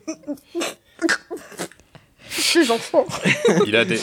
[2.55, 3.07] des enfants.
[3.67, 3.99] il a des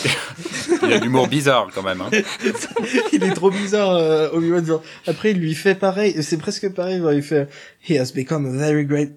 [0.84, 2.10] il a de l'humour bizarre quand même hein.
[3.14, 4.66] il est trop bizarre, euh, Obi-Wan.
[4.66, 4.84] genre.
[5.08, 7.48] Après, il lui fait pareil, c'est presque pareil, genre, il fait
[7.90, 9.12] «He has become a very great,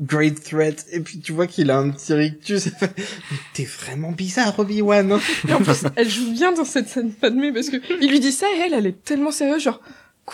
[0.00, 0.86] great threat».
[0.92, 2.92] Et puis tu vois qu'il a un petit rictus, il fait
[3.30, 5.20] «Mais T'es vraiment bizarre, Obi-Wan hein.
[5.48, 8.32] Et en plus, elle joue bien dans cette scène Padmé parce que il lui dit
[8.32, 9.80] ça et elle, elle est tellement sérieuse, genre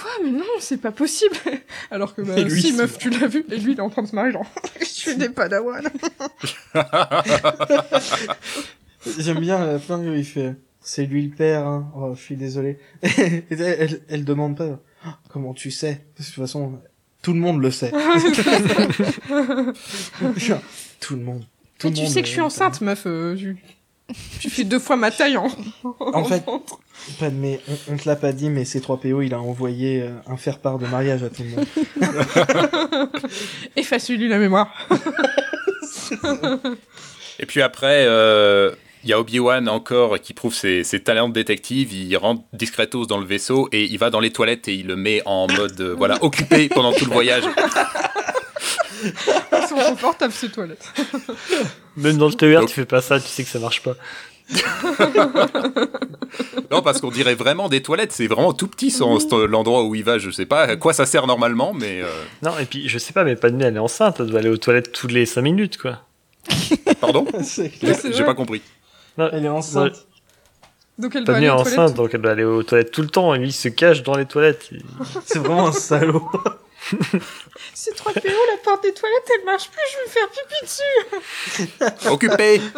[0.00, 1.34] quoi, mais non, c'est pas possible.
[1.90, 3.90] Alors que bah Et lui, si meuf, tu l'as vu et lui il est en
[3.90, 4.46] train de se marrer genre
[4.80, 5.88] je suis des Padawan.
[9.18, 11.90] J'aime bien à la fin où il fait «C'est lui le père, hein.
[11.96, 13.08] Oh, je suis désolé.» Et
[13.50, 16.80] elle, elle, elle demande pas Oh, «Comment tu sais?» Parce que de toute façon,
[17.22, 17.92] tout le monde le sait.
[21.00, 21.44] Tout le monde.
[21.78, 23.04] Tout Et le tu monde, sais que je suis enceinte, meuf.
[23.06, 23.56] euh, tu...
[24.40, 25.48] tu fais deux fois ma taille en.
[25.98, 26.44] En fait,
[27.18, 30.10] Pas de mais on, on te l'a pas dit, mais C3PO, il a envoyé euh,
[30.28, 31.66] un faire-part de mariage à tout le monde.
[33.76, 34.68] Efface-lui la mémoire.
[37.38, 38.72] Et puis après, euh,
[39.04, 41.92] il y a Obi-Wan encore qui prouve ses, ses talents de détective.
[41.92, 44.96] Il rentre discretos dans le vaisseau et il va dans les toilettes et il le
[44.96, 47.44] met en mode euh, voilà occupé pendant tout le voyage.
[49.52, 50.86] Ils sont confortables ces toilettes.
[51.96, 53.94] Même dans le TER, Donc- tu fais pas ça, tu sais que ça marche pas.
[56.70, 58.12] Non, parce qu'on dirait vraiment des toilettes.
[58.12, 58.94] C'est vraiment tout petit
[59.48, 60.18] l'endroit où il va.
[60.18, 62.06] Je sais pas à quoi ça sert normalement, mais euh,
[62.42, 64.56] Non, et puis je sais pas, mais Padmé, elle est enceinte, elle doit aller aux
[64.56, 66.00] toilettes toutes les 5 minutes, quoi.
[67.00, 67.70] pardon, Ouais,
[68.12, 68.62] j'ai pas compris.
[69.18, 70.06] Elle est enceinte.
[70.98, 73.38] Donc elle doit aller enceinte, donc elle doit aller aux toilettes tout le temps, et
[73.38, 74.68] lui il se cache dans les toilettes.
[74.72, 74.82] Il-
[75.24, 76.28] C'est vraiment un salaud.
[77.74, 82.08] C'est 3PO, la porte des toilettes, elle marche plus, je vais me faire pipi dessus.
[82.10, 82.60] Occupé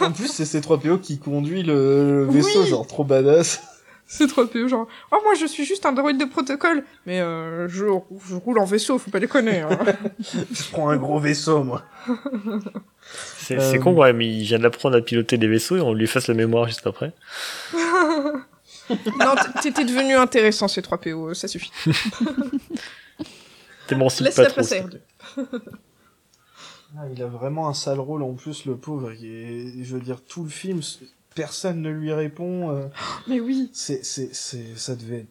[0.00, 2.68] En plus, c'est C3PO qui conduit le, le vaisseau, Oui.
[2.68, 3.60] genre trop badass.
[4.06, 7.86] C'est 3PO, genre, oh moi je suis juste un droïde de protocole, mais euh, je,
[8.28, 9.60] je roule en vaisseau, faut pas déconner.
[9.60, 9.78] Hein.
[10.20, 11.82] Je prends un gros vaisseau, moi.
[13.38, 16.04] C'est Euh, con, ouais, mais il vient d'apprendre à piloter des vaisseaux et on lui
[16.04, 17.12] efface la mémoire juste après.
[19.18, 21.72] non, t'étais devenu intéressant ces 3PO, euh, ça suffit.
[23.86, 24.62] T'émancipes Laisse pas la trop.
[24.62, 25.00] R2.
[26.96, 29.10] Ah, il a vraiment un sale rôle en plus, le pauvre.
[29.10, 30.80] Et, je veux dire, tout le film,
[31.34, 32.70] personne ne lui répond.
[32.70, 32.86] euh,
[33.26, 33.70] Mais oui.
[33.72, 35.28] c'est, c'est, c'est, ça devait être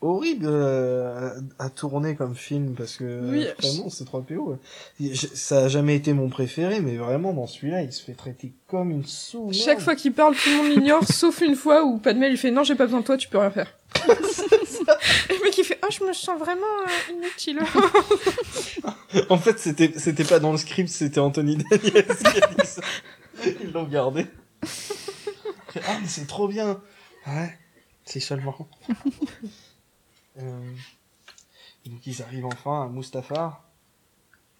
[0.00, 4.52] horrible euh, à, à tourner comme film parce que Oui, euh, vraiment, c'est 3PO.
[4.52, 4.56] euh,
[5.00, 8.52] je- Ça a jamais été mon préféré, mais vraiment dans celui-là, il se fait traiter
[8.68, 9.52] comme une sous.
[9.52, 12.50] Chaque fois qu'il parle, tout le monde l'ignore, sauf une fois où Padmé lui fait
[12.50, 13.74] non, j'ai pas besoin de toi, tu peux rien faire.
[15.28, 17.60] Le mec il fait ah, je me sens vraiment euh, inutile.
[19.30, 22.82] En fait, c'était, c'était pas dans le script, c'était Anthony Daniels qui a dit ça.
[23.62, 24.26] Ils l'ont gardé.
[24.62, 26.80] Ah, mais c'est trop bien.
[27.26, 27.58] Ouais,
[28.04, 28.68] c'est seulement.
[30.38, 30.72] Euh...
[31.86, 33.64] Donc ils arrivent enfin à Mustafar.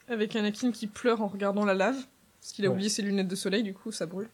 [0.09, 1.97] Avec Anakin qui pleure en regardant la lave,
[2.41, 2.75] parce qu'il a Ouais.
[2.75, 4.31] oublié ses lunettes de soleil, du coup ça brûle.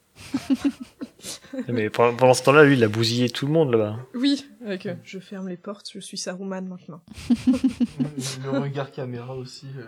[1.68, 3.96] Mais pendant ce temps-là, lui, il a bousillé tout le monde là-bas.
[4.14, 7.00] Oui, avec euh, je ferme les portes, je suis Saruman maintenant.
[8.44, 9.66] Le regard caméra aussi.
[9.76, 9.86] euh.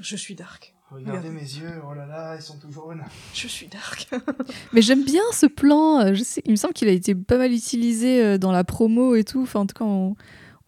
[0.00, 0.74] Je suis Dark.
[0.90, 3.02] Regardez mes yeux, oh là là, ils sont tout jaunes.
[3.32, 4.08] Je suis Dark.
[4.72, 6.14] Mais j'aime bien ce plan.
[6.14, 9.24] Je sais, il me semble qu'il a été pas mal utilisé dans la promo et
[9.24, 9.42] tout.
[9.42, 10.14] Enfin, en tout cas, on,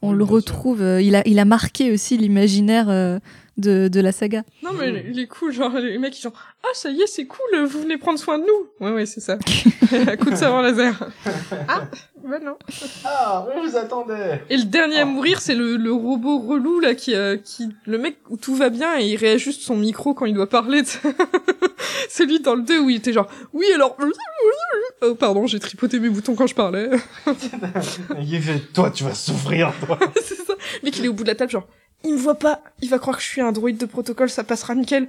[0.02, 0.82] on Oui, le retrouve.
[0.82, 3.18] euh, Il a, il a marqué aussi l'imaginaire euh,
[3.56, 4.42] de, de la saga.
[4.62, 6.32] non mais il est cool, genre les mecs ils sont
[6.62, 8.86] ah ça y est c'est cool, vous venez prendre soin de nous.
[8.86, 9.38] Ouais ouais c'est ça.
[10.20, 10.94] coup de savoir laser.
[11.68, 11.82] Ah
[12.24, 12.56] bah non.
[13.04, 15.08] Ah, on vous attendait Et le dernier à Oh.
[15.08, 18.68] mourir, c'est le, le robot relou là qui, euh, qui, le mec où tout va
[18.68, 20.84] bien et il réajuste son micro quand il doit parler.
[20.84, 20.98] sais.
[22.08, 23.96] Celui dans le 2 où il était genre, oui alors,
[25.02, 26.90] oh pardon, j'ai tripoté mes boutons quand je parlais.
[28.20, 30.54] Il fait, toi, tu vas souffrir, toi c'est ça.
[30.82, 31.66] Le mec il est au bout de la table genre,
[32.04, 34.42] il me voit pas, il va croire que je suis un droïde de protocole, ça
[34.44, 35.08] passera nickel.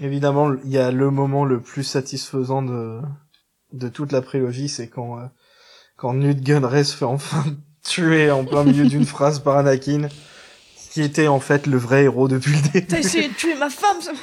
[0.00, 3.00] Évidemment, il y a le moment le plus satisfaisant de,
[3.72, 5.26] de toute la prélogie, c'est quand, euh,
[5.96, 7.44] quand Newt Gunray se fait enfin
[7.82, 10.08] tuer en plein milieu d'une phrase par Anakin,
[10.90, 12.86] qui était en fait le vrai héros depuis le début.
[12.86, 14.12] T'as essayé de tuer ma femme ça...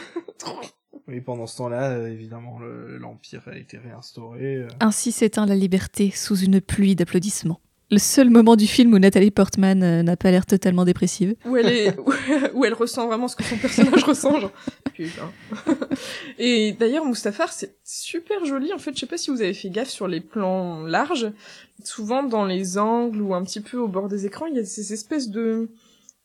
[1.10, 4.56] Oui, pendant ce temps-là, euh, évidemment, le- l'Empire a été réinstauré.
[4.58, 4.68] euh.
[4.82, 7.62] Ainsi s'éteint la liberté sous une pluie d'applaudissements.
[7.90, 11.36] Le seul moment du film où Nathalie Portman euh, n'a pas l'air totalement dépressive.
[11.46, 12.12] où elle est où,
[12.54, 14.52] où elle ressent vraiment ce que son personnage ressent genre.
[14.94, 15.32] Putain.
[16.38, 18.74] Et d'ailleurs Mustafar c'est super joli.
[18.74, 21.32] En fait je sais pas si vous avez fait gaffe sur les plans larges.
[21.84, 24.66] Souvent dans les angles ou un petit peu au bord des écrans il y a
[24.66, 25.70] ces espèces de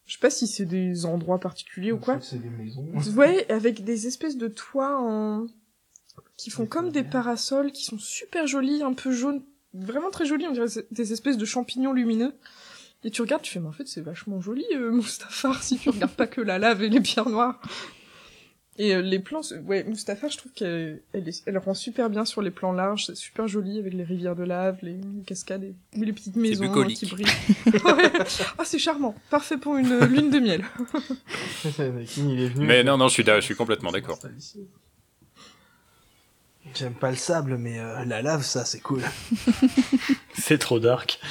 [0.05, 2.19] je sais pas si c'est des endroits particuliers ou quoi.
[2.21, 2.89] C'est des maisons.
[3.17, 5.47] ouais avec des espèces de toits en
[6.37, 9.43] qui font comme des parasols qui sont super jolis un peu jaunes
[9.75, 12.33] vraiment très jolis on dirait des espèces de champignons lumineux
[13.05, 15.91] et tu regardes, tu fais, mais en fait, c'est vachement joli, euh, Mustafar, si tu
[15.91, 17.61] regardes pas que la lave et les pierres noires.
[18.79, 22.25] Et euh, les plans, ouais, Mustafar, je trouve qu'elle elle, est- elle rend super bien
[22.25, 25.65] sur les plans larges, c'est super joli avec les rivières de lave, les, les cascades
[25.65, 26.97] et les petites maisons bucolique.
[26.99, 27.27] qui brillent.
[27.85, 28.13] Ouais.
[28.59, 30.65] Ah, c'est charmant, parfait pour une euh, lune de miel.
[32.59, 34.19] Mais non, non, je suis, je suis complètement d'accord.
[36.75, 39.03] J'aime pas le sable, mais euh, la lave, ça, c'est cool.
[40.35, 41.21] C'est trop dark.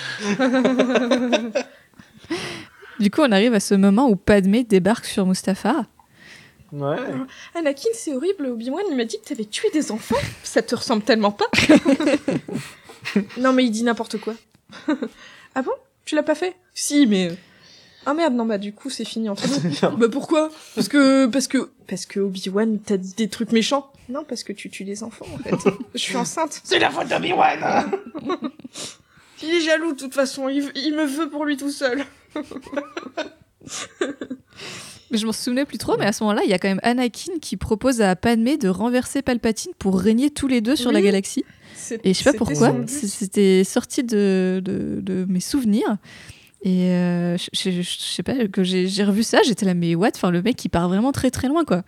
[3.00, 5.88] Du coup, on arrive à ce moment où Padmé débarque sur Mustapha.
[6.72, 6.98] Ouais.
[7.56, 10.20] Anakin, c'est horrible, Obi-Wan, il m'a dit que t'avais tué des enfants.
[10.44, 11.48] Ça te ressemble tellement pas.
[13.38, 14.36] non, mais il dit n'importe quoi.
[15.56, 15.72] ah bon?
[16.06, 16.56] Tu l'as pas fait?
[16.76, 17.32] Si, mais...
[18.06, 19.98] Ah merde, non, bah du coup, c'est fini entre nous.
[19.98, 20.50] bah pourquoi?
[20.76, 21.28] Parce que...
[21.28, 21.70] Parce que...
[21.88, 23.92] Parce que Obi-Wan t'a dit des trucs méchants.
[24.10, 25.70] Non, parce que tu tues des enfants, en fait.
[25.94, 26.62] Je suis enceinte.
[26.64, 27.60] C'est la faute d'Obi-Wan
[29.44, 30.50] Il est jaloux, de toute façon.
[30.50, 32.04] Il, il me veut pour lui tout seul.
[35.12, 36.80] Mais je m'en souvenais plus trop, mais à ce moment-là, il y a quand même
[36.84, 41.02] Anakin qui propose à Padmé de renverser Palpatine pour régner tous les deux sur la
[41.02, 41.44] galaxie.
[42.04, 45.98] Et je sais pas pourquoi, c'était sorti de, de, de mes souvenirs.
[46.64, 50.12] Et euh, je, je- sais pas, que j'ai revu ça, j'étais là, mais what?
[50.16, 51.84] Enfin, le mec, il part vraiment très très loin, quoi.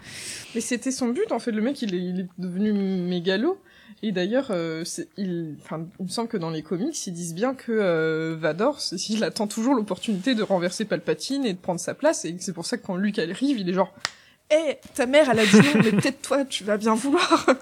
[0.56, 1.52] Mais c'était son but, en fait.
[1.52, 3.60] Le mec, il est, devenu mégalo.
[4.02, 4.84] Et d'ailleurs, euh,
[5.18, 5.56] il,
[6.00, 9.48] il me semble que dans les comics, ils disent bien que euh, Vador, il attend
[9.48, 12.26] toujours l'opportunité de renverser Palpatine et de prendre sa place.
[12.26, 13.94] Et c'est pour ça que quand Luke arrive, il est genre,
[14.52, 17.46] Eh, ta mère, elle a dit non, mais peut-être toi, tu vas bien vouloir.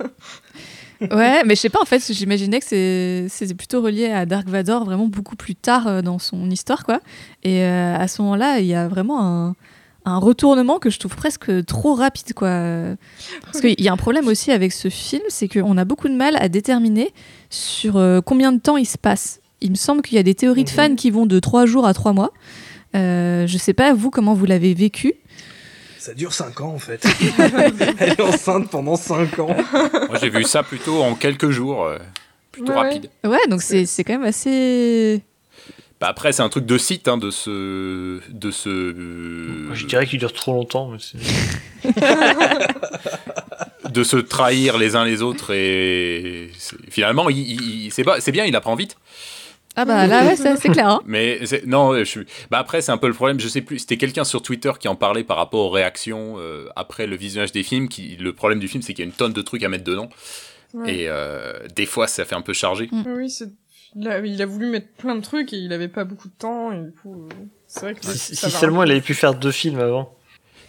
[1.12, 4.48] Ouais, mais je sais pas, en fait, j'imaginais que c'est- c'était plutôt relié à Dark
[4.48, 7.00] Vador vraiment beaucoup plus tard euh, dans son histoire, quoi.
[7.44, 9.56] Et euh, à ce moment-là, il y a vraiment un,
[10.06, 12.50] un retournement que je trouve presque trop rapide, quoi.
[13.46, 16.16] Parce qu'il y a un problème aussi avec ce film, c'est qu'on a beaucoup de
[16.16, 17.14] mal à déterminer
[17.50, 19.40] sur euh, combien de temps il se passe.
[19.62, 20.76] Il me semble qu'il y a des théories de Mhm.
[20.76, 22.32] fans qui vont de 3 jours à 3 mois.
[22.96, 25.14] Euh, je sais pas, vous, comment vous l'avez vécu.
[26.02, 27.06] Ça dure 5 ans en fait.
[28.00, 29.56] Elle est enceinte pendant 5 ans.
[30.08, 32.00] Moi, j'ai vu ça plutôt en quelques jours, euh,
[32.52, 33.12] plutôt Ouais, rapide.
[33.24, 35.22] Ouais, donc c'est c'est quand même assez.
[36.00, 38.20] Bah, après, c'est un truc de site, hein, de ce.
[38.32, 40.90] De ce euh, je dirais qu'il dure trop longtemps.
[40.90, 41.20] Mais c'est-
[43.92, 48.20] de se trahir les uns les autres et c'est- finalement il, il- il- c'est pas
[48.22, 48.96] c'est bien il apprend vite
[49.76, 50.88] Ah bah là, ouais, c'est clair.
[50.90, 51.02] hein.
[51.06, 53.96] mais non je suis bah après c'est un peu le problème je sais plus c'était
[53.98, 57.64] quelqu'un sur Twitter qui en parlait par rapport aux réactions euh, après le visionnage des
[57.64, 59.70] films qui le problème du film c'est qu'il y a une tonne de trucs à
[59.70, 60.10] mettre dedans
[60.74, 60.96] Ouais.
[61.02, 63.50] et euh, des fois ça fait un peu chargé Oui, c'est...
[63.94, 66.34] Il a, il a voulu mettre plein de trucs et il avait pas beaucoup de
[66.38, 67.34] temps et du coup, euh,
[67.68, 70.16] c'est vrai que Si, ça si seulement il avait pu faire deux films avant.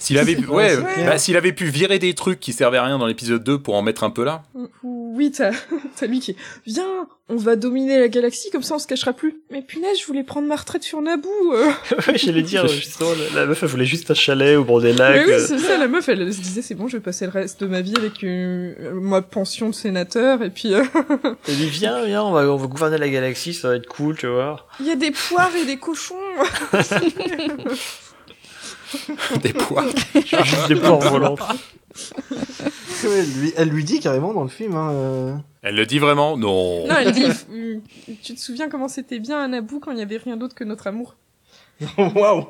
[0.03, 0.77] S'il avait pu, Ouais,
[1.07, 3.75] bah, s'il avait pu virer des trucs qui servaient à rien dans l'épisode 2 pour
[3.75, 4.43] en mettre un peu là
[4.83, 5.53] Oui, t'as,
[6.07, 6.37] lui qui est,
[6.67, 9.41] viens, on va dominer la galaxie, comme ça on se cachera plus.
[9.51, 11.29] Mais punaise, je voulais prendre ma retraite sur Naboo.
[11.53, 11.67] euh.
[12.09, 14.93] ouais, j'allais dire, justement, la, la meuf, elle voulait juste un chalet au bord des
[14.93, 15.21] lacs.
[15.21, 17.25] Mais oui, euh, c'est ça, la meuf, elle, se disait, c'est bon, je vais passer
[17.27, 20.83] le reste de ma vie avec une, euh, ma pension de sénateur, et puis, euh,
[21.47, 24.17] Elle dit, viens, viens, on va, on va gouverner la galaxie, ça va être cool,
[24.19, 24.67] tu vois.
[24.81, 26.17] il y a des poires et des cochons.
[29.43, 29.85] des poids
[30.15, 31.41] Juste des poires volantes.
[33.05, 34.77] Lui, elle lui dit carrément dans le film.
[34.77, 36.37] Hein, euh, elle le dit vraiment?
[36.37, 37.79] Non non, elle dit, euh,
[38.23, 40.63] tu te souviens comment c'était bien à Naboo quand il y avait rien d'autre que
[40.63, 41.17] notre amour?
[41.99, 42.47] Waouh,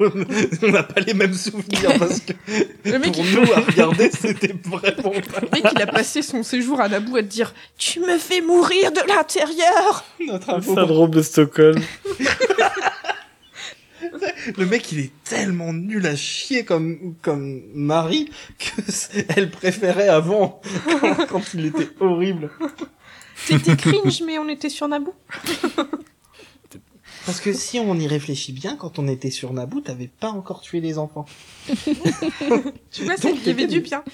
[0.63, 2.33] on n'a pas les mêmes souvenirs parce que
[2.85, 6.21] Le mec, pour il, nous à regarder c'était vraiment pas le mec, il a passé
[6.21, 10.05] son séjour à Naboo à te dire, tu me fais mourir de l'intérieur!
[10.27, 10.75] notre Le amour.
[10.75, 11.81] syndrome de Stockholm.
[14.57, 18.83] Le mec il est tellement nul à chier comme comme Marie que
[19.37, 20.61] elle préférait avant
[21.01, 22.51] quand, quand il était horrible.
[23.35, 25.15] C'était cringe, mais on était sur Naboo.
[27.27, 30.61] Parce que si on y réfléchit bien, quand on était sur Naboo, t'avais pas encore
[30.61, 31.27] tué les enfants.
[32.91, 34.05] Tu vois, c'est qu'il y avait du bien.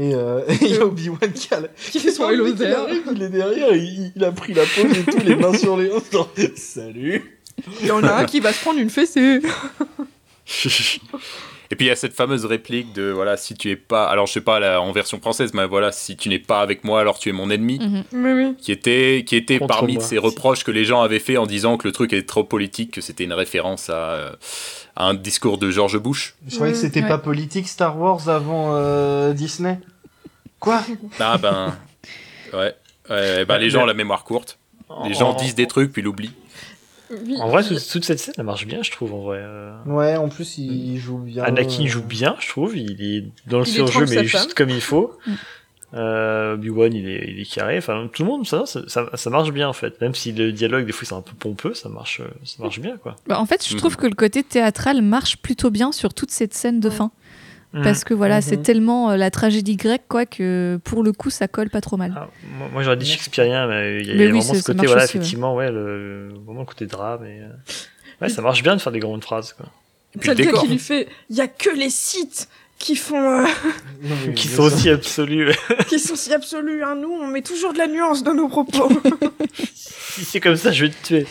[0.00, 2.74] Et euh, il y a Obi-Wan qui a, Qui fait son hello il there.
[2.74, 5.76] arrive, il est derrière, il, il a pris la pose et tout, les mains sur
[5.76, 6.26] les hanches,
[6.56, 7.38] salut.
[7.82, 9.40] Il y en a un qui va se prendre une fessée.
[11.72, 14.26] Et puis il y a cette fameuse réplique de voilà si tu es pas alors
[14.26, 17.00] je sais pas là, en version française mais voilà si tu n'es pas avec moi
[17.00, 17.78] alors tu es mon ennemi
[18.12, 18.56] Mhm.
[18.56, 20.02] Qui était qui était Contre parmi moi.
[20.02, 22.90] ces reproches que les gens avaient fait en disant que le truc était trop politique
[22.90, 24.30] que c'était une référence à, euh,
[24.96, 26.34] à un discours de George Bush.
[26.48, 27.08] Je croyais que c'était Ouais.
[27.08, 29.78] pas politique Star Wars avant euh, Disney.
[30.58, 30.82] Quoi?
[31.20, 31.76] Ah ben
[32.52, 32.74] ouais,
[33.10, 34.58] ouais bah, les gens ont la mémoire courte.
[35.04, 36.32] Les gens disent des trucs puis l'oublient.
[37.10, 37.36] Oui.
[37.40, 39.38] En vrai, toute toute cette scène, elle marche bien, je trouve, en vrai.
[39.40, 39.72] euh.
[39.86, 41.44] Ouais, en plus il joue bien.
[41.44, 42.76] Anakin euh, joue bien, je trouve.
[42.76, 44.54] Il est dans le Il surjeu, mais juste femme.
[44.56, 45.18] comme il faut.
[45.26, 45.32] Mm.
[45.94, 47.78] Euh, Obi-Wan, il est, il est carré.
[47.78, 50.00] Enfin, tout le monde, ça, ça, marche bien, en fait.
[50.00, 52.78] Même si le dialogue, des fois, c'est un peu pompeux, ça marche, euh, ça marche
[52.80, 53.16] bien, quoi.
[53.26, 56.54] Bah, en fait, je trouve que le côté théâtral marche plutôt bien sur toute cette
[56.54, 57.10] scène de fin.
[57.72, 57.82] Mm.
[57.82, 58.42] Parce que voilà, Mhm.
[58.42, 61.96] c'est tellement euh, la tragédie grecque, quoi, que pour le coup, ça colle pas trop
[61.96, 62.12] mal.
[62.16, 64.40] Ah, moi, moi, j'aurais dit shakespearien, mais il y a, Mais il y a oui,
[64.40, 67.24] vraiment ce côté, voilà, aussi, effectivement, ouais, le, vraiment le côté drame.
[67.26, 67.48] Et, euh,
[68.22, 69.66] ouais, ça marche bien de faire des grandes phrases, quoi.
[70.18, 70.62] puis T'as le décor.
[70.62, 72.48] qui lui fait, il y a que les sites
[72.80, 73.44] qui font, euh,
[74.02, 75.52] non, Qui sont aussi absolus.
[75.88, 76.96] qui sont si absolus, hein.
[76.96, 78.88] Nous, on met toujours de la nuance dans nos propos.
[79.62, 81.26] si c'est comme ça, je vais te tuer.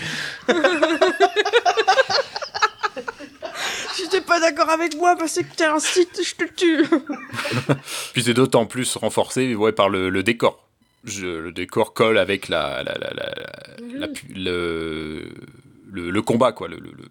[4.04, 6.86] Si t'es pas d'accord avec moi, bah c'est que t'es un site, je te tue.
[8.14, 10.68] Puis c'est d'autant plus renforcé ouais, par le, le décor.
[11.04, 15.30] Je- le décor colle avec la, la, la, la- la- la pu- le,
[15.92, 17.08] le, le combat, quoi, le, le- le-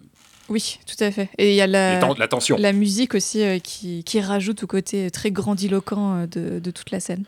[0.49, 1.30] Oui, tout à fait.
[1.39, 2.57] Et il y a la, ten- la tension.
[2.59, 6.91] la musique aussi euh, qui, qui rajoute au côté très grandiloquent euh, de, de toute
[6.91, 7.24] la scène.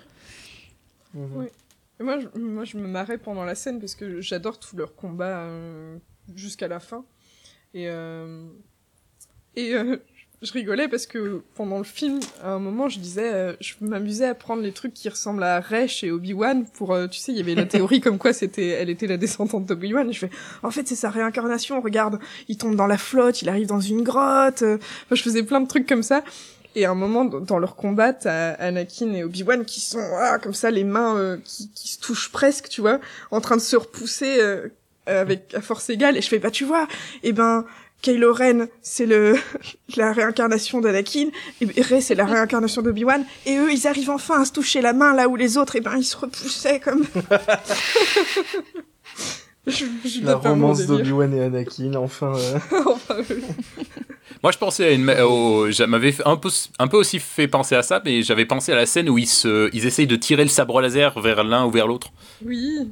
[1.14, 1.28] Mhm.
[1.34, 1.46] Oui.
[1.98, 4.94] Et Moi je, moi, je me marrais pendant la scène parce que j'adore tout leur
[4.94, 5.96] combat euh,
[6.34, 7.04] jusqu'à la fin.
[7.74, 8.46] Et, euh,
[9.60, 9.96] et euh,
[10.42, 14.26] je rigolais parce que pendant le film, à un moment, je disais, euh, je m'amusais
[14.26, 17.38] à prendre les trucs qui ressemblent à Resh et Obi-Wan pour, euh, tu sais, il
[17.38, 20.10] y avait la théorie comme quoi c'était, elle était la descendante d'Obi-Wan.
[20.12, 20.30] Je fais,
[20.62, 21.80] en fait, c'est sa réincarnation.
[21.82, 24.62] Regarde, il tombe dans la flotte, il arrive dans une grotte.
[24.62, 24.78] euh.
[25.04, 26.24] Enfin, je faisais plein de trucs comme ça.
[26.74, 30.54] Et à un moment, dans leur combat, t'as Anakin et Obi-Wan qui sont ah, comme
[30.54, 33.00] ça, les mains euh, qui, qui se touchent presque, tu vois,
[33.30, 34.68] en train de se repousser euh,
[35.06, 36.16] avec à force égale.
[36.16, 36.86] Et je fais, bah tu vois,
[37.24, 37.66] et ben
[38.02, 39.36] Kylo Ren, c'est le
[39.96, 41.28] la réincarnation d'Anakin,
[41.60, 44.92] et Rey, c'est la réincarnation d'Obi-Wan, et eux, ils arrivent enfin à se toucher la
[44.92, 47.04] main là où les autres, et ben, ils se repoussaient comme.
[49.66, 52.32] je, je La romance d'Obi-Wan et Anakin, enfin.
[52.36, 53.22] euh, Enfin, euh,
[54.42, 55.10] Moi, je pensais à une.
[55.20, 56.48] Au, ça m'avait fait un peu,
[56.78, 59.26] un peu aussi fait penser à ça, mais j'avais pensé à la scène où ils,
[59.26, 62.08] se, ils essayent de tirer le sabre laser vers l'un ou vers l'autre.
[62.44, 62.88] oui.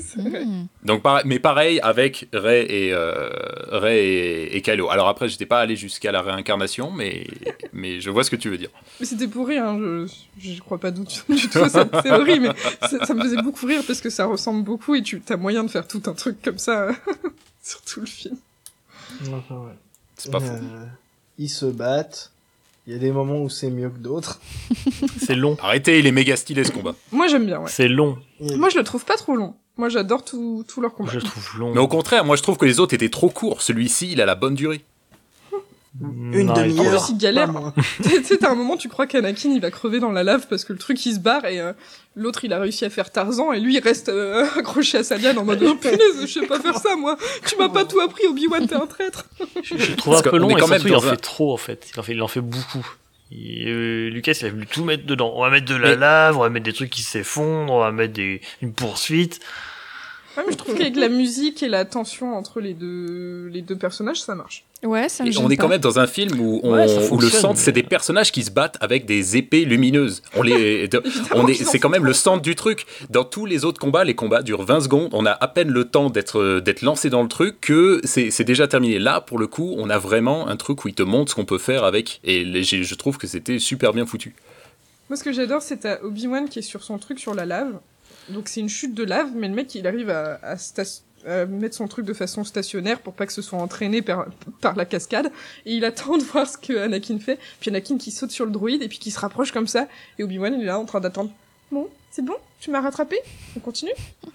[0.00, 0.44] C'est vrai.
[0.44, 0.66] Hmm.
[0.84, 3.28] Donc, mais pareil avec Rey et, euh,
[3.68, 4.90] Rey et, et Kylo.
[4.90, 7.26] Alors après, j'étais pas allé jusqu'à la réincarnation, mais,
[7.72, 8.70] mais je vois ce que tu veux dire.
[9.00, 9.78] Mais c'était pour rire, hein.
[9.78, 10.06] je,
[10.38, 12.50] je crois pas du tout, du tout à cette théorie, mais
[12.88, 15.64] ça, ça me faisait beaucoup rire parce que ça ressemble beaucoup et tu as moyen
[15.64, 16.88] de faire tout un truc comme ça
[17.62, 18.36] sur tout le film.
[19.32, 19.74] enfin, ouais.
[20.16, 20.52] C'est pas faux.
[20.52, 20.84] Euh,
[21.38, 22.30] Ils se battent.
[22.86, 24.40] Il y a des moments où c'est mieux que d'autres.
[25.18, 25.56] C'est long.
[25.62, 26.96] Arrêtez, il est méga stylé ce combat.
[27.12, 27.70] Moi j'aime bien, ouais.
[27.70, 28.18] C'est long.
[28.40, 29.54] Moi je le trouve pas trop long.
[29.76, 31.10] Moi j'adore tout, tout leur combat.
[31.12, 31.72] Je le trouve long.
[31.72, 33.62] Mais au contraire, moi je trouve que les autres étaient trop courts.
[33.62, 34.84] Celui-ci, il a la bonne durée.
[36.00, 37.06] Une demi-heure.
[37.10, 37.52] Il galère.
[38.02, 40.64] tu sais, t'as un moment, tu crois qu'Anakin il va crever dans la lave parce
[40.64, 41.74] que le truc il se barre et euh,
[42.16, 45.18] l'autre il a réussi à faire Tarzan et lui il reste euh, accroché à sa
[45.18, 48.00] liane en mode oh punaise, je sais pas faire ça moi, tu m'as pas tout
[48.00, 49.26] appris, Obi-Wan t'es un traître.
[49.62, 51.52] Je, je le trouve un peu long et quand même surtout il en fait trop
[51.52, 51.90] en fait.
[51.94, 52.86] Il en fait, il en fait beaucoup.
[53.66, 55.32] Euh, Lucas il a voulu tout mettre dedans.
[55.36, 57.80] On va mettre de la Mais- lave, on va mettre des trucs qui s'effondrent, on
[57.80, 59.40] va mettre des, une poursuite.
[60.36, 63.76] Ouais, mais je trouve qu'avec la musique et la tension entre les deux, les deux
[63.76, 64.64] personnages ça marche.
[64.82, 65.62] Ouais, ça me Et on est pas.
[65.62, 68.32] quand même dans un film où, on- Ouais, ça où le centre, c'est des personnages
[68.32, 70.22] qui se battent avec des épées lumineuses.
[70.34, 70.88] On les,
[71.34, 72.86] on est, c'est quand même le centre du truc.
[73.10, 75.10] Dans tous les autres combats, les combats durent 20 secondes.
[75.12, 78.44] On a à peine le temps d'être, d'être lancé dans le truc que c'est, c'est
[78.44, 78.98] déjà terminé.
[78.98, 81.44] Là, pour le coup, on a vraiment un truc où il te montre ce qu'on
[81.44, 82.20] peut faire avec.
[82.24, 84.34] Et les- je trouve que c'était super bien foutu.
[85.10, 87.74] Moi ce que j'adore c'est Obi-Wan qui est sur son truc sur la lave,
[88.28, 90.56] donc c'est une chute de lave mais le mec il arrive à, à
[91.26, 94.26] à mettre son truc de façon stationnaire pour pas que ce soit entraîné par,
[94.60, 95.30] par la cascade.
[95.66, 97.38] Et il attend de voir ce que Anakin fait.
[97.60, 99.86] Puis Anakin qui saute sur le droïde et puis qui se rapproche comme ça.
[100.18, 101.30] Et Obi-Wan il est là en train d'attendre.
[101.70, 102.34] Bon c'est bon?
[102.60, 103.16] Tu m'as rattrapé?
[103.56, 103.92] On continue?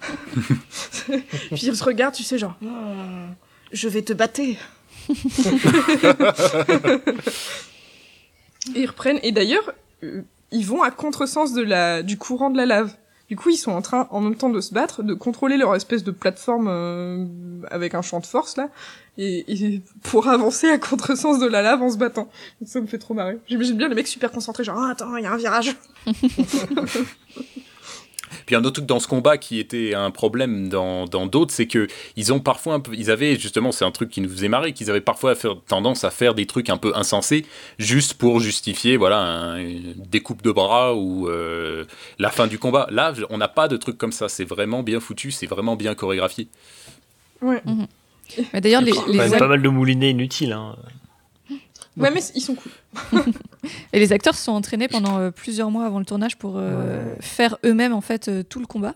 [1.06, 2.56] Puis il se regarde tu sais genre
[3.70, 4.56] je vais te battre et
[8.74, 9.20] ils reprennent.
[9.22, 9.72] Et d'ailleurs
[10.02, 12.96] euh, ils vont à contresens de la du courant de la lave
[13.28, 15.74] du coup, ils sont en train, en même temps de se battre, de contrôler leur
[15.74, 17.26] espèce de plateforme euh,
[17.70, 18.70] avec un champ de force là,
[19.18, 22.30] et, et pour avancer à contresens de la lave en se battant.
[22.60, 23.38] Donc ça me fait trop marrer.
[23.46, 25.76] J'imagine bien les mecs super concentrés, genre ah, attends, il y a un virage.
[28.46, 31.66] Puis un autre truc dans ce combat qui était un problème dans dans d'autres, c'est
[31.66, 34.48] que ils ont parfois un peu, ils avaient justement, c'est un truc qui nous faisait
[34.48, 37.44] marrer, qu'ils avaient parfois faire- tendance à faire des trucs un peu insensés
[37.78, 41.84] juste pour justifier, voilà, un- une découpe de bras ou euh,
[42.18, 42.86] la fin du combat.
[42.90, 44.28] Là, on n'a pas de trucs comme ça.
[44.28, 46.48] C'est vraiment bien foutu, c'est vraiment bien chorégraphié.
[47.42, 47.62] Ouais.
[48.52, 50.52] Mais d'ailleurs, les, Quand les pas mal de moulinets inutiles.
[50.52, 50.76] Hein.
[51.98, 52.72] Ouais, mais ils sont cool.
[53.92, 57.02] et les acteurs se sont entraînés pendant euh, plusieurs mois avant le tournage pour euh,
[57.04, 57.16] Ouais.
[57.20, 58.94] faire eux-mêmes en fait euh, tout le combat.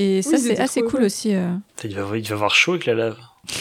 [0.00, 1.06] Et ça, c'est assez cool heureux.
[1.06, 1.34] aussi.
[1.34, 1.52] euh.
[1.82, 3.16] Il va, il va avoir chaud avec la lave.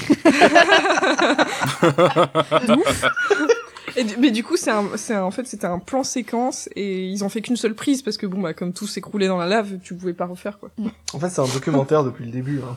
[3.96, 7.42] Et mais du coup, c'est en fait, c'était un plan séquence et ils ont fait
[7.42, 10.14] qu'une seule prise parce que bon, bah, comme tout s'écroulait dans la lave, tu pouvais
[10.14, 10.70] pas refaire quoi.
[11.14, 12.60] En fait, c'est un documentaire depuis le début.
[12.62, 12.76] hein.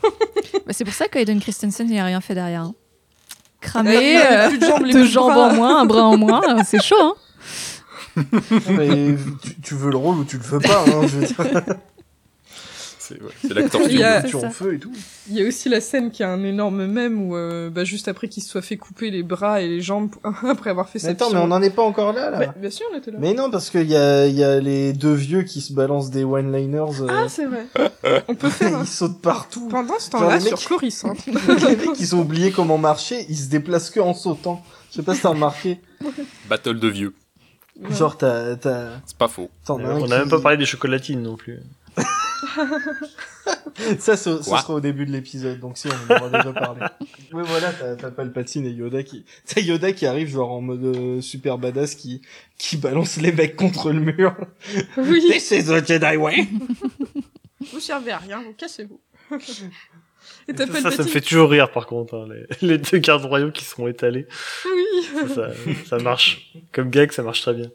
[0.66, 2.62] Bah, c'est pour ça qu'Aiden Christensen, il a rien fait derrière.
[2.62, 2.74] hein.
[3.60, 6.62] Cramé, euh, plus de jambes, les deux jambes en moins, un bras en moins, euh,
[6.64, 6.96] c'est chaud.
[7.00, 7.14] Hein
[8.68, 10.84] Mais tu, tu veux le rôle ou tu le veux pas.
[10.86, 11.36] Hein, je veux dire,
[13.10, 14.92] C'est ouais, l'acteur a- en feu et tout.
[15.28, 18.08] Il y a aussi la scène qui a un énorme mème où, euh, bah, juste
[18.08, 20.10] après qu'il se soit fait couper les bras et les jambes
[20.48, 22.38] après avoir fait Mais sa attends, mais on n'en est pas encore là, là.
[22.38, 23.18] Ouais, bien sûr, on était là.
[23.20, 26.10] Mais non, parce qu'il y a, il y a les deux vieux qui se balancent
[26.10, 27.00] des one-liners.
[27.02, 27.66] euh, Ah, c'est vrai.
[28.28, 29.68] On peut faire ils sautent partout.
[29.68, 31.14] pendant ce temps-là sur mecs- Coruscant.
[31.26, 34.62] les mecs, ils ont oublié comment marcher, ils se déplacent que en sautant.
[34.90, 35.78] Je sais pas si t'as remarqué.
[36.48, 37.14] Battle de vieux.
[37.90, 38.56] Genre, t'as,
[39.06, 39.48] C'est pas faux.
[39.68, 41.60] on qui- n'a même pas parlé des chocolatines non plus.
[43.98, 46.80] Ça, ce, sera au début de l'épisode, donc si, on en aura déjà parlé.
[47.32, 51.20] Oui, voilà, t'as, Palpatine et Yoda qui, t'as Yoda qui arrive genre en mode euh,
[51.20, 52.22] super badass qui,
[52.58, 54.34] qui balance les mecs contre le mur.
[54.96, 56.48] Oui, This is the Jedi way!
[57.72, 59.00] vous servez à rien, vous cassez-vous.
[60.48, 62.26] Et t'as Ça, ça, me fait toujours rire par contre, hein,
[62.60, 64.26] les, les deux gardes royaux qui sont étalés.
[64.64, 65.48] Oui, Ça, ça,
[65.86, 66.52] ça marche.
[66.72, 67.70] Comme gag, ça marche très bien.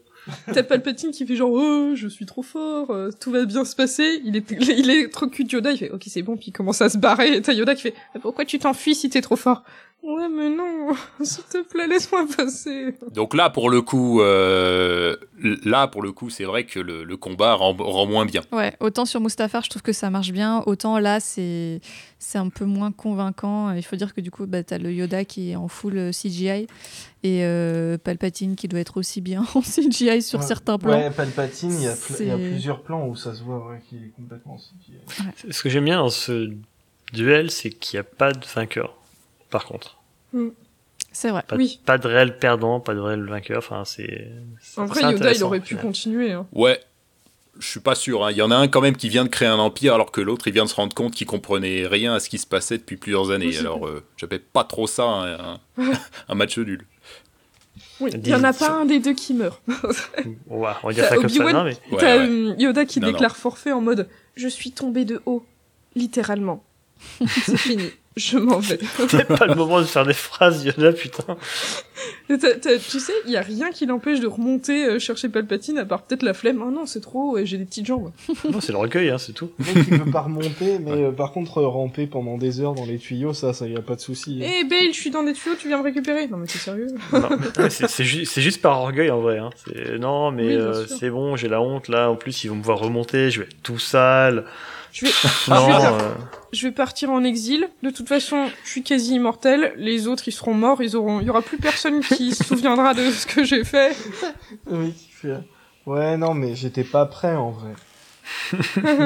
[0.52, 3.76] T'as Palpatine qui fait genre oh je suis trop fort, euh, tout va bien se
[3.76, 4.20] passer.
[4.24, 6.80] Il est il est trop cul Yoda, il fait ok c'est bon puis il commence
[6.80, 7.36] à se barrer.
[7.36, 9.62] Et t'as Yoda qui fait pourquoi tu t'enfuis si t'es trop fort?
[10.08, 10.94] Ouais, mais non,
[11.24, 12.94] s'il te plaît, laisse-moi passer.
[13.12, 15.16] Donc là, pour le coup, euh,
[15.64, 18.42] là, pour le coup, c'est vrai que le, le combat rend, rend moins bien.
[18.52, 21.80] Ouais, autant sur Mustafar, je trouve que ça marche bien, autant là, c'est
[22.20, 23.72] c'est un peu moins convaincant.
[23.72, 26.10] Il faut dire que du coup, bah, t'as le Yoda qui est en full euh,
[26.12, 26.66] CGI
[27.24, 30.46] et euh, Palpatine qui doit être aussi bien en CGI sur Ouais.
[30.46, 30.98] certains plans.
[30.98, 33.42] Ouais, Palpatine, il y, a pl- il y a C'est- plusieurs plans où ça se
[33.42, 35.50] voit ouais, qu'il est complètement CGI.
[35.50, 36.52] Ce que j'aime bien dans ce
[37.12, 38.95] duel, c'est qu'il n'y a pas de vainqueur.
[39.56, 39.96] Par contre,
[41.12, 41.42] C'est vrai.
[41.48, 41.80] pas, Oui.
[41.86, 43.56] pas de réel perdant, pas de réel vainqueur.
[43.58, 44.28] Enfin, c'est.
[44.76, 46.32] En vrai, Yoda, il aurait au pu continuer.
[46.32, 46.46] Hein.
[46.52, 46.78] Ouais,
[47.58, 48.22] je suis pas sûr.
[48.26, 48.32] hein.
[48.32, 50.20] Il y en a un quand même qui vient de créer un empire, alors que
[50.20, 52.76] l'autre, il vient de se rendre compte qu'il comprenait rien à ce qui se passait
[52.76, 53.46] depuis plusieurs années.
[53.46, 55.60] Oui, alors, euh, j'appelle pas trop ça un, un-
[56.28, 56.84] un match nul.
[58.00, 59.62] Oui, il Dis- y en a pas un des deux qui meurt.
[60.50, 61.36] On va, on va dire ça comme ça.
[61.42, 62.28] Obi-Wan- Non, mais Ouais, T'as ouais.
[62.28, 65.46] euh, Yoda qui Non, déclare forfait en mode Je suis tombé de haut,
[65.94, 66.62] littéralement.
[67.26, 68.78] C'est fini, je m'en vais.
[69.08, 71.36] c'est pas le moment de faire des phrases, Yoda, putain.
[72.30, 75.28] Et t'as- t'as- tu sais, il y a rien qui l'empêche de remonter euh, chercher
[75.28, 76.62] Palpatine à part peut-être la flemme.
[76.66, 78.12] Oh non, c'est trop haut et j'ai des petites jambes.
[78.50, 79.50] Non, c'est le recueil, hein, c'est tout.
[79.58, 82.84] Mec, il peut pas remonter, mais euh, par contre, euh, ramper pendant des heures dans
[82.86, 84.40] les tuyaux, ça, ça y a pas de souci.
[84.42, 84.48] hein.
[84.60, 86.88] Eh Bale, je suis dans des tuyaux, tu viens me récupérer Non mais t'es sérieux?
[87.12, 89.38] Ouais, c'est c'est ju- c'est juste par orgueil en vrai.
[89.38, 89.50] Hein.
[89.64, 92.10] C'est- Non, mais Oui, euh, c'est bon, j'ai la honte là.
[92.10, 94.44] En plus, ils vont me voir remonter, je vais être tout sale.
[94.92, 95.12] Je vais,
[95.48, 96.14] Non, je, vais, euh,
[96.52, 97.68] je vais partir en exil.
[97.82, 99.72] De toute façon, je suis quasi immortel.
[99.76, 100.82] Les autres, ils seront morts.
[100.82, 103.96] Ils auront, il y aura plus personne qui se souviendra de ce que j'ai fait.
[104.66, 105.38] Oui, fais-
[105.86, 107.72] Ouais, non, mais j'étais pas prêt en vrai.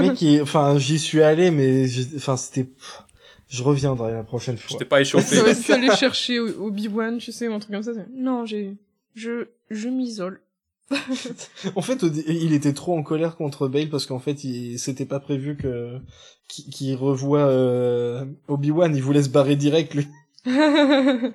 [0.00, 2.68] mec, il- enfin, j'y suis allé, mais j'ai- enfin, c'était.
[3.48, 4.68] Je reviendrai la prochaine fois.
[4.70, 5.34] J'étais pas échauffé.
[5.36, 7.90] J'aurais pu aller chercher Obi-Wan, tu sais, ou un truc comme ça.
[8.14, 8.76] Non, j'ai,
[9.16, 10.40] je, je m'isole.
[11.76, 15.20] En fait, il était trop en colère contre Bale parce qu'en fait, il c'était pas
[15.20, 15.98] prévu que
[16.48, 18.94] qu'il revoie euh, Obi-Wan.
[18.94, 20.08] Il voulait se barrer direct lui.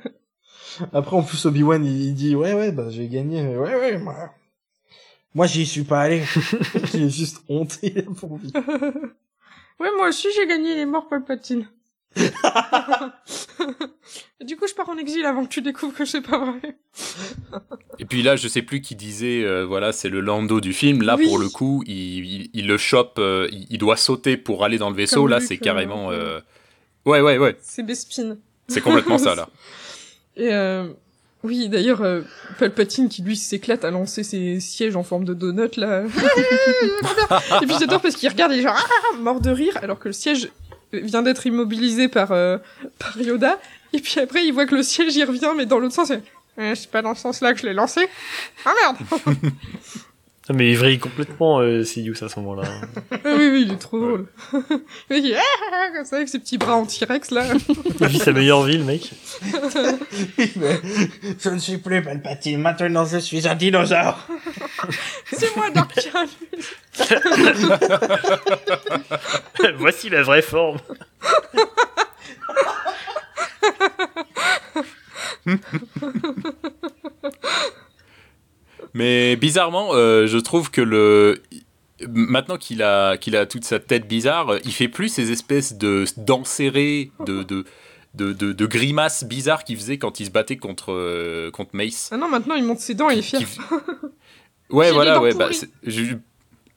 [0.92, 3.48] Après, en plus, Obi-Wan, il, dit ouais, ouais, bah j'ai gagné.
[3.56, 4.34] Ouais, ouais, moi,
[5.34, 6.24] moi, j'y suis pas allé.
[6.94, 8.52] il est juste honté pas envie.
[9.80, 10.74] ouais, moi aussi, j'ai gagné.
[10.74, 11.68] Il est mort, Palpatine.
[14.46, 16.78] Du coup, je pars en exil avant que tu découvres que c'est pas vrai.
[18.00, 21.02] Et puis là, je sais plus qui disait, euh, voilà, c'est le Lando du film.
[21.02, 21.26] Là, Oui.
[21.26, 24.90] pour le coup, il, il, il le chope, euh, il, doit sauter pour aller dans
[24.90, 25.22] le vaisseau.
[25.24, 26.10] Comme là, c'est carrément.
[26.10, 26.16] ouais.
[26.16, 26.40] euh,
[27.06, 27.56] Ouais, ouais, ouais.
[27.62, 28.38] C'est Bespin.
[28.68, 29.50] C'est complètement ça, là.
[30.38, 30.52] Et
[31.44, 32.04] oui, d'ailleurs,
[32.58, 36.04] Palpatine qui lui s'éclate à lancer ses sièges en forme de donut là.
[37.62, 40.14] et puis j'adore parce qu'il regarde et genre ah, mort de rire alors que le
[40.14, 40.50] siège
[41.02, 42.58] vient d'être immobilisé par euh,
[43.00, 43.60] par Yoda.
[43.94, 46.12] Et puis après il voit que le siège y revient mais dans l'autre sens.
[46.58, 48.08] Euh, c'est pas dans ce sens-là que je l'ai lancé.
[48.66, 49.38] Ah merde.
[50.48, 52.64] non, mais il vrille complètement euh, Sidious à ce moment-là.
[53.12, 54.28] Ah oui oui il est trop drôle.
[55.10, 57.46] Il ah, comme ça avec ses petits bras en T-Rex là.
[58.02, 59.12] Il vit sa meilleure vie, le mec.
[60.58, 60.80] Mais
[61.40, 62.62] je ne suis plus Palpatine.
[62.62, 64.28] Maintenant, je suis un dinosaure.
[65.32, 66.10] c'est moi Dark.
[69.80, 70.78] Voici la vraie forme.
[78.96, 81.44] Mais bizarrement, euh, je trouve que le.
[82.08, 86.06] Maintenant qu'il a, qu'il a toute sa tête bizarre, il fait plus ces espèces de
[86.18, 87.64] dents serrées, de, de,
[88.16, 92.10] de, de, de grimaces bizarres qu'il faisait quand il se battait contre, euh, contre Mace.
[92.12, 93.40] Ah non maintenant il monte ses dents il est fier.
[94.70, 95.34] Ouais, voilà, ouais.
[95.34, 95.50] Bah,
[95.84, 96.16] je-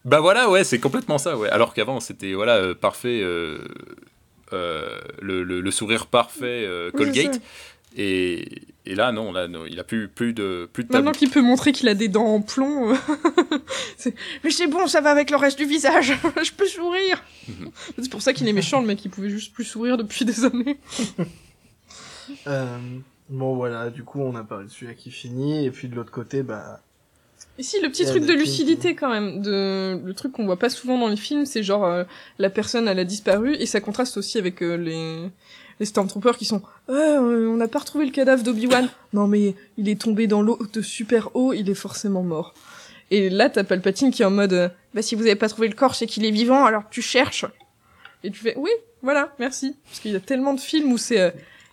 [0.05, 1.49] bah voilà, ouais, c'est complètement ça, ouais.
[1.51, 3.59] Alors qu'avant, c'était voilà, euh, parfait, euh,
[4.53, 7.41] le, le, le sourire parfait, Oui, Colgate.
[7.97, 8.47] Et,
[8.89, 11.43] et là, non, là, non, il a plus, plus de, plus de Maintenant qu'il peut
[11.43, 12.95] montrer qu'il a des dents en plomb.
[12.95, 12.97] euh,
[14.45, 16.15] Mais c'est bon, ça va avec le reste du visage.
[16.43, 17.23] Je peux sourire.
[17.49, 17.71] Mhm.
[17.99, 19.05] c'est pour ça qu'il est méchant, le mec.
[19.05, 20.79] Il pouvait juste plus sourire depuis des années.
[22.47, 22.79] Euh,
[23.31, 23.89] bon, voilà.
[23.89, 26.81] Du coup, on a parlé de celui-là qui finit, et puis de l'autre côté, bah.
[27.59, 29.43] Et si, le petit Il y a truc de lucidité quand même.
[29.43, 30.01] De...
[30.05, 32.05] Le truc qu'on voit pas souvent dans les films, c'est genre euh,
[32.39, 33.55] la personne, elle a disparu.
[33.57, 35.29] Et ça contraste aussi avec euh, les...
[35.81, 38.89] les Stormtroopers qui sont «Ah, euh, on n'a pas retrouvé le cadavre d'Obi-Wan.
[39.13, 42.55] non mais il est tombé dans l'eau de super haut, il est forcément mort.»
[43.11, 45.69] Et là, t'as Palpatine qui est en mode euh, Bah si vous avez pas trouvé
[45.69, 47.47] le corps, c'est qu'il est vivant, alors tu cherches.»
[48.25, 48.71] Et tu fais «Oui,
[49.03, 51.31] voilà, merci.» Parce qu'il y a tellement de films où c'est euh,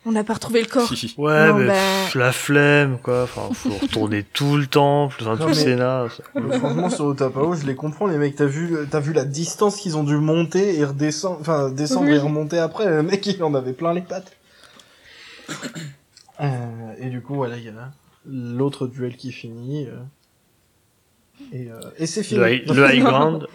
[0.07, 0.87] On n'a pas retrouvé le corps.»
[1.17, 1.73] Ouais, Non, mais bah-
[2.05, 3.23] pff, la flemme, quoi.
[3.23, 6.05] Enfin, faut retourner tout le temps, enfin, tout le mais- Sénat.
[6.59, 8.35] Franchement, sur Otapao, je les comprends, les mecs.
[8.35, 12.15] T'as vu, t'as vu la distance qu'ils ont dû monter et redescendre, enfin, descendre Oui.
[12.15, 12.85] et remonter après.
[12.87, 14.31] Le mec, il en avait plein les pattes.
[16.41, 17.91] Euh, et du coup, voilà, il y a
[18.27, 19.87] l'autre duel qui finit.
[19.87, 19.97] euh,
[21.51, 22.39] et, euh, et c'est fini.
[22.39, 23.47] Le, high- le high ground.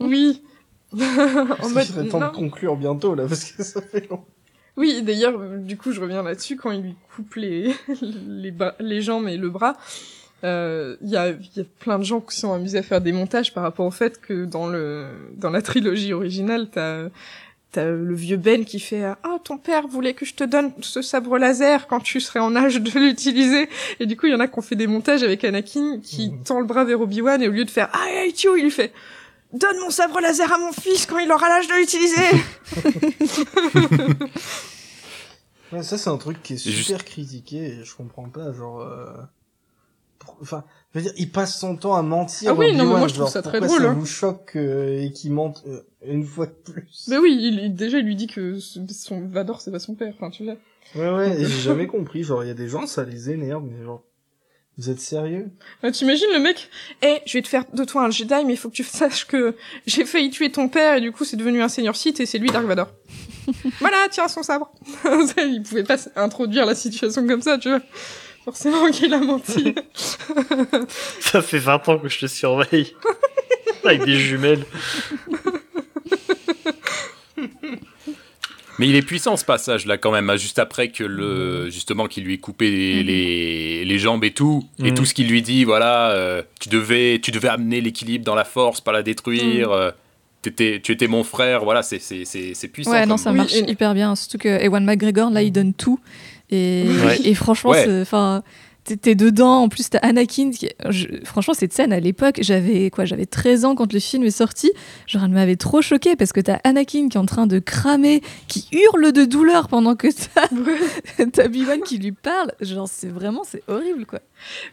[0.00, 0.42] Oui.
[0.92, 2.28] en Il mode serait temps non.
[2.28, 4.22] de conclure bientôt, là, parce que ça fait long.
[4.76, 7.74] Oui, d'ailleurs, euh, du coup, je reviens là-dessus, quand il lui coupe les,
[8.28, 9.76] les, bras- les jambes et le bras,
[10.44, 13.00] euh, il y, a, il y a plein de gens qui sont amusés à faire
[13.00, 15.06] des montages par rapport au fait que dans le
[15.36, 17.08] dans la trilogie originale, t'as
[17.70, 21.00] t'as le vieux Ben qui fait «Ah, ton père voulait que je te donne ce
[21.00, 23.68] sabre laser quand tu serais en âge de l'utiliser!»
[24.00, 26.32] Et du coup, il y en a qui ont fait des montages avec Anakin qui
[26.44, 28.70] tend le bras vers Obi-Wan et au lieu de faire «Ah, hate you!» il lui
[28.70, 28.92] fait
[29.52, 32.16] «Donne mon sabre laser à mon fils quand il aura l'âge de l'utiliser!»
[35.72, 38.80] Ouais, ça c'est un truc qui est super critiqué et je comprends pas, genre...
[38.80, 39.12] euh,
[40.40, 42.52] Enfin, je veux dire, il passe son temps à mentir.
[42.52, 43.94] Ah oui, non, mais moi, je trouve ça très drôle, Ça hein.
[43.94, 47.06] vous choque euh, et qu'il mente euh, une fois de plus.
[47.08, 50.14] Mais oui, il, déjà il lui dit que son son Vador c'est pas son père,
[50.16, 50.54] enfin tu vois.
[50.94, 52.22] Ouais, ouais, et j'ai jamais compris.
[52.22, 54.04] Genre, il y a des gens, ça les énerve, mais genre,
[54.82, 55.46] vous êtes sérieux?
[55.84, 56.68] Ah, T'imagines le mec
[57.02, 59.26] Eh, je vais te faire de toi un Jedi, mais il faut que tu saches
[59.28, 59.54] que
[59.86, 62.38] j'ai failli tuer ton père et du coup c'est devenu un seigneur Sith et c'est
[62.38, 62.88] lui Dark Vador.
[63.80, 64.72] voilà, tiens son sabre.
[65.38, 67.80] Il pouvait pas introduire la situation comme ça, tu vois.
[68.44, 69.72] Forcément qu'il a menti.
[71.20, 72.96] Ça fait 20 ans que je te surveille.
[73.84, 74.64] Avec des jumelles.
[78.82, 82.06] Mais il est puissant ce passage là quand même, hein, juste après que le justement
[82.06, 84.94] qu'il lui ait coupé les, les, les jambes et tout, et Mhm.
[84.94, 88.44] tout ce qu'il lui dit, voilà, euh, tu devais tu devais amener l'équilibre dans la
[88.44, 89.70] force, pas la détruire.
[89.70, 89.90] euh,
[90.42, 92.90] t'étais- tu étais mon frère, voilà, c'est c'est c'est c'est puissant.
[92.90, 94.16] Ouais, non, ça Oui, marche et- hyper bien.
[94.16, 96.00] Surtout que Ewan McGregor, là, il donne tout.
[96.50, 97.18] Et, Ouais.
[97.24, 98.00] et franchement, Ouais.
[98.02, 98.42] enfin,
[98.84, 99.62] t'es dedans.
[99.62, 100.50] En plus, t'as Anakin.
[100.50, 104.24] Qui, je- franchement, cette scène à l'époque, j'avais quoi J'avais 13 ans quand le film
[104.24, 104.72] est sorti.
[105.06, 108.20] Genre, elle m'avait trop choquée parce que t'as Anakin qui est en train de cramer,
[108.48, 110.48] qui hurle de douleur pendant que t'as
[111.46, 112.52] Obi-Wan qui lui parle.
[112.60, 114.20] Genre, c'est vraiment, c'est horrible, quoi.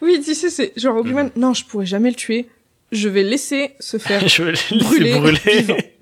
[0.01, 2.47] oui, tu sais, c'est genre Obi-Wan, non, je pourrais jamais le tuer.
[2.91, 4.19] Je vais laisser se faire.
[4.27, 5.93] je vais Brûler, laisser brûler.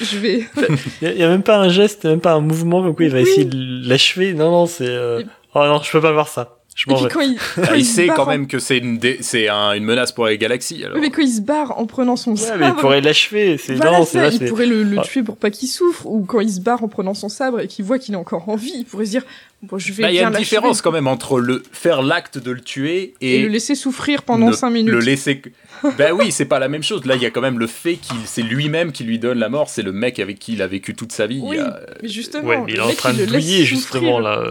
[0.00, 0.44] je vais.
[1.02, 3.18] Il y, a- même pas un geste, même pas un mouvement comme quoi il va
[3.20, 3.28] Oui.
[3.28, 4.32] essayer de l'achever.
[4.32, 4.86] Non, non, c'est.
[4.88, 5.22] euh,
[5.54, 6.58] Oh non, je peux pas voir ça.
[6.74, 8.58] Je Et m'en puis quand il, Ah, quand il se sait quand en- même que
[8.58, 10.82] c'est une, dé- c'est un- une menace pour les galaxies.
[10.84, 10.98] Alors.
[10.98, 12.58] Mais quand il se barre en prenant son Ouais, sabre.
[12.58, 13.58] mais il pourrait l'achever.
[13.58, 15.02] C'est Voilà non, ça, il pourrait le, le Ah.
[15.02, 17.68] tuer pour pas qu'il souffre, ou quand il se barre en prenant son sabre et
[17.68, 19.22] qu'il voit qu'il est encore en vie, il pourrait se dire
[19.68, 22.38] bon, je vais Bah, Il y a une différence quand même entre le faire l'acte
[22.38, 24.92] de le tuer et, et, le laisser souffrir pendant ne- 5 minutes.
[24.92, 25.40] Le laisser.
[25.98, 27.04] ben oui, c'est pas la même chose.
[27.04, 29.48] Là, il y a quand même le fait qu'il c'est lui-même qui lui donne la
[29.48, 29.68] mort.
[29.68, 31.40] C'est le mec avec qui il a vécu toute sa vie.
[31.42, 33.66] Oui, Il y a- mais justement, Ouais, mais il est en train de souffrir.
[33.66, 34.42] justement là.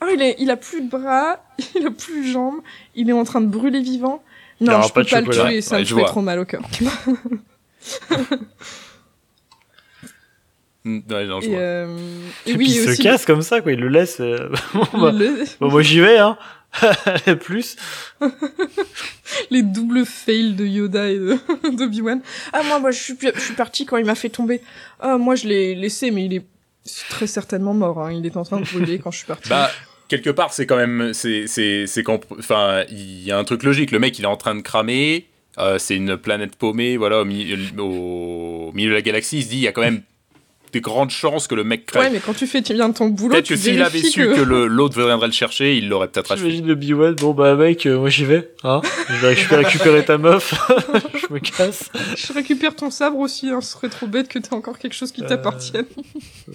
[0.00, 1.42] Ah, il, est, il a plus de bras,
[1.74, 2.60] il a plus de jambes,
[2.94, 4.22] il est en train de brûler vivant.
[4.60, 6.04] Non, je pas peux pas le tuer, ça Ouais, me vois.
[6.04, 6.62] trop mal au cœur.
[11.10, 11.86] Ouais, non, je Et, euh,
[12.46, 13.72] et Et oui, puis il se aussi, casse comme ça, quoi.
[13.72, 14.18] Il le laisse.
[14.20, 16.36] euh, bon, bah, le- bon, moi j'y vais, hein.
[17.40, 17.76] Plus.
[19.50, 21.36] les doubles fails de Yoda et de
[21.76, 22.20] d'Obi-Wan.
[22.52, 24.60] Ah moi, moi je suis je suis parti quand il m'a fait tomber.
[25.00, 26.44] Ah moi je l'ai laissé mais il est
[27.08, 28.12] très certainement mort hein.
[28.12, 29.48] Il est en train de brûler quand je suis parti.
[29.48, 29.70] Bah,
[30.08, 31.12] quelque part, c'est quand même.
[31.14, 32.20] C'est, c'est, c'est quand.
[32.38, 33.90] Enfin, il y a un truc logique.
[33.90, 35.26] Le mec, il est en train de cramer.
[35.58, 39.38] euh, c'est une planète paumée, voilà, au, mi- au milieu de la galaxie.
[39.38, 40.02] Il se dit, il y a quand même
[40.72, 42.02] des grandes chances que le mec crève.
[42.02, 44.40] ouais mais quand tu fais bien ton boulot, peut-être tu que s'il avait su que,
[44.40, 46.50] l'autre viendrait le chercher, il l'aurait peut-être achevé.
[46.50, 47.14] J'imagine le Obi-Wan.
[47.14, 48.80] Bon bah mec, euh, moi j'y vais, hein.
[49.08, 50.54] Je vais récupérer, ta meuf.
[51.14, 51.90] je me casse.
[52.16, 53.60] Je récupère ton sabre aussi, hein.
[53.60, 55.86] ce serait trop bête que t'aies encore quelque chose qui Euh, t'appartienne.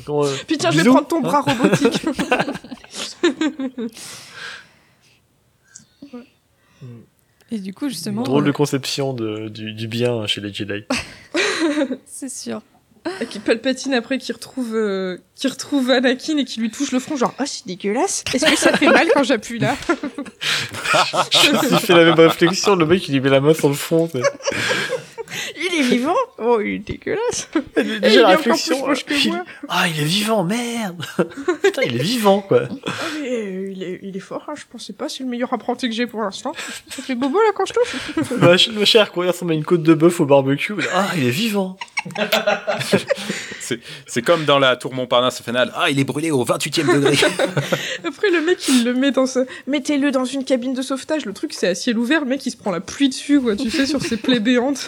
[0.09, 1.21] Euh, Puis tiens, je vais prendre ton hein.
[1.21, 2.01] bras robotique.
[7.51, 10.85] Et du coup, justement, Drôle de conception de, du, du bien chez les Jedi.
[12.05, 12.61] c'est sûr.
[13.21, 16.99] Et qui Palpatine après qui retrouve euh, qui retrouve Anakin et qui lui touche le
[16.99, 18.23] front genre oh c'est dégueulasse.
[18.33, 19.75] Est-ce que ça fait mal quand j'appuie là?
[21.71, 24.09] Il fait la même réflexion, le mec il lui met la main sur le front.
[25.57, 26.15] Il est vivant?
[26.37, 27.49] Oh il est dégueulasse.
[27.75, 28.77] Déjà il est la encore réflexion.
[28.81, 29.43] plus moche que il- moi.
[29.67, 31.03] Ah il est vivant, merde.
[31.63, 32.61] Putain il est vivant quoi.
[32.85, 32.91] Ah
[33.21, 34.43] mais euh, il est il est fort.
[34.47, 34.53] Hein.
[34.55, 36.53] Je pensais pas c'est le meilleur apprenti que j'ai pour l'instant.
[36.89, 38.31] Ça fait bobo là quand je touche.
[38.39, 40.73] Ma, ma chère courir ressemble à une côte de bœuf au barbecue.
[40.93, 41.77] Ah il est vivant.
[44.05, 45.71] C'est, comme dans la tour Montparnasse finale.
[45.75, 47.15] Ah, il est brûlé au 28e degré.
[48.05, 49.45] Après le mec il le met dans sa...
[49.67, 51.25] mettez-le dans une cabine de sauvetage.
[51.25, 52.21] Le truc c'est à ciel ouvert.
[52.21, 53.55] Le mec il se prend la pluie dessus quoi.
[53.55, 54.85] Tu sais sur ses plaies béantes.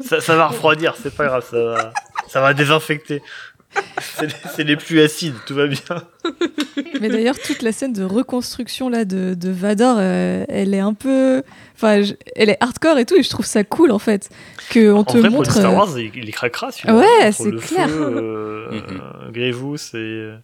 [0.00, 1.92] Ça, ça va refroidir, c'est pas grave, ça va,
[2.28, 3.22] ça va désinfecter.
[4.54, 5.80] C'est les, plus acides, tout va bien.
[7.00, 10.94] Mais d'ailleurs, toute la scène de reconstruction là de, de Vador, euh, elle est un
[10.94, 11.42] peu,
[11.74, 14.30] enfin, je- elle est hardcore et tout, et je trouve ça cool en fait
[14.70, 15.50] que on En te vrai, pour montre.
[15.50, 16.96] le Star euh, Wars, il, il est cracra celui-là.
[16.96, 17.88] Ouais, c'est clair.
[17.88, 18.82] Feu, euh, Mhm.
[19.00, 20.36] euh, Grievous et, euh,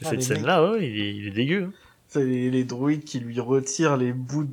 [0.00, 1.64] et Ah, cette scène-là, ouais, il est, il est dégueu.
[1.68, 1.72] hein.
[2.08, 4.46] C'est les, les droïdes qui lui retirent les bouts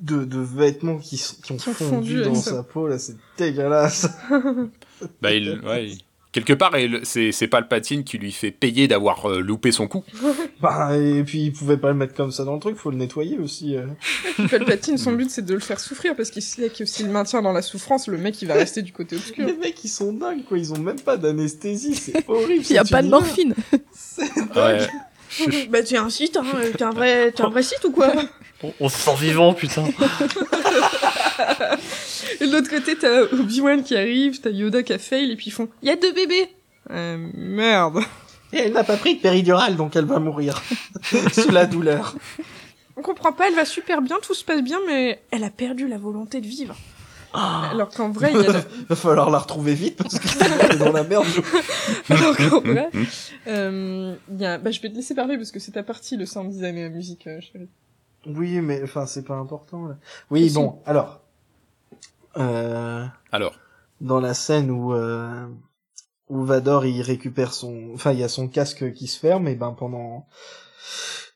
[0.00, 3.14] de, de vêtements qui, sont- qui ont Qui fondu fondu dans sa peau, là, c'est
[3.36, 4.08] dégueulasse.
[5.22, 5.98] bah, il, ouais, il-
[6.38, 6.72] Quelque part,
[7.02, 10.04] c'est c'est Palpatine qui lui fait payer d'avoir euh, loupé son coup.
[10.60, 12.96] Bah, et puis il pouvait pas le mettre comme ça dans le truc, faut le
[12.96, 13.76] nettoyer aussi.
[13.76, 13.86] euh.
[14.50, 17.42] Palpatine, son but c'est de le faire souffrir parce qu'il sait que s'il le maintient
[17.42, 19.46] dans la souffrance, le mec il va rester du côté obscur.
[19.46, 22.64] Les mecs ils sont dingues quoi, ils ont même pas d'anesthésie, c'est horrible.
[22.68, 23.54] Il y a pas de morphine.
[24.56, 25.66] Ouais.
[25.70, 26.44] bah tu es un site, hein,
[26.76, 28.12] t'es un vrai, t'es un vrai site ou quoi?
[28.62, 29.84] On, on se sent vivant, putain.
[32.40, 35.46] Et de l'autre côté, t'as Obi-Wan qui arrive, t'as Yoda qui a fail, et puis
[35.48, 36.48] ils font «Y a deux bébés!»
[36.90, 38.00] Euh, merde.
[38.52, 40.62] Et elle n'a pas pris de péridurale donc elle va mourir.
[41.32, 42.16] Sous la douleur.
[42.96, 45.86] On comprend pas, elle va super bien, tout se passe bien, mais elle a perdu
[45.86, 46.74] la volonté de vivre.
[47.34, 48.52] Alors qu'en vrai, il y a...
[48.52, 48.58] le-
[48.88, 51.26] Va falloir la retrouver vite parce que c'est dans la merde.
[51.26, 52.88] je- Alors qu'en vrai,
[53.46, 54.56] euh, il y a...
[54.56, 56.84] Bah, je vais te laisser parler parce que c'est ta partie, le sound design et
[56.84, 57.68] la musique, euh, chérie.
[58.26, 59.96] Oui, mais enfin c'est pas important là.
[60.30, 61.20] Oui, bon, alors.
[62.38, 63.54] Euh, Alors,
[64.00, 65.46] dans la scène où euh,
[66.28, 69.54] où Vador il récupère son enfin il y a son casque qui se ferme et
[69.56, 70.26] ben pendant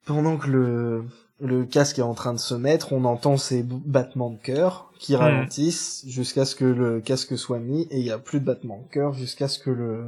[0.06, 1.04] pendant que le
[1.40, 4.92] le casque est en train de se mettre, on entend ces b- battements de cœur
[5.00, 8.44] qui ralentissent jusqu'à ce que le casque soit mis et il y a plus de
[8.44, 10.04] battements de cœur jusqu'à ce que le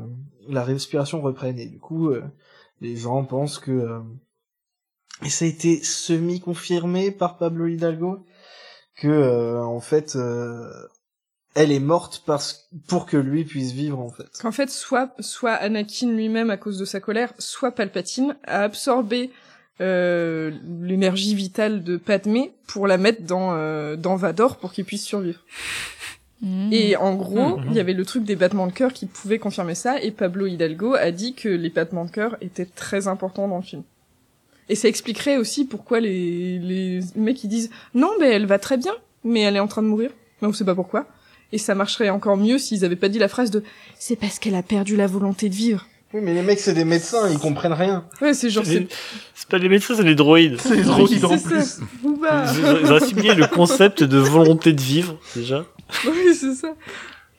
[0.49, 1.59] la respiration reprenne.
[1.59, 2.23] Et du coup euh,
[2.81, 3.99] les gens pensent que euh,
[5.25, 8.25] et ça a été semi confirmé par Pablo Hidalgo?
[9.05, 10.71] Que euh, en fait euh,
[11.55, 14.27] elle est morte parce pour que lui puisse vivre en fait.
[14.41, 19.31] Qu'en fait, soit, soit Anakin lui-même, à cause de sa colère, soit Palpatine, a absorbé
[19.81, 20.51] euh,
[20.83, 25.41] l'énergie vitale de Padmé pour la mettre dans, euh, dans Vador pour qu'il puisse survivre.
[26.43, 26.73] Mmh.
[26.73, 27.67] Et en gros, Mhm.
[27.71, 30.47] il y avait le truc des battements de cœur qui pouvait confirmer ça, et Pablo
[30.47, 33.83] Hidalgo a dit que les battements de cœur étaient très importants dans le film.
[34.69, 38.77] Et ça expliquerait aussi pourquoi les, les mecs ils disent non, mais elle va très
[38.77, 40.11] bien, mais elle est en train de mourir,
[40.41, 41.07] mais on sait pas pourquoi.
[41.53, 43.63] Et ça marcherait encore mieux s'ils avaient pas dit la phrase de
[43.99, 45.87] c'est parce qu'elle a perdu la volonté de vivre.
[46.13, 48.05] Oui, mais les mecs c'est des médecins, ils comprennent rien.
[48.21, 48.89] Ouais, c'est genre c'est
[49.49, 50.61] pas les médecins, c'est les droïdes.
[50.61, 51.81] C'est des droïdes en c'est plus.
[52.03, 55.67] ils ont assimilé le concept de volonté de vivre, déjà.
[56.07, 56.69] oui, c'est ça.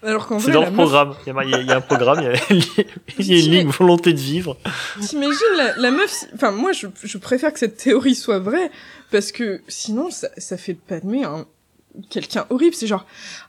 [0.06, 1.14] Alors qu'en C'est vrai, dans le meuf- programme.
[1.26, 2.84] Il y, a, il y a- il y a un programme, il y a,
[3.20, 4.58] il y a une ligne volonté de vivre.
[5.02, 8.70] T'imagines la, la meuf, enfin moi je, je préfère que cette théorie soit vraie
[9.12, 11.46] parce que sinon ça, ça fait de Padmé un
[12.10, 12.76] quelqu'un horrible.
[12.76, 13.06] C'est genre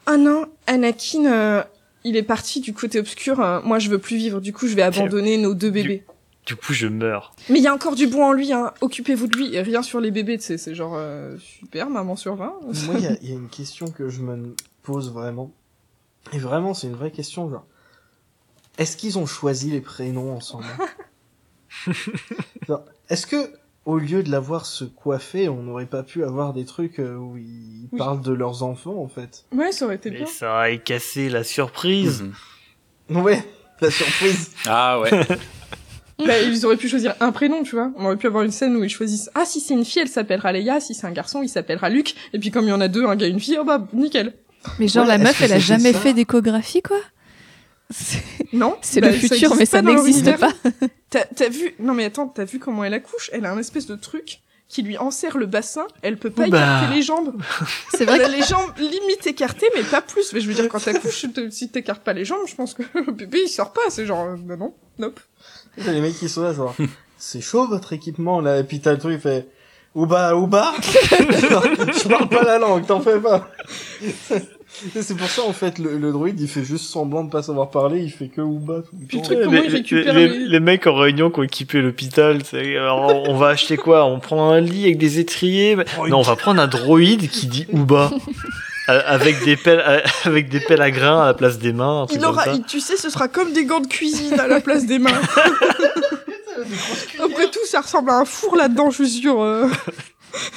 [0.07, 1.63] ah non Anakin euh,
[2.05, 3.41] il est parti du côté obscur.
[3.41, 4.41] euh, moi je veux plus vivre.
[4.41, 6.05] Du coup je vais abandonner nos deux bébés.
[6.47, 7.35] Du coup, je meurs.
[7.51, 8.53] Mais il y a encore du bon en lui.
[8.53, 8.73] Hein.
[8.81, 10.39] Occupez-vous de lui et rien sur les bébés.
[10.39, 12.45] Tu sais c'est genre euh, super maman sur 20.
[12.63, 14.55] Moi, il y a, il y a une question que je me
[14.85, 15.51] pose vraiment.
[16.33, 17.65] Et vraiment, c'est une vraie question, genre.
[18.79, 20.67] Est-ce qu'ils ont choisi les prénoms ensemble?
[22.69, 23.37] Genre, Est-ce que,
[23.85, 27.37] au lieu de l'avoir se coiffer, on n'aurait pas pu avoir des trucs euh, où
[27.37, 27.99] ils Oui.
[27.99, 29.45] parlent de leurs enfants, en fait?
[29.53, 30.27] Ouais ça aurait été Mais bien.
[30.27, 32.25] ça aurait cassé la surprise.
[33.09, 33.23] Mhm.
[33.23, 33.43] Ouais,
[33.81, 34.51] la surprise.
[34.67, 35.11] Ah ouais.
[36.19, 37.93] Bah, ils auraient pu choisir un prénom, tu vois.
[37.97, 40.09] On aurait pu avoir une scène où ils choisissent ah si c'est une fille elle
[40.09, 42.15] s'appellera Leia, si c'est un garçon il s'appellera Luc.
[42.33, 43.87] Et puis comme il y en a deux, un gars et une fille, oh bah
[43.93, 44.33] nickel.
[44.79, 46.99] Mais genre, Ouais, la meuf, elle a jamais fait d'échographie, quoi?
[47.91, 48.21] C'est
[48.53, 50.53] Non c'est Bah, le futur, existe mais ça n'existe pas.
[51.11, 53.31] T'as, t'as vu Non mais attends, t'as vu comment elle accouche?
[53.33, 55.87] Elle a un espèce de truc qui lui enserre le bassin.
[56.03, 56.59] Elle peut pas Bah.
[56.81, 57.41] écarter les jambes.
[57.95, 60.33] C'est vrai Elle a les jambes limite écartées, mais pas plus.
[60.33, 63.13] Mais je veux dire, quand t'accouches, si t'écartes pas les jambes, je pense que le
[63.13, 63.83] bébé il sort pas.
[63.89, 65.21] C'est genre, euh, bah non, nope.
[65.85, 66.75] T'as les mecs qui sont là, genre,
[67.17, 69.47] c'est chaud votre équipement, là, et puis t'as le truc, il fait,
[69.97, 73.49] Ouba, Ouba Je parle pas la langue, t'en fais pas
[74.95, 77.71] C'est pour ça, en fait, le, le droïde, il fait juste semblant de pas savoir
[77.71, 79.29] parler, il fait que Ouba tout le Puis le temps.
[79.29, 81.81] truc, comment les, il les- récupère les- les- les mecs en réunion qui ont équipé
[81.81, 84.05] l'hôpital, alors, on va acheter quoi?
[84.05, 85.77] On prend un lit avec des étriers?
[85.99, 88.11] Oh, Non, on va prendre un droïde qui dit Ouba.
[88.89, 92.07] Euh, avec des pelles euh, avec des pelles à grains à la place des mains
[92.13, 95.01] Il aura, tu sais, ce sera comme des gants de cuisine à la place des
[95.01, 95.11] mains.
[97.23, 99.41] Après tout, ça ressemble à un four là-dedans, je suis sûre.
[99.43, 99.69] euh.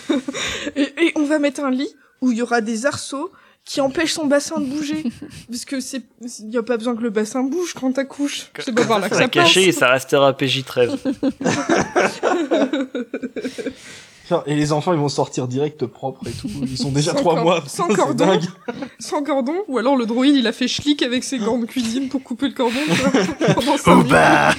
[0.75, 3.31] et, et on va mettre un lit où il y aura des arceaux
[3.65, 5.03] qui empêchent son bassin de bouger.
[5.49, 6.01] Parce que c'est,
[6.39, 8.51] il y a pas besoin que le bassin bouge quand t'accouches.
[8.59, 9.45] C'est pas par là que ça ça passe.
[9.45, 10.97] caché et ça restera PJ13.
[14.45, 17.41] Et les enfants, ils vont sortir direct propres et tout, ils sont déjà Sans trois
[17.41, 17.63] mois.
[17.67, 18.25] sans cordon.
[18.25, 18.43] dingue.
[18.99, 22.09] Sans cordon, ou alors le droïde il a fait schlick avec ses gants de cuisine
[22.09, 22.79] pour couper le cordon.
[23.55, 24.05] pendant minutes.
[24.05, 24.51] Ouba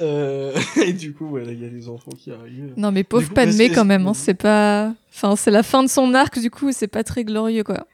[0.00, 0.52] Euh,
[0.84, 2.72] et du coup, ouais, là, il y a les enfants qui arrivent.
[2.76, 4.92] Non, mais pauvre Padmé, quand même, hein, c'est pas...
[5.12, 7.86] Enfin, c'est la fin de son arc, du coup, c'est pas très glorieux, quoi.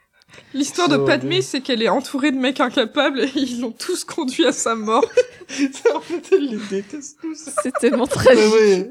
[0.54, 4.46] L'histoire de Padmé, c'est qu'elle est entourée de mecs incapables et ils l'ont tous conduit
[4.46, 5.04] à sa mort.
[5.94, 7.48] en fait, elle les déteste tous.
[7.62, 8.52] C'est tellement Ouais, tragique.
[8.54, 8.90] ouais.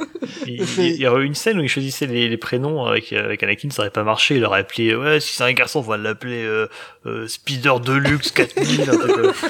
[0.46, 3.42] Il, il y aurait eu une scène où il choisissait les, les prénoms avec, avec
[3.42, 4.36] Anakin, ça aurait pas marché.
[4.36, 6.68] Il aurait appelé, ouais, si c'est un garçon, on va l'appeler euh,
[7.06, 8.82] euh, Speeder Deluxe 4000.
[8.82, 9.46] un truc comme ça.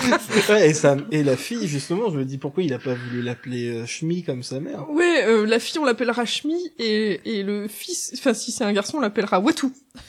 [0.53, 3.23] Ouais, et, ça, et la fille, justement, je me dis pourquoi il a pas voulu
[3.23, 4.89] l'appeler euh, Shmi comme sa mère?
[4.91, 8.73] Ouais, euh, la fille on l'appellera Shmi et, et le fils, enfin si c'est un
[8.73, 9.67] garçon on l'appellera Watu.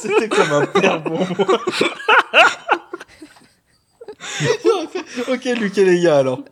[0.00, 1.28] C'était comme un père pour moi.
[5.28, 6.42] ok, Luc et les gars, alors.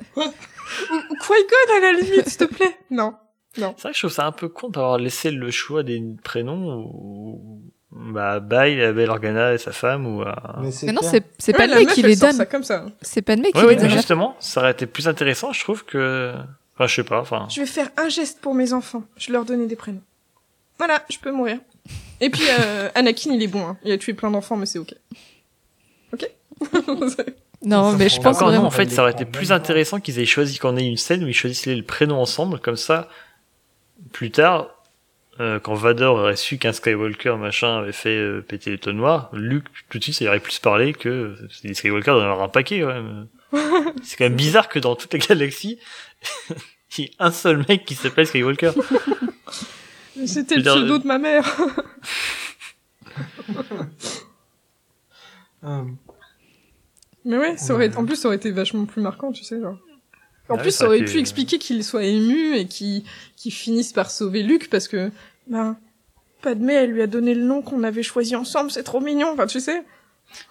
[1.34, 2.76] Qui-Gon à la limite, s'il te plaît.
[2.90, 3.14] Non.
[3.56, 3.74] Non.
[3.76, 6.90] C'est vrai que je trouve ça un peu con d'avoir laissé le choix des prénoms
[6.92, 10.58] ou bah Bail, Bail Organa et sa femme ou à...
[10.62, 12.32] Mais c'est Mais non, c'est c'est Ouais, pas la le mec qui les donne.
[12.32, 12.84] ça comme ça.
[13.02, 13.96] C'est pas le mec Ouais, qui ouais, les mais donne.
[13.96, 16.34] justement, ça aurait été plus intéressant, je trouve que...
[16.74, 17.48] Enfin, je sais pas, enfin...
[17.50, 19.02] Je vais faire un geste pour mes enfants.
[19.16, 20.02] Je leur donner des prénoms.
[20.76, 21.58] Voilà, je peux mourir.
[22.20, 23.66] Et puis euh, Anakin, il est bon.
[23.66, 23.76] Hein.
[23.84, 24.94] Il a tué plein d'enfants, mais c'est ok.
[26.12, 26.30] Ok?
[27.64, 28.66] Non, Ça mais je pense Encore non, vraiment.
[28.68, 31.24] en fait, ça aurait été Même plus intéressant qu'ils aient choisi qu'on ait une scène
[31.24, 33.08] où ils choisissaient le prénom ensemble, comme ça,
[34.12, 34.68] plus tard,
[35.40, 39.66] euh, quand Vador aurait su qu'un Skywalker machin avait fait euh, péter l'étoile noire, Luke,
[39.88, 42.48] tout de suite, ça irait plus parler que euh, les Skywalker doivent en avoir un
[42.48, 43.00] paquet, ouais.
[43.52, 43.58] mais-
[44.04, 45.78] C'est quand même bizarre que dans toute la galaxie,
[46.98, 48.72] il y ait un seul mec qui s'appelle Skywalker.
[50.26, 51.44] C'était le dire, pseudo de ma mère.
[55.64, 55.82] Euh,
[57.28, 59.76] Mais ouais, ça aurait, en plus, ça aurait été vachement plus marquant, tu sais, genre.
[60.48, 63.04] En Ouais, plus, ça ça aurait été- pu expliquer qu'il soit ému et qu'il
[63.36, 65.10] qu'il finisse par sauver Luke parce que,
[65.46, 65.76] ben,
[66.40, 69.46] Padmé, elle lui a donné le nom qu'on avait choisi ensemble, c'est trop mignon, enfin,
[69.46, 69.82] tu sais.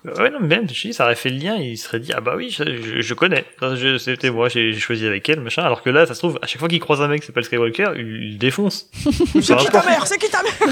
[0.06, 2.20] Ouais, non, mais même, je dis, ça aurait fait le lien, il serait dit, ah
[2.22, 3.46] bah oui, je, je, je connais.
[4.00, 5.64] C'était moi, j'ai choisi avec elle, machin.
[5.64, 7.44] Alors que là, ça se trouve, à chaque fois qu'il croise un mec qui s'appelle
[7.46, 8.90] Skywalker, il, il le défonce.
[9.42, 10.54] C'est qui ta mère C'est qui ta mère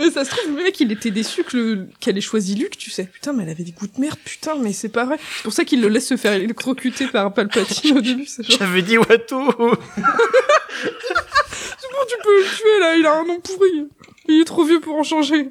[0.00, 2.76] Et ça se trouve, le mec, il était déçu que le- qu'elle ait choisi Luke,
[2.78, 3.04] tu sais.
[3.04, 5.16] Putain, mais elle avait des goûts de merde, putain, mais c'est pas vrai.
[5.36, 8.58] C'est pour ça qu'il le laisse se faire électrocuter par Palpatine au début, c'est genre,
[8.60, 9.74] J'avais dit Watu comment
[12.08, 13.88] tu peux le tuer, là Il a un nom pourri.
[14.28, 15.48] Il est trop vieux pour en changer.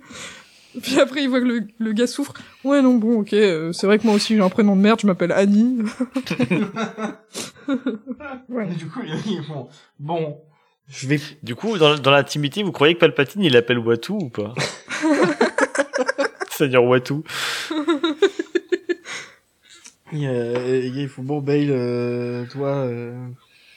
[0.82, 2.34] Puis après, il voit que le, le gars souffre.
[2.64, 5.00] Ouais, non, bon, ok, euh, c'est vrai que moi aussi j'ai un prénom de merde,
[5.02, 5.80] je m'appelle Annie.
[7.70, 9.68] Et du coup, ils font,
[10.00, 10.38] bon,
[10.90, 14.30] je vais, Du coup, dans, dans l'intimité, vous croyez que Palpatine, il appelle Watu ou
[14.30, 14.54] pas
[16.50, 17.16] C'est-à-dire Watu.
[20.14, 23.14] il, euh, il faut, bon, Bale, euh, toi, euh,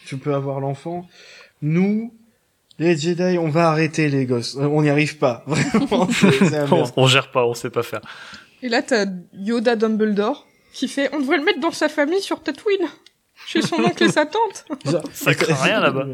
[0.06, 1.08] tu peux avoir l'enfant.
[1.62, 2.14] Nous,
[2.80, 4.56] les Jedi, on va arrêter les gosses.
[4.56, 5.44] Euh, On n'y arrive pas.
[5.46, 6.08] Vraiment,
[6.96, 8.00] on, gère pas, on sait pas faire.
[8.62, 9.04] Et là, t'as
[9.34, 12.88] Yoda Dumbledore qui fait On devrait le mettre dans sa famille sur Tatooine,
[13.46, 14.64] chez son oncle et sa tante.
[15.12, 16.06] Ça craint rien là-bas.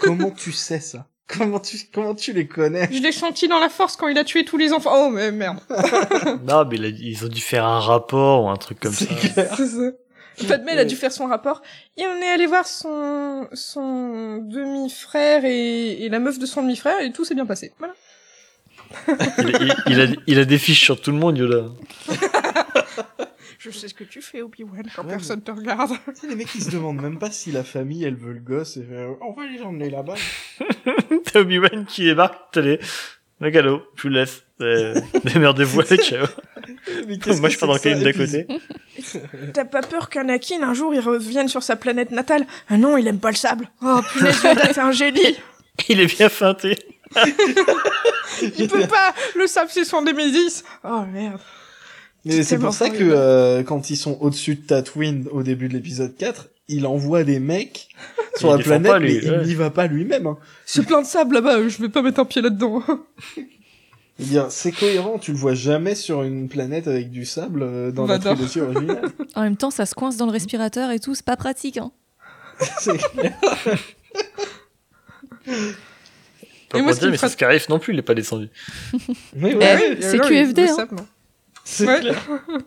[0.00, 1.06] Comment tu sais ça?
[1.26, 2.88] Comment tu, comment tu les connais?
[2.92, 4.90] Je l'ai senti dans la force quand il a tué tous les enfants.
[4.92, 5.60] Oh, mais merde.
[6.42, 9.06] Non, mais ils ont dû faire un rapport ou un truc comme ça.
[9.18, 9.56] C'est clair.
[10.46, 11.62] Padmé, elle a dû faire son rapport.
[11.96, 17.00] Et on est allé voir son, son demi-frère et, et la meuf de son demi-frère
[17.00, 17.72] et tout s'est bien passé.
[17.78, 17.94] Voilà.
[19.38, 21.66] Il, il- il a, il a des fiches sur tout le monde, Yoda.
[23.58, 25.90] Je sais ce que tu fais, Obi-Wan, quand Ouais, personne te regarde.
[26.14, 28.40] Tu sais, les mecs, ils se demandent même pas si la famille, elle veut le
[28.40, 28.78] gosse.
[28.78, 30.14] Et fait, euh, on va les emmener là-bas.
[31.32, 32.80] T'as Obi-Wan qui débarque, t'as les...
[33.42, 34.42] Le galop, je vous le laisse.
[34.60, 36.26] Euh, Démerdez-vous avec, ciao.
[37.06, 38.46] Mais qu'est-ce Moi, que je suis pas c'est dans le d'à puis, côté.
[39.54, 42.46] T'as pas peur qu'Anakin, un jour, il revienne sur sa planète natale?
[42.68, 43.68] Ah non, il aime pas le sable.
[43.82, 45.36] Oh, punaise, Yoda, t'es un génie.
[45.88, 46.76] Il est bien feinté.
[48.58, 49.14] Il peut pas.
[49.34, 50.62] Le sable, c'est son Némésis.
[50.84, 51.40] Oh, merde.
[52.24, 55.72] Mais c'est pour ça que euh, quand ils sont au-dessus de Tatooine au début de
[55.72, 57.88] l'épisode 4, il envoie des mecs
[58.36, 59.38] sur Il la planète, pas, lui, mais ouais.
[59.42, 60.26] il n'y va pas lui-même.
[60.26, 60.38] Hein.
[60.66, 62.82] C'est plein de sable là-bas, je vais pas mettre un pied là-dedans.
[64.20, 67.90] Veux dire, c'est cohérent, tu le vois jamais sur une planète avec du sable euh,
[67.90, 69.10] dans la trilogie originale.
[69.34, 71.78] En même temps, ça se coince dans le respirateur et tout, c'est pas pratique.
[71.78, 71.90] Hein.
[72.78, 73.32] c'est clair.
[76.68, 78.48] Pas Et moi, ce qui dire, mais c'est Scarif non plus, il est pas descendu.
[79.34, 80.76] Mais Eh, ouais, c'est QFD, hein.
[80.76, 81.06] sable, non.
[81.64, 82.00] C'est Ouais.
[82.00, 82.20] clair.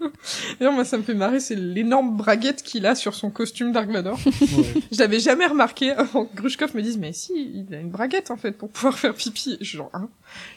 [0.59, 3.89] D'ailleurs, moi, ça me fait marrer, c'est l'énorme braguette qu'il a sur son costume Dark
[3.89, 4.19] Vador.
[4.25, 4.73] Ouais.
[4.91, 7.33] Je l'avais jamais remarqué avant que Grushkov me dise, mais si,
[7.69, 9.53] il a une braguette, en fait, pour pouvoir faire pipi.
[9.59, 10.09] Et je suis genre, hein.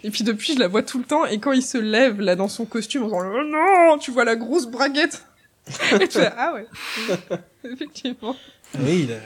[0.04, 2.36] Et puis depuis, je la vois tout le temps, et quand il se lève, là,
[2.36, 3.42] dans son costume, se dit, oh
[3.90, 5.24] non, tu vois la grosse braguette.
[6.00, 6.66] et tu fais, ah ouais.
[7.64, 8.36] Effectivement.
[8.80, 9.16] Oui, il a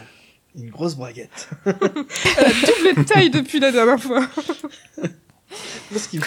[0.62, 1.50] une grosse braguette.
[1.66, 4.26] Elle a doublé de taille depuis la dernière fois.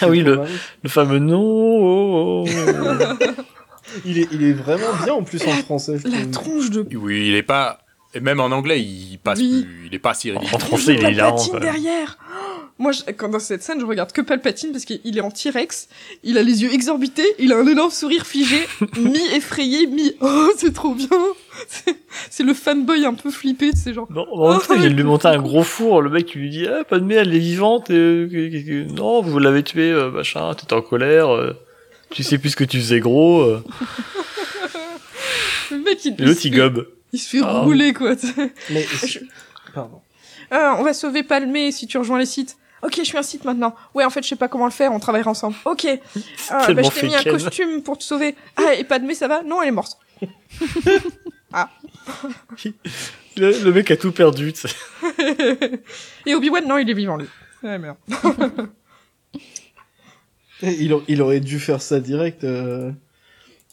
[0.00, 0.40] Ah oui, le-.
[0.82, 1.40] Le fameux non.
[1.40, 3.32] oh, oh, oh.
[4.04, 5.98] Il est, il est vraiment bien en plus en français.
[6.04, 6.30] La trouve.
[6.30, 7.78] tronche de Oui, il est pas.
[8.12, 9.62] Et même en anglais, il passe Oui.
[9.64, 9.86] plus.
[9.86, 10.54] Il est pas si ridicule.
[10.56, 11.58] En français, il est hilarant.
[11.60, 12.18] Derrière.
[12.76, 15.30] Oh, Moi, je- quand dans cette scène, je regarde que Palpatine parce qu'il est en
[15.30, 15.88] T-Rex,
[16.24, 20.74] il a les yeux exorbités, il a un énorme sourire figé, mi-effrayé, mi «Oh, c'est
[20.74, 21.08] trop bien!»
[22.30, 24.08] C'est- le fanboy un peu flippé, c'est genre...
[24.10, 26.02] Non, en même temps, il vient de lui monter un gros four.
[26.02, 27.90] Le mec, il lui dit, ah, Padmé, elle est vivante.
[27.90, 31.30] Et, euh, non, vous l'avez tuée, euh, machin, t'étais en colère.
[31.32, 31.52] euh,
[32.10, 33.40] tu sais plus ce que tu faisais gros.
[33.42, 33.62] euh.
[35.70, 36.88] Le mec, il, l'autre, se il fait- gobe.
[37.12, 37.60] il se fait Ah.
[37.60, 38.16] rouler, quoi.
[38.16, 38.52] tu sais.
[38.70, 39.20] Mais Je-
[39.72, 40.00] pardon.
[40.50, 42.56] Ah, on va sauver Palmé si tu rejoins les sites.
[42.84, 43.74] Ok, je suis un site maintenant.
[43.94, 45.56] Ouais, en fait, je sais pas comment le faire, on travaillera ensemble.
[45.64, 45.86] Ok.
[46.50, 48.34] Ah, bah, je t'ai mis un costume pour te sauver.
[48.56, 49.98] Ah, et Padmé, ça va Non, elle est morte.
[53.36, 54.52] Le, le mec a tout perdu.
[54.52, 54.74] tu sais.
[56.26, 57.26] et Obi-Wan, non, il est vivant, lui.
[57.62, 57.96] Ouais, merde.
[60.62, 62.44] Il, a- il aurait dû faire ça direct.
[62.44, 62.90] Euh...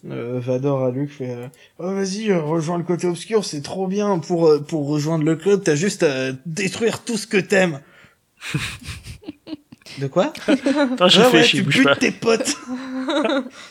[0.10, 1.48] euh, Vador à Luke fait euh,
[1.78, 5.36] oh, vas-y euh, rejoins le côté obscur c'est trop bien pour euh, pour rejoindre le
[5.36, 7.80] club t'as juste à détruire tout ce que t'aimes
[10.00, 10.32] de quoi?
[10.48, 11.96] Attends, j'ai Ouais, fait ouais, chier, tu bouge butes pas.
[11.96, 12.56] tes potes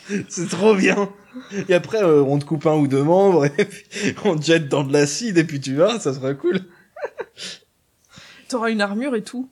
[0.29, 1.09] c'est trop bien
[1.67, 4.67] et après euh, on te coupe un ou deux membres et puis on te jette
[4.69, 6.59] dans de l'acide et puis tu verras ça sera cool
[8.49, 9.49] T'auras une armure et tout.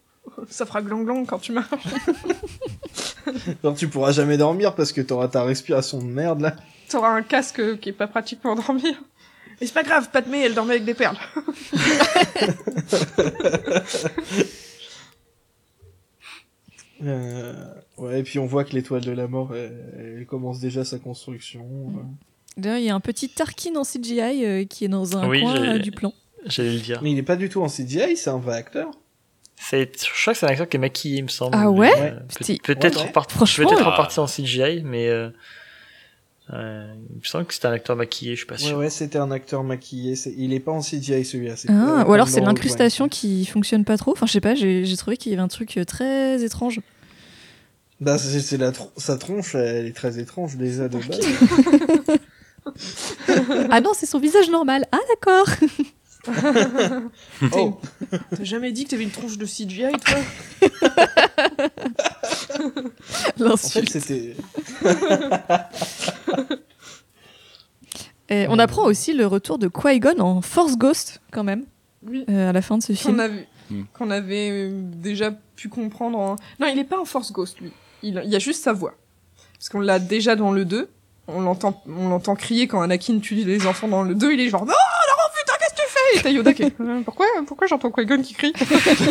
[0.50, 1.70] Ça fera glang-glang quand tu marches.
[3.64, 6.56] genre tu pourras jamais dormir parce que t'auras ta respiration de merde là
[6.90, 8.94] T'auras un casque qui est pas pratique pour dormir.
[9.62, 11.18] Mais c'est pas grave, Padmé, elle dormait avec des perles.
[17.04, 17.54] Euh,
[17.98, 21.00] ouais, et puis on voit que l'étoile de la mort, elle, elle commence déjà sa
[21.00, 21.62] construction.
[21.96, 22.02] euh.
[22.58, 25.42] D'ailleurs, il y a un petit Tarkin en CGI euh, qui est dans un Oui,
[25.42, 26.14] coin euh, du plan.
[26.46, 27.00] J'allais le dire.
[27.02, 28.92] Mais il est pas du tout en CGI, c'est un vrai acteur.
[29.56, 31.56] C'est, je crois que c'est un acteur qui est maquillé, il me semble.
[31.58, 32.12] Ah ouais euh,
[32.64, 33.08] Peut-être Ouais, ouais.
[33.08, 35.10] reparti, Franchement, peut-être euh, reparti en CGI, mais
[36.52, 38.78] euh, il me semble que c'était un acteur maquillé, je suis pas Ouais, sûr.
[38.78, 40.16] ouais, c'était un acteur maquillé.
[40.36, 41.54] Il est pas en CGI celui-là.
[41.68, 41.72] Ah,
[42.02, 44.12] euh, ou alors c'est l'incrustation qui fonctionne pas trop.
[44.12, 46.80] Enfin, je sais pas, j'ai trouvé qu'il y avait un truc euh, très étrange.
[48.02, 51.20] Bah, c'est la sa tronche, elle est très étrange déjà de base.
[53.70, 54.88] ah non, c'est son visage normal.
[54.92, 55.48] Ah d'accord.
[57.54, 57.80] oh,
[58.36, 60.70] T'as jamais dit que t'avais une tronche de CGI, toi?
[62.52, 62.72] en
[63.02, 63.90] fait, L'insulte.
[63.90, 64.36] c'était.
[68.30, 71.66] Et on apprend aussi le retour de Qui-Gon en Force Ghost quand même
[72.06, 72.26] Oui.
[72.30, 73.20] euh, à la fin de ce Qu'on film.
[73.20, 73.84] avait, Hmm.
[73.94, 76.36] qu'on avait euh, déjà pu comprendre en...
[76.60, 77.72] Non, il est pas en Force Ghost, lui.
[78.02, 78.96] Il, il y a juste sa voix.
[79.60, 80.90] Parce qu'on l'a déjà dans le 2.
[81.28, 84.34] On l'entend, on l'entend crier quand Anakin tue les enfants dans le 2.
[84.34, 84.74] Il est genre, putain,
[86.22, 88.54] t'as Yoda qui Euh, pourquoi, pourquoi j'entends Qui-Gon qui crie?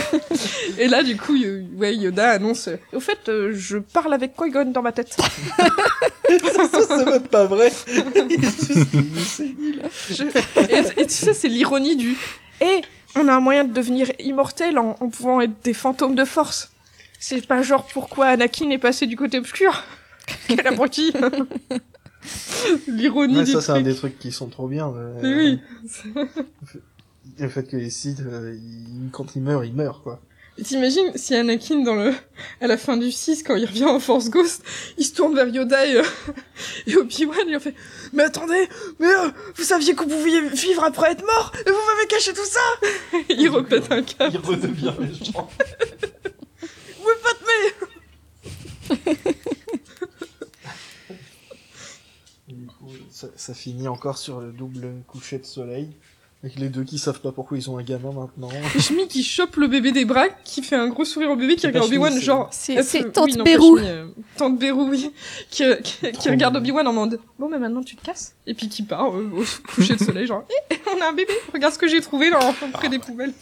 [0.79, 4.35] Et là, du coup, Yo- ouais, Yoda annonce, euh, au fait, euh, je parle avec
[4.37, 5.12] Qui-Gon dans ma tête.
[5.16, 7.70] ça, c'est même pas vrai.
[7.89, 10.37] Il est juste-
[10.70, 12.16] Et, et tu sais, c'est l'ironie du,
[12.61, 12.83] et
[13.16, 16.70] on a un moyen de devenir immortel en, en pouvant être des fantômes de force.
[17.20, 19.83] C'est pas genre pourquoi Anakin est passé du côté obscur.
[20.47, 21.12] Quel abruti
[22.88, 24.88] L'ironie Ouais, du ça, c'est un des trucs qui sont trop bien.
[24.94, 25.60] euh, Mais oui.
[27.38, 30.20] Le fait que les Sith, euh, ils- quand ils meurent, ils meurent, quoi.
[30.60, 32.12] T'imagines si Anakin dans le
[32.60, 34.64] à la fin du 6 quand il revient en Force Ghost,
[34.96, 36.02] il se tourne vers Yoda et, euh,
[36.88, 37.74] et Obi-Wan il en fait
[38.12, 38.68] "Mais attendez,
[38.98, 42.32] mais euh, vous saviez que vous pouviez vivre après être mort et vous m'avez caché
[42.32, 42.59] tout ça."
[43.28, 44.34] il repète un câble.
[44.34, 45.48] Il redevient méchant.
[47.05, 49.18] Où est Padmé
[52.48, 52.88] Du coup,
[53.19, 55.89] ça, ça finit encore sur le double coucher de soleil.
[56.45, 58.49] Avec les deux qui savent pas pourquoi ils ont un gamin maintenant.
[58.77, 61.57] Et Shmi qui chope le bébé des bras, qui fait un gros sourire au bébé,
[61.57, 62.49] qui regarde Obi-Wan genre...
[62.53, 63.77] C'est c'est oui, Tante non, Bérou.
[63.77, 65.11] Shmi, euh, Tante Bérou, oui.
[65.51, 66.57] Qui, qui, regarde.
[66.57, 68.36] Obi-Wan en mode «Bon, mais maintenant tu te casses».
[68.47, 71.32] Et puis qui part euh, au coucher de soleil, genre Eh, on a un bébé,
[71.53, 73.35] regarde ce que j'ai trouvé dans, près des poubelles».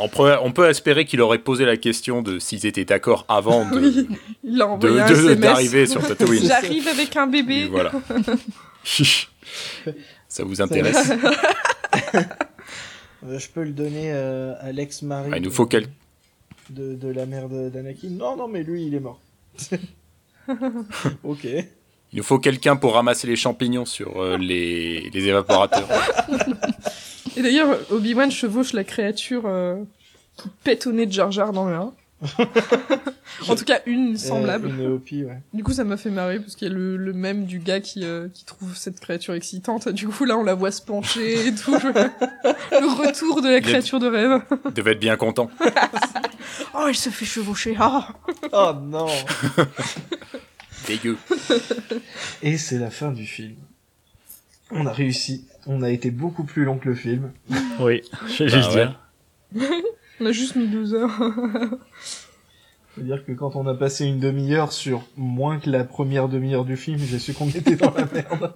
[0.00, 3.68] On peut, on peut espérer qu'il aurait posé la question de s'ils étaient d'accord avant
[3.68, 4.08] de- Oui,
[4.44, 6.44] il a de- d'arriver sur Tatooine.
[6.46, 7.66] J'arrive avec un Et bébé.
[7.66, 7.92] voilà.
[10.28, 11.10] Ça vous intéresse?
[13.26, 15.30] Je peux le donner euh, à l'ex-mari.
[15.32, 15.88] Ah, Il nous de- faut quel-
[16.70, 18.08] de, de la mère de- d'Anakin.
[18.10, 19.20] Non, non, mais lui, il est mort.
[21.24, 21.44] ok.
[22.12, 25.88] Il nous faut quelqu'un pour ramasser les champignons sur euh, les, les évaporateurs.
[27.36, 29.76] Et d'ailleurs, Obi-Wan chevauche la créature euh,
[30.36, 31.92] qui pète au nez de Jar Jar dans le 1.
[33.48, 34.66] en tout cas, une semblable.
[34.66, 35.40] Euh, une Néopie, ouais.
[35.54, 37.80] Du coup, ça m'a fait marrer parce qu'il y a le, le même du gars
[37.80, 39.88] qui, euh, qui trouve cette créature excitante.
[39.88, 41.72] Du coup, là, on la voit se pencher et tout.
[41.74, 44.42] le retour de la créature de rêve.
[44.66, 45.50] Il devait être bien content.
[46.74, 47.76] Oh, elle se fait chevaucher.
[47.78, 48.08] Ah.
[48.52, 49.08] Oh non
[50.86, 51.16] Dégueu.
[52.42, 53.56] Et c'est la fin du film.
[54.70, 55.46] On a réussi.
[55.66, 57.32] On a été beaucoup plus long que le film.
[57.80, 58.02] Oui,
[58.36, 58.86] j'allais Bah le ouais.
[58.86, 59.00] dire.
[60.20, 61.10] On a juste mis deux heures.
[62.94, 66.76] C'est-à-dire que quand on a passé une demi-heure sur moins que la première demi-heure du
[66.76, 68.54] film, j'ai su qu'on était dans la merde.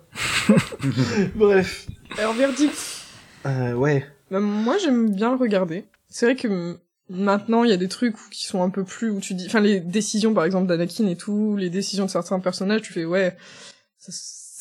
[1.37, 1.87] Bref.
[2.19, 2.75] Alors, verdict.
[3.47, 4.05] Euh, ouais.
[4.33, 5.85] Bah, moi, j'aime bien le regarder.
[6.09, 6.79] C'est vrai que
[7.09, 9.61] maintenant, il y a des trucs qui sont un peu plus où tu dis, enfin,
[9.61, 13.37] les décisions, par exemple, d'Anakin et tout, les décisions de certains personnages, tu fais, ouais,
[13.99, 14.11] ça,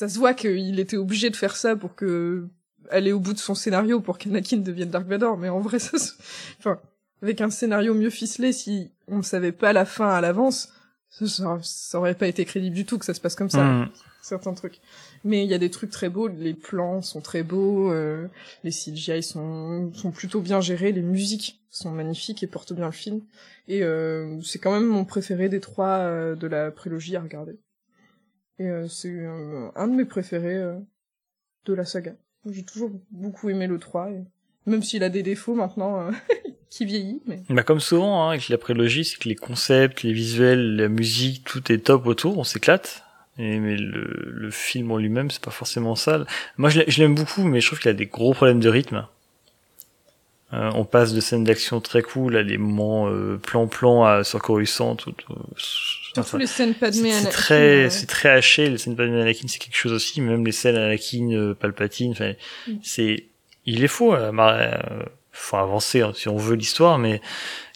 [0.02, 2.48] ça se voit qu'il était obligé de faire ça pour que
[2.90, 5.38] aller au bout de son scénario pour qu'Anakin devienne Dark Vador.
[5.38, 6.14] Mais en vrai, ça, se-
[6.58, 6.80] enfin,
[7.22, 10.74] avec un scénario mieux ficelé, si on ne savait pas la fin à l'avance,
[11.12, 13.90] ça, ça, aurait pas été crédible du tout que ça se passe comme ça Hmm.
[14.24, 14.80] certains trucs.
[15.24, 18.28] Mais il y a des trucs très beaux, les plans sont très beaux, euh,
[18.64, 22.92] les CGI sont, sont plutôt bien gérés, les musiques sont magnifiques et portent bien le
[22.92, 23.22] film.
[23.68, 27.60] Et euh, c'est quand même mon préféré des trois euh, de la prélogie à regarder.
[28.68, 30.78] Euh, c'est euh, un de mes préférés euh,
[31.66, 32.14] de la saga.
[32.50, 34.24] J'ai toujours beaucoup aimé le 3, et
[34.66, 36.10] même s'il a des défauts maintenant,
[36.70, 37.44] qui vieillit, mais...
[37.50, 41.44] Bah comme souvent hein, avec la prélogie, c'est que les concepts, les visuels, la musique,
[41.44, 43.04] tout est top autour, on s'éclate.
[43.38, 46.26] Et, mais le, le film en lui-même, c'est pas forcément ça.
[46.58, 49.08] Moi, je l'aime beaucoup, mais je trouve qu'il a des gros problèmes de rythme.
[50.54, 54.40] Euh, on passe de scènes d'action très cool à des moments euh, plan-plan à sur
[54.40, 54.96] Coruscant.
[54.98, 58.70] Tout, tout- Surtout enfin, les scènes c'est Padmé c'est Anakin, très, euh, c'est très haché.
[58.70, 60.20] Les scènes Padmé Anakin, c'est quelque chose aussi.
[60.20, 62.34] Même les scènes Anakin, euh, Palpatine, enfin,
[62.68, 62.72] Mm.
[62.84, 63.26] c'est,
[63.66, 64.14] il est faux.
[64.14, 67.22] Euh, euh, faut avancer hein, si on veut l'histoire, mais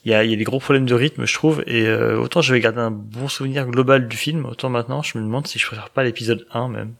[0.04, 1.64] il y a, il y a des gros problèmes de rythme, je trouve.
[1.68, 5.24] Et euh, autant j'avais gardé un bon souvenir global du film, autant maintenant, je me
[5.24, 6.94] demande si je préfère pas l'épisode 1 même.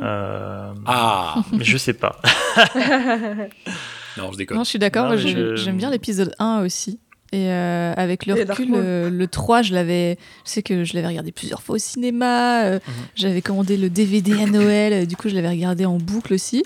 [0.00, 2.18] Euh, Ah mais je sais pas.
[4.18, 4.58] Non, je déconne.
[4.58, 5.16] Non, je suis d'accord.
[5.16, 6.98] Je- j'aime bien l'épisode 1 aussi.
[7.34, 10.92] Et euh, avec le Et recul, euh, le 3, je l'avais, je sais que je
[10.92, 12.64] l'avais regardé plusieurs fois au cinéma.
[12.64, 12.78] euh,
[13.14, 16.62] J'avais commandé le DVD à Noël, euh, du coup, je l'avais regardé en boucle aussi.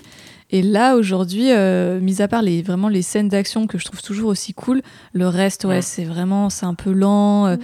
[0.49, 4.01] Et là, aujourd'hui, euh, mis à part les, vraiment les scènes d'action que je trouve
[4.01, 4.81] toujours aussi cool,
[5.13, 5.81] le reste, ouais, Ouais.
[5.81, 7.47] c'est vraiment, c'est un peu lent.
[7.47, 7.55] euh,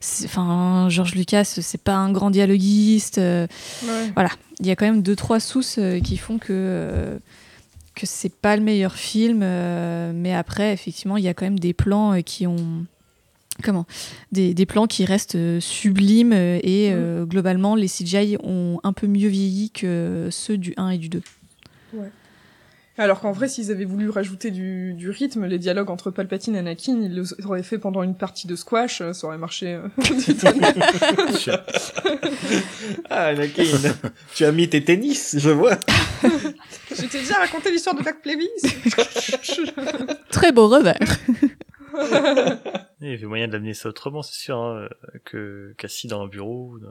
[0.00, 3.18] c'est- Enfin, George Lucas, c'est pas un grand dialoguiste.
[3.18, 3.46] euh,
[3.84, 4.26] ouais.
[4.60, 7.18] il y a quand même deux trois sources euh, qui font que euh,
[7.98, 11.58] que c'est pas le meilleur film euh, mais après effectivement il y a quand même
[11.58, 12.86] des plans euh, qui ont
[13.64, 13.86] comment
[14.30, 19.08] des, des plans qui restent euh, sublimes et euh, globalement les CGI ont un peu
[19.08, 21.22] mieux vieilli que ceux du 1 et du 2
[22.98, 26.58] Alors qu'en vrai, s'ils avaient voulu rajouter du, du rythme, les dialogues entre Palpatine et
[26.58, 29.74] Anakin, ils l'auraient fait pendant une partie de squash, euh, ça aurait marché.
[29.74, 29.88] euh.
[33.10, 33.64] Ah, Anakin,
[34.34, 35.78] tu as mis tes tennis, je vois.
[36.90, 38.48] Je t'ai déjà raconté l'histoire de Black Plavis.
[40.30, 40.98] très beau revers
[43.00, 44.88] Il y avait moyen d'amener ça autrement, c'est sûr, hein,
[45.24, 46.78] que qu'assis dans un bureau.
[46.80, 46.88] dans-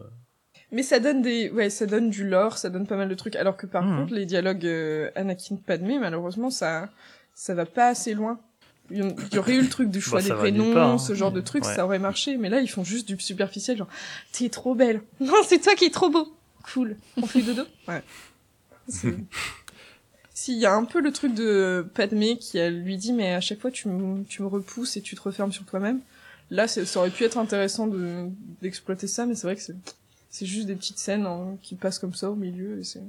[0.72, 3.36] Mais ça donne des, ouais, ça donne du lore, ça donne pas mal de trucs.
[3.38, 4.00] Alors que par Mhm.
[4.02, 6.90] contre, les dialogues euh, Anakin-Padmé, malheureusement, ça,
[7.34, 8.40] ça va pas assez loin.
[8.90, 10.98] Il y aurait eu le truc du choix Bah, des prénoms, hein.
[10.98, 11.74] ce genre de trucs, Ouais.
[11.76, 12.38] ça aurait marché.
[12.38, 13.88] Mais là, ils font juste du superficiel, genre,
[14.34, 15.02] t'es trop belle.
[15.22, 16.34] Non, c'est toi qui es trop beau.
[16.74, 16.98] Cool.
[17.22, 17.64] On fait dodo?
[17.88, 18.04] Ouais.
[20.34, 23.42] S'il y a un peu le truc de Padmé qui elle, lui dit, mais à
[23.42, 26.00] chaque fois, tu me, tu me repousses et tu te refermes sur toi-même.
[26.52, 28.28] Là, ça aurait pu être intéressant de,
[28.62, 29.76] d'exploiter ça, mais c'est vrai que c'est,
[30.30, 33.04] c'est juste des petites scènes hein, qui passent comme ça au milieu et c'est,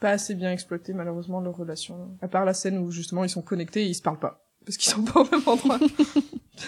[0.00, 1.96] pas assez bien exploité, malheureusement, leur relation.
[2.20, 4.44] À part la scène où, justement, ils sont connectés et ils se parlent pas.
[4.64, 5.78] Parce qu'ils sont pas au même endroit.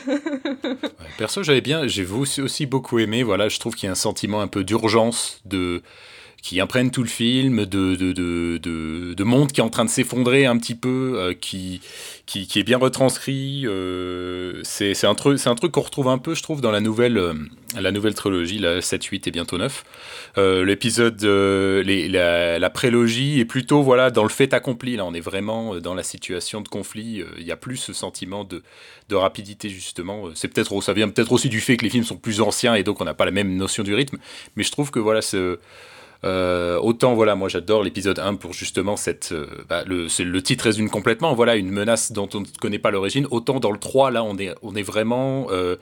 [1.18, 3.22] Perso, j'avais bien, j'ai aussi beaucoup aimé.
[3.22, 5.82] Voilà, je trouve qu'il y a un sentiment un peu d'urgence de
[6.42, 9.84] qui imprègne tout le film, de, de, de, de, de monde qui est en train
[9.84, 11.80] de s'effondrer un petit peu, euh, qui,
[12.26, 13.64] qui, qui est bien retranscrit.
[13.66, 17.34] Euh, c'est un, truc truc qu'on retrouve un peu, je trouve, dans la nouvelle, euh,
[17.78, 19.84] la nouvelle trilogie, la 7, 8 et bientôt 9.
[20.38, 24.96] Euh, L'épisode, la, la prélogie est plutôt voilà, dans le fait accompli.
[24.96, 27.24] Là, on est vraiment dans la situation de conflit.
[27.38, 28.62] Il y a plus ce sentiment de,
[29.08, 30.26] de rapidité, justement.
[30.34, 32.84] C'est peut-être, ça vient peut-être aussi du fait que les films sont plus anciens et
[32.84, 34.18] donc on n'a pas la même notion du rythme.
[34.54, 35.58] Mais je trouve que voilà, ce,
[36.24, 40.08] euh, autant voilà, moi j'adore l'épisode 1 pour justement cette, euh, bah, le,
[40.42, 43.26] titre résume complètement, voilà, une menace dont on ne connaît pas l'origine.
[43.30, 45.76] Autant dans le 3, là, on est, on est vraiment euh,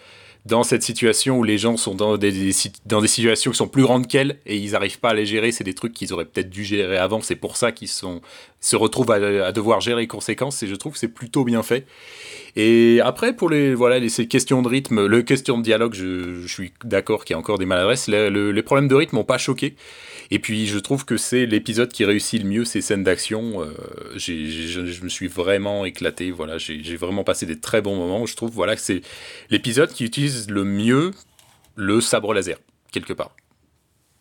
[0.45, 2.53] dans cette situation où les gens sont dans des,
[2.85, 5.53] dans des situations qui sont plus grandes qu'elles et ils n'arrivent pas à les gérer.
[5.53, 7.23] C'est des trucs qu'ils auraient peut-être dû gérer avant.
[7.23, 8.21] C'est pour ça qu'ils sont,
[8.61, 11.87] se retrouvent à, devoir gérer les conséquences et je trouve que c'est plutôt bien fait.
[12.57, 16.47] Et après, pour les, voilà, les, ces questions de rythme, le question de dialogue, je,
[16.47, 18.09] suis d'accord qu'il y a encore des maladresses.
[18.09, 19.77] Le- le- les problèmes de rythme m'ont pas choqué.
[20.31, 23.63] Et puis, je trouve que c'est l'épisode qui réussit le mieux ces scènes d'action.
[23.63, 23.75] Euh,
[24.17, 26.31] je, me suis vraiment éclaté.
[26.31, 28.27] Voilà, j'ai j'ai vraiment passé des très bons moments.
[28.27, 29.03] Je trouve voilà, que c'est
[29.51, 31.13] l'épisode qui utilise le mieux
[31.77, 32.59] le sabre laser,
[32.91, 33.37] quelque part.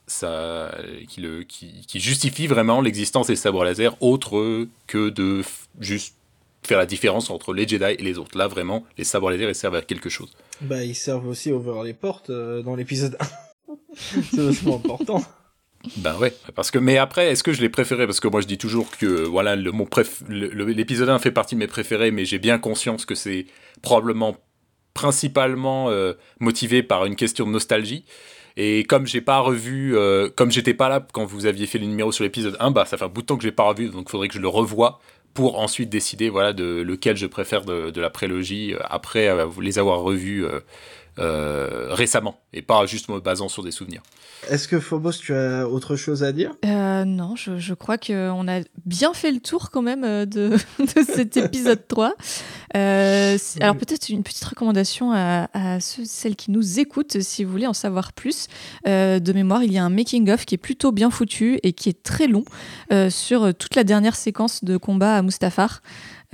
[0.07, 0.71] Ça,
[1.09, 5.41] qui, le, qui, qui justifie vraiment l'existence des sabres laser autre que de
[5.79, 6.15] juste
[6.65, 8.37] faire la différence entre les Jedi et les autres.
[8.37, 10.31] Là, vraiment, les sabres laser, ils servent à quelque chose.
[10.61, 13.17] Bah, ils servent aussi à ouvrir les portes euh, dans l'épisode
[13.67, 13.75] 1.
[14.31, 15.23] c'est vachement important.
[15.97, 18.07] Ben ouais, parce que mais après, est-ce que je l'ai préféré?
[18.07, 20.23] Parce que moi je dis toujours que voilà, le, mon préf...
[20.27, 23.45] l'épisode 1 fait partie de mes préférés, mais j'ai bien conscience que c'est
[23.81, 24.35] probablement
[24.93, 28.05] principalement euh, motivé par une question de nostalgie.
[28.57, 31.87] Et comme j'ai pas revu, euh, comme j'étais pas là quand vous aviez fait le
[31.87, 33.89] numéro sur l'épisode 1, bah ça fait un bout de temps que j'ai pas revu,
[33.89, 34.99] donc il faudrait que je le revoie
[35.33, 39.77] pour ensuite décider voilà de lequel je préfère de, la prélogie euh, après euh, les
[39.77, 40.45] avoir revus
[41.19, 44.01] euh, récemment et pas juste me basant sur des souvenirs.
[44.49, 46.51] Est-ce que Phobos, tu as autre chose à dire?
[46.65, 50.49] Euh, non, je, je crois qu'on a bien fait le tour quand même euh, de,
[50.79, 52.13] de cet épisode 3.
[52.75, 57.43] Euh, c'est- alors peut-être une petite recommandation à, à ceux, celles qui nous écoutent, si
[57.43, 58.47] vous voulez en savoir plus.
[58.87, 61.89] Euh, de mémoire, il y a un making-of qui est plutôt bien foutu et qui
[61.89, 62.43] est très long
[62.91, 65.81] euh, sur toute la dernière séquence de combat à Mustafar.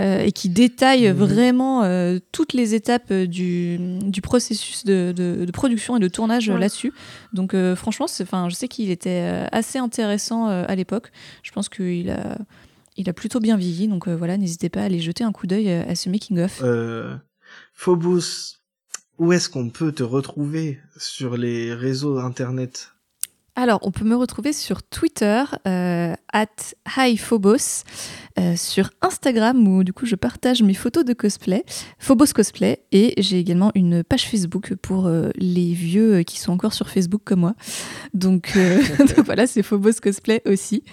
[0.01, 1.13] Euh, et qui détaille Mhm.
[1.13, 6.07] vraiment euh, toutes les étapes euh, du, du processus de, de- de production et de
[6.07, 6.59] tournage Ouais.
[6.59, 6.91] là-dessus.
[7.33, 11.11] Donc franchement, enfin, je sais qu'il était assez intéressant à l'époque.
[11.43, 12.37] Je pense qu'il a,
[12.97, 13.87] il a plutôt bien vieilli.
[13.87, 16.61] Donc voilà, n'hésitez pas à aller jeter un coup d'œil à ce making-of.
[17.73, 18.57] Phobos,
[19.17, 22.91] où est-ce qu'on peut te retrouver sur les réseaux internet?
[23.55, 26.45] Alors, on peut me retrouver sur Twitter, euh, at
[26.97, 27.83] hiphobos,
[28.39, 31.65] euh, sur Instagram où du coup je partage mes photos de cosplay,
[31.99, 36.73] Phobos Cosplay, et j'ai également une page Facebook pour euh, les vieux qui sont encore
[36.73, 37.55] sur Facebook comme moi.
[38.13, 40.83] Donc, euh, donc voilà, c'est Phobos Cosplay aussi.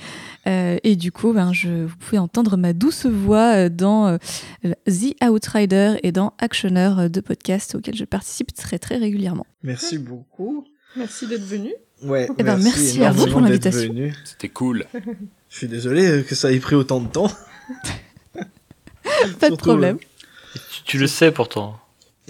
[0.46, 5.22] Euh, et du coup, ben, je, vous pouvez entendre ma douce voix dans euh, The
[5.24, 9.46] Outrider et dans Actioner euh, de podcast auquel je participe très très régulièrement.
[9.62, 10.64] Merci beaucoup.
[10.96, 11.72] Merci d'être venu.
[12.02, 13.92] Ouais, Eh ben, merci à vous pour l'invitation.
[14.24, 14.86] C'était cool.
[15.48, 17.30] Je suis désolé que ça ait pris autant de temps.
[19.40, 19.98] Pas de problème.
[19.98, 21.78] Tu, tu le sais pourtant.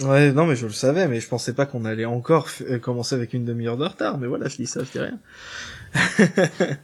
[0.01, 3.15] Ouais, non, mais je le savais, mais je pensais pas qu'on allait encore euh, commencer
[3.15, 4.17] avec une demi-heure de retard.
[4.17, 5.19] Mais voilà, je dis ça, je dis rien.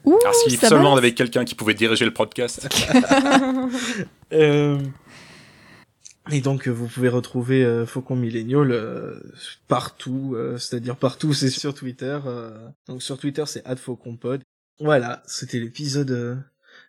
[0.04, 2.68] Ouh, Alors si ça seulement on avait quelqu'un qui pouvait diriger le podcast.
[4.34, 4.80] Euh,
[6.32, 9.20] Et donc, euh, vous pouvez retrouver euh, Faucon Millennial euh,
[9.68, 12.20] partout, euh, c'est-à-dire partout, c'est sur Twitter.
[12.26, 14.42] euh, donc sur Twitter, c'est @fauconpod.
[14.80, 16.36] Voilà, c'était l'épisode euh,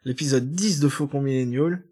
[0.04, 1.82] l'épisode 10 de Faucon Millennial.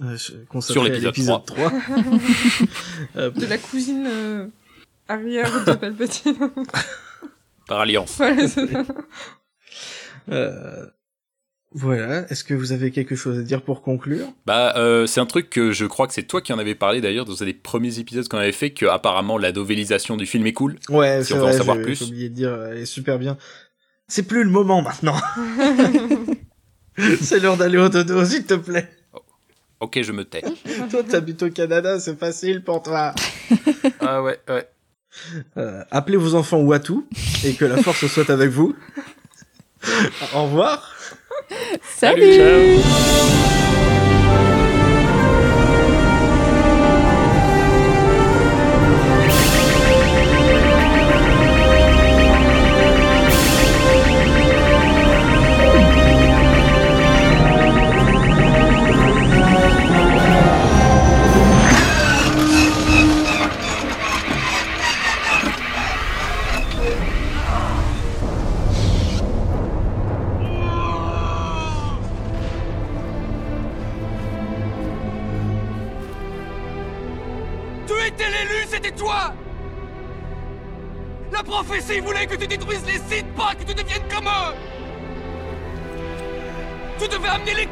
[0.00, 1.72] Euh, Sur l'épisode l'épisode 3.
[3.16, 4.46] Euh, De la cousine euh,
[5.08, 6.36] arrière de Palpatine.
[7.66, 8.16] Par alliance.
[8.18, 8.84] Voilà,
[10.30, 10.86] euh,
[11.74, 14.26] voilà, est-ce que vous avez quelque chose à dire pour conclure?
[14.46, 17.00] Bah, euh, c'est un truc que je crois que c'est toi qui en avais parlé
[17.00, 20.46] d'ailleurs dans un des premiers épisodes qu'on avait fait, que apparemment la novélisation du film
[20.46, 20.76] est cool.
[20.88, 21.98] Ouais, Si c'est on veut en vrai, savoir j'ai plus.
[21.98, 23.36] j'ai oublié de dire, elle est super bien.
[24.08, 25.16] C'est plus le moment maintenant.
[27.22, 28.88] c'est l'heure d'aller au dodo, s'il te plaît.
[29.80, 30.42] Ok, je me tais.
[30.90, 33.14] toi, t'habites au Canada, c'est facile pour toi.
[34.00, 34.68] ah ouais, ouais.
[35.56, 36.94] Euh, appelez vos enfants Watu
[37.44, 38.74] et que la force soit avec vous.
[40.34, 40.91] Au revoir.
[41.82, 42.82] Salut,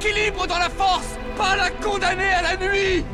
[0.01, 3.05] l'équilibre dans la force, pas la condamner à la nuit